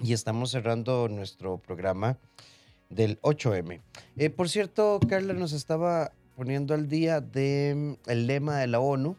Y 0.02 0.12
estamos 0.12 0.50
cerrando 0.50 1.08
nuestro 1.08 1.58
programa 1.58 2.18
del 2.88 3.20
8M. 3.20 3.80
Eh, 4.16 4.30
por 4.30 4.48
cierto, 4.48 4.98
Carla 5.08 5.34
nos 5.34 5.52
estaba 5.52 6.12
poniendo 6.36 6.74
al 6.74 6.88
día 6.88 7.20
de 7.20 7.96
mm, 8.06 8.10
lema 8.12 8.58
de 8.58 8.66
la 8.66 8.80
ONU 8.80 9.16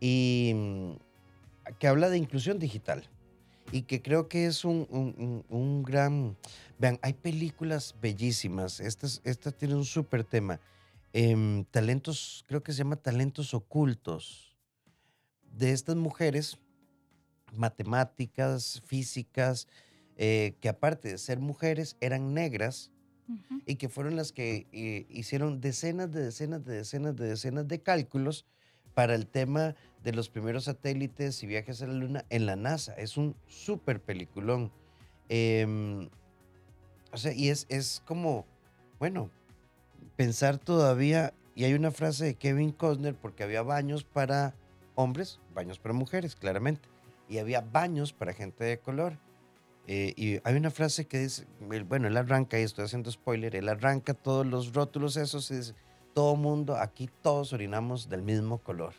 y 0.00 0.52
mm, 0.54 0.92
que 1.78 1.88
habla 1.88 2.08
de 2.10 2.18
inclusión 2.18 2.58
digital 2.58 3.08
y 3.72 3.82
que 3.82 4.02
creo 4.02 4.28
que 4.28 4.46
es 4.46 4.64
un, 4.64 4.86
un- 5.48 5.82
gran... 5.82 6.36
Vean, 6.78 6.98
hay 7.02 7.14
películas 7.14 7.94
bellísimas. 8.00 8.80
Esta, 8.80 9.06
es- 9.06 9.20
esta 9.24 9.50
tiene 9.50 9.74
un 9.74 9.84
súper 9.84 10.24
tema. 10.24 10.60
Em, 11.12 11.64
talentos, 11.64 12.44
creo 12.46 12.62
que 12.62 12.72
se 12.72 12.78
llama 12.78 12.96
Talentos 12.96 13.52
Ocultos. 13.54 14.56
De 15.52 15.72
estas 15.72 15.96
mujeres, 15.96 16.58
matemáticas, 17.52 18.82
físicas, 18.84 19.68
eh, 20.16 20.54
que 20.60 20.68
aparte 20.68 21.08
de 21.08 21.18
ser 21.18 21.38
mujeres, 21.40 21.96
eran 22.00 22.34
negras 22.34 22.90
y 23.64 23.76
que 23.76 23.88
fueron 23.88 24.16
las 24.16 24.32
que 24.32 24.66
eh, 24.72 25.06
hicieron 25.08 25.60
decenas 25.60 26.10
de 26.12 26.22
decenas 26.22 26.64
de 26.64 26.76
decenas 26.76 27.16
de 27.16 27.28
decenas 27.28 27.68
de 27.68 27.80
cálculos 27.80 28.44
para 28.94 29.14
el 29.14 29.26
tema 29.26 29.74
de 30.02 30.12
los 30.12 30.28
primeros 30.28 30.64
satélites 30.64 31.42
y 31.42 31.46
viajes 31.46 31.80
a 31.82 31.86
la 31.86 31.94
luna 31.94 32.24
en 32.28 32.46
la 32.46 32.56
NASA. 32.56 32.92
Es 32.94 33.16
un 33.16 33.34
súper 33.46 34.00
peliculón. 34.00 34.70
Em, 35.28 36.08
o 37.12 37.16
sea, 37.16 37.32
y 37.32 37.48
es, 37.48 37.66
es 37.68 38.02
como, 38.04 38.46
bueno, 38.98 39.30
pensar 40.16 40.58
todavía, 40.58 41.32
y 41.54 41.64
hay 41.64 41.74
una 41.74 41.90
frase 41.90 42.24
de 42.24 42.34
Kevin 42.34 42.72
Costner, 42.72 43.14
porque 43.14 43.44
había 43.44 43.62
baños 43.62 44.04
para 44.04 44.54
hombres, 44.94 45.40
baños 45.54 45.78
para 45.78 45.94
mujeres, 45.94 46.36
claramente, 46.36 46.88
y 47.32 47.38
había 47.38 47.62
baños 47.62 48.12
para 48.12 48.34
gente 48.34 48.62
de 48.62 48.78
color. 48.78 49.18
Eh, 49.86 50.12
y 50.16 50.38
hay 50.44 50.54
una 50.54 50.70
frase 50.70 51.06
que 51.06 51.18
dice, 51.18 51.46
bueno, 51.88 52.06
él 52.06 52.16
arranca, 52.16 52.60
y 52.60 52.62
estoy 52.62 52.84
haciendo 52.84 53.10
spoiler, 53.10 53.56
él 53.56 53.70
arranca 53.70 54.12
todos 54.12 54.46
los 54.46 54.74
rótulos 54.74 55.16
esos 55.16 55.50
y 55.50 55.56
dice, 55.56 55.74
todo 56.14 56.36
mundo, 56.36 56.76
aquí 56.76 57.08
todos 57.22 57.54
orinamos 57.54 58.10
del 58.10 58.22
mismo 58.22 58.58
color. 58.58 58.92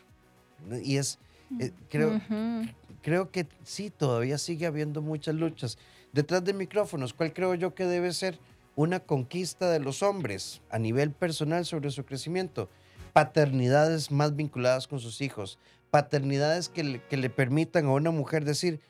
Y 0.82 0.96
es, 0.96 1.20
eh, 1.60 1.70
creo, 1.88 2.16
Ujú. 2.16 2.68
creo 3.02 3.30
que 3.30 3.46
sí, 3.62 3.90
todavía 3.90 4.36
sigue 4.36 4.66
habiendo 4.66 5.00
muchas 5.00 5.36
luchas. 5.36 5.78
Detrás 6.12 6.42
de 6.44 6.54
micrófonos, 6.54 7.14
¿cuál 7.14 7.32
creo 7.32 7.54
yo 7.54 7.74
que 7.74 7.84
debe 7.84 8.12
ser 8.12 8.40
una 8.74 8.98
conquista 8.98 9.70
de 9.70 9.78
los 9.78 10.02
hombres 10.02 10.60
a 10.70 10.80
nivel 10.80 11.12
personal 11.12 11.64
sobre 11.64 11.92
su 11.92 12.04
crecimiento? 12.04 12.68
Paternidades 13.12 14.10
más 14.10 14.34
vinculadas 14.34 14.88
con 14.88 14.98
sus 14.98 15.20
hijos, 15.20 15.60
paternidades 15.94 16.68
que 16.68 16.82
le, 16.82 17.30
permitan 17.30 17.86
a 17.86 17.92
una 17.92 18.10
mujer 18.10 18.44
decir 18.44 18.80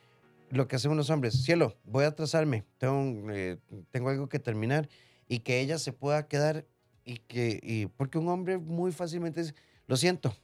lo 0.49 0.67
que 0.67 0.77
hacemos 0.77 0.97
los 0.97 1.11
hombres, 1.11 1.35
cielo, 1.45 1.77
voy 1.85 2.05
a 2.05 2.09
atrasarme, 2.09 2.65
tengo, 2.79 3.31
eh, 3.31 3.59
tengo 3.91 4.09
algo 4.09 4.31
que 4.31 4.39
terminar 4.39 4.89
y 5.29 5.41
que 5.41 5.61
ella 5.61 5.77
se 5.77 5.93
pueda 5.93 6.29
quedar 6.29 6.65
y 7.05 7.19
que, 7.19 7.61
y- 7.63 7.89
porque 7.89 8.17
un 8.17 8.29
hombre 8.29 8.57
muy 8.57 8.91
fácilmente 8.91 9.43
dice, 9.43 9.55
lo 9.87 9.99
siento, 9.99 10.35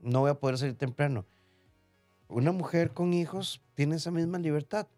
no 0.00 0.20
voy 0.20 0.30
a 0.30 0.40
poder 0.40 0.56
salir 0.56 0.78
temprano 0.78 1.26
una 2.28 2.50
mujer 2.50 2.94
con 2.94 3.12
hijos 3.12 3.62
tiene 3.74 3.96
esa 3.96 4.10
misma 4.10 4.38
libertad. 4.38 4.88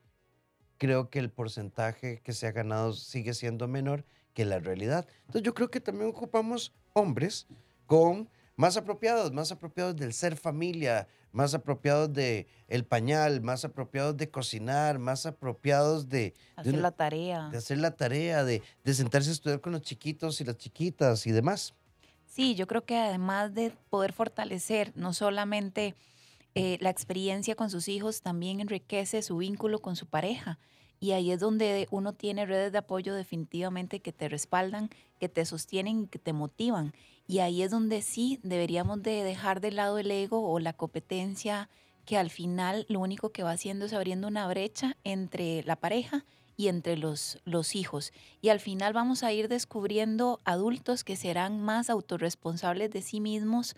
Creo 0.79 1.11
que 1.11 1.19
el 1.19 1.31
porcentaje 1.31 2.21
que 2.23 2.33
se 2.33 2.47
ha 2.47 2.53
ganado 2.53 2.93
sigue 2.93 3.35
siendo 3.35 3.67
menor 3.67 4.05
que 4.35 4.45
la 4.45 4.61
realidad. 4.61 5.07
Entonces 5.23 5.43
yo 5.43 5.53
creo 5.53 5.69
que 5.69 5.81
también 5.81 6.11
ocupamos 6.11 6.73
hombres 6.95 7.49
con 7.87 8.31
más 8.59 8.77
apropiados, 8.77 9.33
más 9.33 9.53
apropiados 9.53 9.95
del 9.97 10.13
ser 10.13 10.37
familia, 10.37 11.07
más 11.31 11.55
apropiados 11.55 12.13
de 12.13 12.49
el 12.67 12.85
pañal, 12.85 13.41
más 13.41 13.65
apropiados 13.65 14.17
de 14.17 14.29
cocinar, 14.31 14.99
más 14.99 15.27
apropiados 15.27 16.09
de, 16.09 16.19
de 16.19 16.35
Hacer 16.57 16.73
una- 16.75 16.83
la 16.83 16.91
tarea. 16.91 17.49
de 17.51 17.57
hacer 17.59 17.79
la 17.79 17.93
tarea, 17.97 18.43
de, 18.45 18.61
de 18.83 18.95
sentarse 18.95 19.31
a 19.31 19.33
estudiar 19.33 19.61
con 19.61 19.73
los 19.73 19.83
chiquitos 19.83 20.41
y 20.41 20.45
las 20.45 20.57
chiquitas 20.59 21.25
y 21.29 21.31
demás. 21.31 21.73
Sí, 22.27 22.57
yo 22.57 22.67
creo 22.67 22.85
que 22.85 22.99
además 22.99 23.55
de 23.55 23.71
poder 23.91 24.13
fortalecer 24.13 24.91
no 24.97 25.13
solamente 25.15 25.95
eh, 26.57 26.79
la 26.81 26.91
experiencia 26.91 27.55
con 27.55 27.71
sus 27.71 27.87
hijos, 27.87 28.23
también 28.23 28.59
enriquece 28.59 29.23
su 29.23 29.37
vínculo 29.37 29.79
con 29.79 29.95
su 29.95 30.07
pareja. 30.07 30.59
Y 31.01 31.13
ahí 31.13 31.31
es 31.31 31.41
donde 31.41 31.87
uno 31.91 32.13
tiene 32.13 32.47
redes 32.47 32.73
de 32.73 32.79
apoyo 32.79 33.15
definitivamente 33.15 34.01
que 34.01 34.13
te 34.13 34.29
respaldan, 34.29 34.91
que 35.21 35.29
te 35.29 35.45
sostienen 35.45 36.05
y 36.05 36.07
que 36.07 36.19
te 36.19 36.33
motivan. 36.33 36.93
Y 37.27 37.39
ahí 37.41 37.63
es 37.63 37.71
donde 37.71 38.03
sí 38.03 38.41
deberíamos 38.43 39.03
de 39.03 39.23
dejar 39.23 39.61
de 39.61 39.71
lado 39.71 39.99
el 39.99 40.11
ego 40.11 40.51
o 40.51 40.59
la 40.59 40.73
competencia, 40.73 41.69
que 42.05 42.17
al 42.17 42.31
final 42.31 42.87
lo 42.89 43.01
único 43.01 43.31
que 43.31 43.43
va 43.43 43.53
haciendo 43.53 43.85
es 43.85 43.93
abriendo 43.93 44.29
una 44.29 44.49
brecha 44.49 44.97
entre 45.05 45.63
la 45.65 45.77
pareja 45.77 46.25
y 46.57 46.69
entre 46.69 46.97
los, 46.97 47.39
los 47.45 47.77
hijos. 47.77 48.13
Y 48.41 48.49
al 48.49 48.59
final 48.59 48.93
vamos 48.93 49.23
a 49.23 49.33
ir 49.33 49.49
descubriendo 49.49 50.41
adultos 50.45 51.05
que 51.05 51.17
serán 51.17 51.61
más 51.61 51.91
autorresponsables 51.91 52.91
de 52.91 53.03
sí 53.03 53.21
mismos 53.21 53.77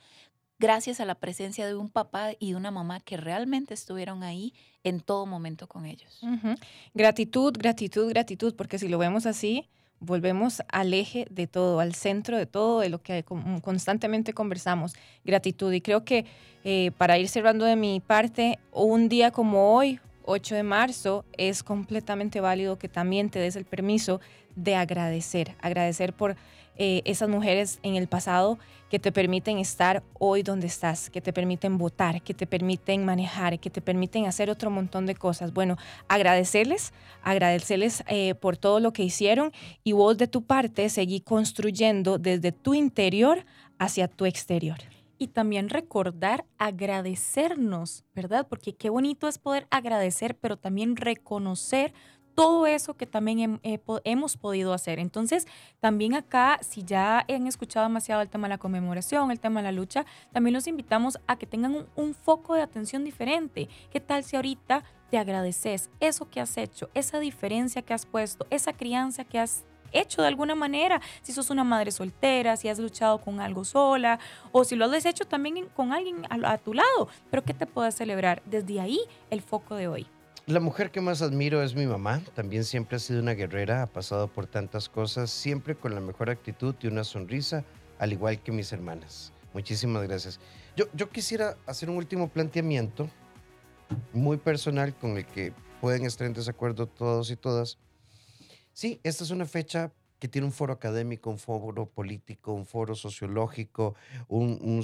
gracias 0.61 1.01
a 1.01 1.05
la 1.07 1.15
presencia 1.17 1.67
de 1.67 1.75
un 1.75 1.89
papá 1.89 2.33
y 2.39 2.51
de 2.51 2.57
una 2.57 2.71
mamá 2.71 3.01
que 3.01 3.17
realmente 3.17 3.75
estuvieron 3.75 4.23
ahí 4.23 4.53
en 4.85 5.01
todo 5.01 5.27
momento 5.27 5.67
con 5.67 5.87
ellos. 5.87 6.21
Ujú. 6.23 6.55
Gratitud, 6.95 7.55
gratitud, 7.59 8.09
gratitud, 8.11 8.55
porque 8.55 8.79
si 8.79 8.89
lo 8.89 8.99
vemos 8.99 9.27
así, 9.27 9.67
volvemos 10.01 10.63
al 10.69 10.93
eje 10.95 11.27
de 11.31 11.47
todo, 11.47 11.81
al 11.81 11.95
centro 11.95 12.37
de 12.37 12.47
todo, 12.47 12.81
de 12.81 12.91
lo 12.91 13.03
que 13.03 13.25
con- 13.25 13.61
constantemente 13.61 14.33
conversamos, 14.35 14.95
gratitud. 15.25 15.73
Y 15.73 15.81
creo 15.81 16.05
que 16.05 16.27
eh, 16.65 16.91
para 16.99 17.19
ir 17.19 17.29
cerrando 17.29 17.65
de 17.65 17.77
mi 17.77 18.01
parte, 18.01 18.59
un 18.71 19.09
día 19.09 19.31
como 19.31 19.75
hoy, 19.75 19.99
8 20.25 20.55
de 20.55 20.63
marzo, 20.63 21.25
es 21.39 21.63
completamente 21.63 22.41
válido 22.41 22.79
que 22.79 22.89
también 22.89 23.31
te 23.31 23.39
des 23.39 23.57
el 23.57 23.65
permiso 23.65 24.21
de 24.57 24.77
agradecer, 24.77 25.57
agradecer 25.61 26.13
por 26.13 26.37
eh, 26.83 27.03
esas 27.05 27.28
mujeres 27.28 27.78
en 27.83 27.95
el 27.95 28.09
pasado 28.09 28.59
que 28.89 28.99
te 28.99 29.12
permiten 29.12 29.59
estar 29.59 30.03
hoy 30.18 30.43
donde 30.43 30.66
estás, 30.66 31.11
que 31.11 31.20
te 31.20 31.31
permiten 31.31 31.76
votar, 31.76 32.22
que 32.22 32.33
te 32.33 32.47
permiten 32.47 33.05
manejar, 33.05 33.61
que 33.61 33.68
te 33.68 33.83
permiten 33.83 34.24
hacer 34.24 34.49
otro 34.49 34.70
montón 34.70 35.05
de 35.05 35.14
cosas. 35.14 35.53
Bueno, 35.53 35.76
agradecerles, 36.09 36.95
agradecerles 37.22 38.03
eh, 38.09 38.35
por 38.35 38.57
todo 38.57 38.81
lo 38.81 38.95
que 38.95 39.03
hicieron 39.03 39.53
y 39.85 39.93
vos 39.93 40.16
de 40.16 40.26
tu 40.26 40.41
parte 40.41 40.89
seguí 40.89 41.20
construyendo 41.20 42.16
desde 42.16 42.51
tu 42.51 42.72
interior 42.72 43.45
hacia 43.78 44.09
tu 44.09 44.24
exterior. 44.24 44.78
Y 45.18 45.26
también 45.28 45.68
recordar 45.68 46.47
agradecernos, 46.57 48.05
¿verdad? 48.14 48.47
Porque 48.49 48.74
qué 48.74 48.89
bonito 48.89 49.28
es 49.28 49.37
poder 49.37 49.66
agradecer, 49.70 50.35
pero 50.35 50.57
también 50.57 50.97
reconocer 50.97 51.93
todo 52.35 52.66
eso 52.66 52.95
que 52.95 53.07
también 53.07 53.61
eh, 53.62 53.78
hemos 54.05 54.37
podido 54.37 54.72
hacer. 54.72 54.99
Entonces, 54.99 55.47
también 55.81 56.14
acá, 56.14 56.59
si 56.62 56.83
ya 56.83 57.24
han 57.28 57.47
escuchado 57.47 57.87
demasiado 57.87 58.22
el 58.22 58.28
tema 58.28 58.49
de 58.49 58.55
la 58.55 58.59
conmemoración, 58.59 59.31
el 59.31 59.41
tema 59.41 59.61
de 59.61 59.64
la 59.64 59.72
lucha, 59.72 60.05
también 60.33 60.55
los 60.55 60.66
invitamos 60.66 61.18
a 61.26 61.37
que 61.37 61.47
tengan 61.47 61.87
un, 61.97 62.14
foco 62.14 62.55
de 62.55 62.62
atención 62.62 63.05
diferente. 63.05 63.68
¿Qué 63.91 64.01
tal 64.01 64.24
si 64.24 64.37
ahorita 64.37 64.85
te 65.11 65.18
agradeces 65.18 65.91
eso 66.01 66.28
que 66.28 66.41
has 66.41 66.57
hecho, 66.57 66.91
esa 66.95 67.18
diferencia 67.18 67.83
que 67.83 67.95
has 67.95 68.05
puesto, 68.05 68.47
esa 68.51 68.72
crianza 68.72 69.24
que 69.24 69.39
has 69.39 69.64
hecho 69.93 70.22
de 70.22 70.28
alguna 70.28 70.55
manera? 70.55 71.01
Si 71.22 71.33
sos 71.33 71.51
una 71.51 71.64
madre 71.64 71.93
soltera, 71.93 72.57
si 72.57 72.68
has 72.68 72.78
luchado 72.78 73.20
con 73.20 73.41
algo 73.41 73.64
sola, 73.64 74.18
o 74.53 74.64
si 74.64 74.76
lo 74.76 74.87
has 74.87 75.07
hecho 75.07 75.24
también 75.24 75.66
con 75.74 75.93
alguien 75.93 76.26
a, 76.28 76.53
a 76.53 76.59
tu 76.59 76.74
lado, 76.74 77.09
pero 77.31 77.43
¿qué 77.43 77.55
te 77.55 77.66
puedes 77.66 77.95
celebrar? 77.95 78.43
Desde 78.45 78.81
ahí 78.81 79.01
el 79.31 79.41
foco 79.41 79.76
de 79.76 79.89
hoy. 79.89 80.07
La 80.51 80.59
mujer 80.59 80.91
que 80.91 81.01
más 81.01 81.23
admiro 81.23 81.63
es 81.63 81.75
mi 81.77 81.87
mamá. 81.87 82.21
También 82.35 82.65
siempre 82.65 82.97
ha 82.97 82.99
sido 82.99 83.21
una 83.21 83.35
guerrera, 83.35 83.83
ha 83.83 83.87
pasado 83.87 84.27
por 84.27 84.47
tantas 84.49 84.89
cosas, 84.89 85.31
siempre 85.31 85.77
con 85.77 85.95
la 85.95 86.01
mejor 86.01 86.29
actitud 86.29 86.75
y 86.83 86.89
una 86.89 87.05
sonrisa, 87.05 87.65
al 88.01 88.13
igual 88.13 88.43
que 88.43 88.51
mis 88.51 88.73
hermanas. 88.73 89.33
Muchísimas 89.55 90.03
gracias. 90.09 90.41
Yo, 90.77 90.87
yo 90.93 91.09
quisiera 91.09 91.57
hacer 91.67 91.89
un 91.89 91.97
último 91.99 92.29
planteamiento 92.29 93.09
muy 94.13 94.39
personal 94.39 94.93
con 94.97 95.17
el 95.19 95.27
que 95.27 95.53
pueden 95.81 96.05
estar 96.05 96.27
en 96.27 96.33
desacuerdo 96.33 96.89
todos 96.89 97.31
y 97.31 97.37
todas. 97.37 97.79
Sí, 98.73 98.99
esta 99.05 99.23
es 99.23 99.31
una 99.31 99.47
fecha 99.47 99.93
que 100.19 100.27
tiene 100.27 100.47
un 100.47 100.53
foro 100.53 100.73
académico, 100.73 101.31
un 101.31 101.39
foro 101.39 101.87
político, 101.87 102.53
un 102.53 102.67
foro 102.67 102.95
sociológico, 102.97 103.95
un, 104.27 104.59
un 104.61 104.83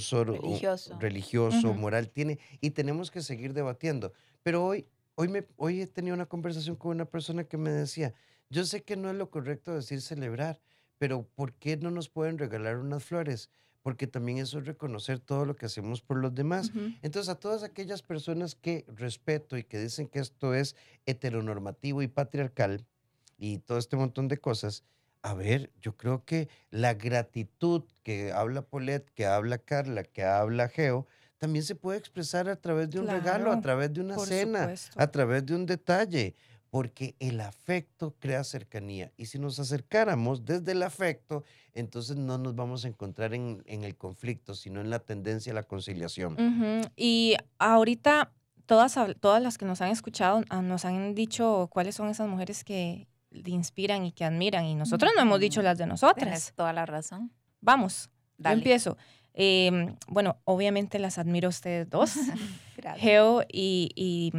un- 0.95 1.01
Religioso. 1.01 1.75
moral, 1.75 2.09
tiene, 2.09 2.39
y 2.61 2.71
tenemos 2.71 3.11
que 3.11 3.21
seguir 3.21 3.53
debatiendo. 3.53 4.12
Pero 4.43 4.64
hoy 4.64 4.87
hoy, 5.17 5.29
me, 5.29 5.47
hoy 5.57 5.83
he 5.83 5.87
tenido 5.87 6.14
una 6.14 6.27
conversación 6.27 6.77
con 6.77 6.93
una 6.93 7.07
persona 7.07 7.45
que 7.45 7.57
me 7.57 7.71
decía, 7.71 8.14
yo 8.49 8.64
sé 8.64 8.85
que 8.85 8.97
no 8.97 9.11
es 9.11 9.17
lo 9.17 9.31
correcto 9.31 9.75
decir 9.75 10.01
celebrar, 10.01 10.61
pero 10.99 11.27
¿por 11.35 11.53
qué 11.55 11.77
no 11.77 11.91
nos 11.91 12.09
pueden 12.09 12.39
regalar 12.39 12.79
unas 12.79 13.05
flores? 13.05 13.51
Porque 13.83 14.07
también 14.07 14.39
eso 14.39 14.59
es 14.59 14.67
reconocer 14.67 15.19
todo 15.19 15.45
lo 15.45 15.57
que 15.57 15.67
hacemos 15.67 16.03
por 16.03 16.19
los 16.19 16.35
demás. 16.35 16.73
Entonces, 17.03 17.29
a 17.29 17.39
todas 17.39 17.62
aquellas 17.62 18.03
personas 18.03 18.55
que 18.55 18.85
respeto 18.89 19.57
y 19.57 19.64
que 19.64 19.79
dicen 19.79 20.09
que 20.09 20.19
esto 20.19 20.55
es 20.55 20.75
heteronormativo 21.07 22.03
y 22.03 22.09
patriarcal 22.09 22.85
y 23.39 23.59
todo 23.59 23.79
este 23.79 23.97
montón 23.97 24.29
de 24.29 24.39
cosas, 24.39 24.85
a 25.23 25.35
ver, 25.35 25.73
yo 25.81 25.97
creo 25.97 26.25
que 26.25 26.49
la 26.71 26.95
gratitud 26.95 27.85
que 28.03 28.33
habla 28.33 28.62
Paulette, 28.62 29.11
que 29.11 29.27
habla 29.27 29.59
Carla, 29.59 30.05
que 30.05 30.25
habla 30.25 30.69
Geo, 30.69 31.07
también 31.39 31.64
se 31.64 31.74
puede 31.74 31.99
expresar 31.99 32.49
a 32.49 32.57
través 32.57 32.91
de 32.91 33.01
un 33.01 33.07
regalo, 33.07 33.53
a 33.53 33.61
través 33.61 33.93
de 33.93 34.01
una 34.01 34.18
cena, 34.18 34.61
supuesto. 34.61 35.01
a 35.01 35.07
través 35.11 35.45
de 35.47 35.55
un 35.55 35.66
detalle, 35.66 36.34
porque 36.70 37.14
el 37.20 37.41
afecto 37.41 38.14
crea 38.18 38.43
cercanía. 38.45 39.12
Y 39.16 39.26
si 39.26 39.39
nos 39.39 39.59
acercáramos 39.59 40.45
desde 40.45 40.72
el 40.72 40.82
afecto, 40.82 41.45
entonces 41.72 42.16
no 42.16 42.39
nos 42.39 42.55
vamos 42.55 42.84
a 42.84 42.89
encontrar 42.89 43.34
en, 43.34 43.62
en 43.66 43.84
el 43.84 43.97
conflicto, 43.97 44.55
sino 44.55 44.80
en 44.80 44.91
la 44.91 44.99
tendencia 44.99 45.53
a 45.53 45.55
la 45.55 45.62
conciliación. 45.62 46.37
Y 46.97 47.37
ahorita 47.59 48.32
todas, 48.66 48.99
todas 49.20 49.43
las 49.43 49.59
que 49.59 49.64
nos 49.64 49.80
han 49.80 49.91
escuchado 49.91 50.43
ah, 50.51 50.61
nos 50.61 50.84
han 50.84 51.14
dicho 51.14 51.68
cuáles 51.70 51.95
son 51.95 52.09
esas 52.09 52.28
mujeres 52.28 52.64
que 52.64 53.09
le 53.30 53.51
inspiran 53.51 54.05
y 54.05 54.12
que 54.12 54.24
admiran. 54.24 54.64
Y 54.64 54.74
nosotros 54.74 55.12
no 55.14 55.22
hemos 55.22 55.41
dicho 55.41 55.62
las 55.62 55.78
de 55.78 55.84
Tienes 55.84 56.03
nosotras. 56.03 56.53
toda 56.55 56.72
la 56.72 56.87
razón. 56.87 57.32
Vamos, 57.61 58.11
yo 58.39 58.51
empiezo. 58.51 58.97
Em, 59.39 59.95
bueno, 60.09 60.39
obviamente 60.45 60.99
las 60.99 61.18
admiro 61.18 61.49
a 61.49 61.51
ustedes 61.51 61.89
dos. 61.91 62.14
Geo 62.99 63.43
y, 63.53 63.91
y- 63.95 64.32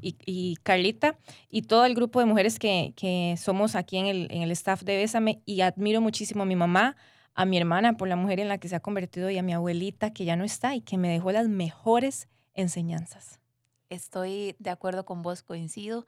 y- 0.00 0.16
y 0.26 0.56
Carlita, 0.62 1.18
y 1.50 1.62
todo 1.62 1.84
el 1.86 1.94
grupo 1.94 2.20
de 2.20 2.26
mujeres 2.26 2.58
que, 2.58 2.92
que 2.96 3.34
somos 3.38 3.74
aquí 3.76 3.96
en 3.98 4.06
el, 4.06 4.28
en 4.30 4.42
el 4.42 4.50
staff 4.52 4.82
de 4.82 4.96
Bésame. 4.96 5.40
Y 5.46 5.62
admiro 5.62 6.00
muchísimo 6.00 6.42
a 6.42 6.46
mi 6.46 6.56
mamá, 6.56 6.96
a 7.34 7.44
mi 7.46 7.56
hermana 7.58 7.96
por 7.96 8.08
la 8.08 8.16
mujer 8.16 8.40
en 8.40 8.48
la 8.48 8.58
que 8.58 8.68
se 8.68 8.76
ha 8.76 8.80
convertido 8.80 9.30
y 9.30 9.38
a 9.38 9.42
mi 9.42 9.52
abuelita 9.54 10.12
que 10.12 10.24
ya 10.26 10.36
no 10.36 10.44
está 10.44 10.74
y 10.74 10.80
que 10.82 10.98
me 10.98 11.08
dejó 11.08 11.32
las 11.32 11.48
mejores 11.48 12.28
enseñanzas. 12.54 13.40
Estoy 13.88 14.54
de 14.58 14.70
acuerdo 14.70 15.04
con 15.04 15.22
vos, 15.22 15.42
coincido 15.42 16.06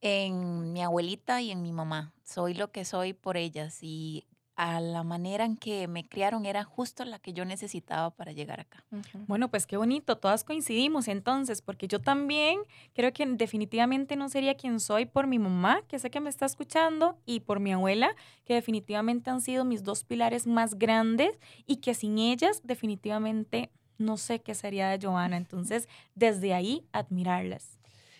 en 0.00 0.72
mi 0.72 0.82
abuelita 0.82 1.40
y 1.42 1.50
en 1.50 1.62
mi 1.62 1.72
mamá. 1.72 2.12
Soy 2.24 2.54
lo 2.54 2.70
que 2.70 2.84
soy 2.84 3.12
por 3.14 3.36
ellas 3.36 3.78
y 3.82 4.24
a 4.56 4.80
la 4.80 5.02
manera 5.02 5.44
en 5.44 5.56
que 5.56 5.88
me 5.88 6.06
criaron 6.06 6.46
era 6.46 6.62
justo 6.64 7.04
la 7.04 7.18
que 7.18 7.32
yo 7.32 7.44
necesitaba 7.44 8.10
para 8.10 8.32
llegar 8.32 8.60
acá. 8.60 8.84
Bueno, 9.26 9.48
pues 9.48 9.66
qué 9.66 9.76
bonito, 9.76 10.16
todas 10.16 10.44
coincidimos 10.44 11.08
entonces, 11.08 11.60
porque 11.60 11.88
yo 11.88 12.00
también 12.00 12.60
creo 12.94 13.12
que 13.12 13.26
definitivamente 13.26 14.16
no 14.16 14.28
sería 14.28 14.54
quien 14.54 14.78
soy 14.80 15.06
por 15.06 15.26
mi 15.26 15.38
mamá, 15.38 15.82
que 15.88 15.98
sé 15.98 16.10
que 16.10 16.20
me 16.20 16.30
está 16.30 16.46
escuchando, 16.46 17.18
y 17.26 17.40
por 17.40 17.60
mi 17.60 17.72
abuela, 17.72 18.14
que 18.44 18.54
definitivamente 18.54 19.30
han 19.30 19.40
sido 19.40 19.64
mis 19.64 19.82
dos 19.82 20.04
pilares 20.04 20.46
más 20.46 20.78
grandes 20.78 21.38
y 21.66 21.76
que 21.76 21.94
sin 21.94 22.18
ellas 22.18 22.60
definitivamente 22.64 23.70
no 23.98 24.16
sé 24.16 24.40
qué 24.40 24.54
sería 24.54 24.88
de 24.88 25.04
Joana. 25.04 25.36
Entonces, 25.36 25.88
desde 26.14 26.54
ahí, 26.54 26.84
admirarlas. 26.92 27.78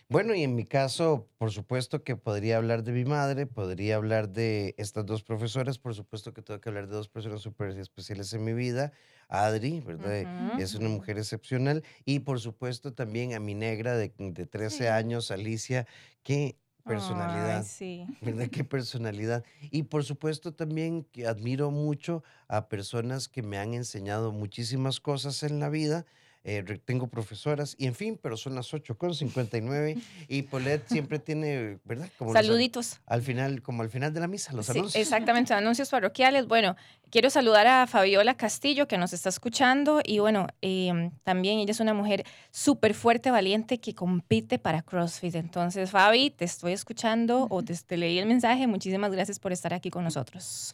Bueno, 0.08 0.34
y 0.34 0.42
en 0.42 0.54
mi 0.54 0.64
caso, 0.66 1.30
por 1.38 1.50
supuesto 1.50 2.04
que 2.04 2.14
podría 2.16 2.58
hablar 2.58 2.84
de 2.84 2.92
mi 2.92 3.04
madre, 3.04 3.46
podría 3.46 3.96
hablar 3.96 4.28
de 4.28 4.74
estas 4.78 5.06
dos 5.06 5.22
profesoras, 5.24 5.78
por 5.78 5.94
supuesto 5.94 6.34
que 6.34 6.42
tengo 6.42 6.60
que 6.60 6.68
hablar 6.68 6.88
de 6.88 6.94
dos 6.94 7.08
personas 7.08 7.40
súper 7.40 7.70
especiales 7.78 8.32
en 8.34 8.44
mi 8.44 8.52
vida. 8.52 8.92
Adri, 9.28 9.80
¿verdad? 9.80 10.28
Es 10.54 10.74
una 10.74 10.88
mujer 10.90 11.16
excepcional. 11.18 11.82
Y 12.04 12.20
por 12.20 12.38
supuesto 12.40 12.92
también 12.92 13.32
a 13.34 13.40
mi 13.40 13.54
negra 13.54 13.96
de, 13.96 14.12
de 14.18 14.46
13 14.46 14.88
Sí. 14.88 14.88
años, 14.90 15.30
Alicia, 15.30 15.86
qué 16.22 16.58
personalidad. 16.84 17.60
Ay, 17.60 17.62
sí. 17.64 18.06
¿verdad? 18.20 18.48
Qué 18.50 18.64
personalidad. 18.64 19.44
Y 19.70 19.84
por 19.84 20.04
supuesto 20.04 20.54
también 20.54 21.04
que 21.04 21.26
admiro 21.26 21.70
mucho 21.70 22.22
a 22.48 22.68
personas 22.68 23.28
que 23.28 23.42
me 23.42 23.58
han 23.58 23.74
enseñado 23.74 24.32
muchísimas 24.32 25.00
cosas 25.00 25.42
en 25.42 25.60
la 25.60 25.68
vida. 25.70 26.06
Eh, 26.46 26.62
tengo 26.84 27.06
profesoras 27.06 27.74
y 27.78 27.86
en 27.86 27.94
fin, 27.94 28.18
pero 28.22 28.36
son 28.36 28.54
las 28.54 28.74
8 28.74 28.98
con 28.98 29.14
59 29.14 29.96
y 30.28 30.42
Paulette 30.42 30.86
siempre 30.88 31.18
tiene, 31.18 31.78
¿verdad? 31.84 32.08
Como 32.18 32.32
los 32.32 32.38
an- 32.38 32.44
Saluditos. 32.44 33.00
al 33.06 33.22
final, 33.22 33.62
como 33.62 33.82
al 33.82 33.88
final 33.88 34.12
de 34.12 34.20
la 34.20 34.26
misa, 34.28 34.52
los 34.52 34.66
Sí, 34.66 34.72
anuncios. 34.72 35.00
exactamente, 35.02 35.54
anuncios 35.54 35.88
parroquiales. 35.88 36.46
Bueno, 36.46 36.76
quiero 37.10 37.30
saludar 37.30 37.66
a 37.66 37.86
Fabiola 37.86 38.34
Castillo, 38.36 38.86
que 38.86 38.98
nos 38.98 39.14
está 39.14 39.30
escuchando. 39.30 40.00
Y 40.04 40.18
bueno, 40.18 40.46
em, 40.60 41.12
también 41.22 41.60
ella 41.60 41.70
es 41.70 41.80
una 41.80 41.94
mujer 41.94 42.24
súper 42.50 42.92
fuerte, 42.92 43.30
valiente, 43.30 43.78
que 43.80 43.94
compite 43.94 44.58
para 44.58 44.82
CrossFit. 44.82 45.36
Entonces, 45.36 45.90
Fabi, 45.90 46.28
te 46.28 46.44
estoy 46.44 46.74
escuchando 46.74 47.46
o 47.48 47.62
te, 47.62 47.74
te 47.74 47.96
leí 47.96 48.18
el 48.18 48.26
mensaje. 48.26 48.66
Muchísimas 48.66 49.10
gracias 49.12 49.38
por 49.38 49.52
estar 49.52 49.72
aquí 49.72 49.88
con 49.88 50.04
nosotros. 50.04 50.72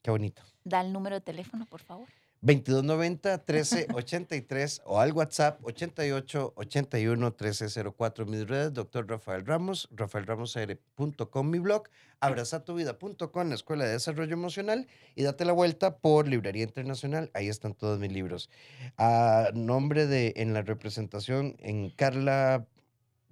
Qué 0.00 0.10
bonito. 0.10 0.42
Da 0.64 0.80
el 0.80 0.92
número 0.92 1.16
de 1.16 1.20
teléfono, 1.20 1.66
por 1.66 1.82
favor. 1.82 2.08
2290-1383 2.42 4.80
o 4.86 4.98
al 4.98 5.12
WhatsApp 5.12 5.60
8881-1304. 5.62 8.26
Mis 8.26 8.48
redes, 8.48 8.72
doctor 8.72 9.06
Rafael 9.06 9.44
Ramos, 9.44 9.90
rafaelramosr.com, 9.92 11.50
mi 11.50 11.58
blog, 11.58 11.82
abrazatuvida.com, 12.20 13.48
la 13.48 13.54
Escuela 13.54 13.84
de 13.84 13.92
Desarrollo 13.92 14.32
Emocional 14.32 14.86
y 15.14 15.22
date 15.22 15.44
la 15.44 15.52
vuelta 15.52 15.98
por 15.98 16.26
Librería 16.28 16.64
Internacional. 16.64 17.30
Ahí 17.34 17.48
están 17.48 17.74
todos 17.74 17.98
mis 17.98 18.10
libros. 18.10 18.48
A 18.96 19.50
nombre 19.54 20.06
de, 20.06 20.32
en 20.36 20.54
la 20.54 20.62
representación, 20.62 21.56
en 21.58 21.90
Carla, 21.90 22.66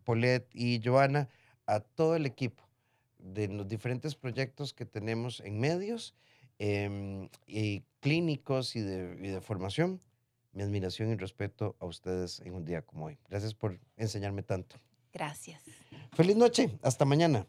Polet 0.05 0.47
y 0.53 0.83
Joana, 0.85 1.31
a 1.67 1.81
todo 1.81 2.15
el 2.15 2.27
equipo 2.27 2.69
de 3.19 3.49
los 3.49 3.67
diferentes 3.69 4.15
proyectos 4.15 4.75
que 4.75 4.85
tenemos 4.85 5.41
en 5.41 5.61
medios 5.61 6.15
em, 6.59 7.31
y 7.47 7.85
clínicos 8.01 8.77
y 8.77 8.81
de, 8.81 9.17
y 9.21 9.29
de 9.29 9.41
formación, 9.41 10.01
mi 10.53 10.63
admiración 10.63 11.11
y 11.11 11.17
respeto 11.17 11.77
a 11.81 11.87
ustedes 11.87 12.41
en 12.41 12.55
un 12.55 12.65
día 12.65 12.83
como 12.83 13.07
hoy. 13.07 13.19
Gracias 13.29 13.55
por 13.55 13.79
enseñarme 13.97 14.43
tanto. 14.43 14.77
Gracias. 15.13 15.63
Feliz 16.13 16.37
noche, 16.37 16.71
hasta 16.83 17.05
mañana. 17.05 17.47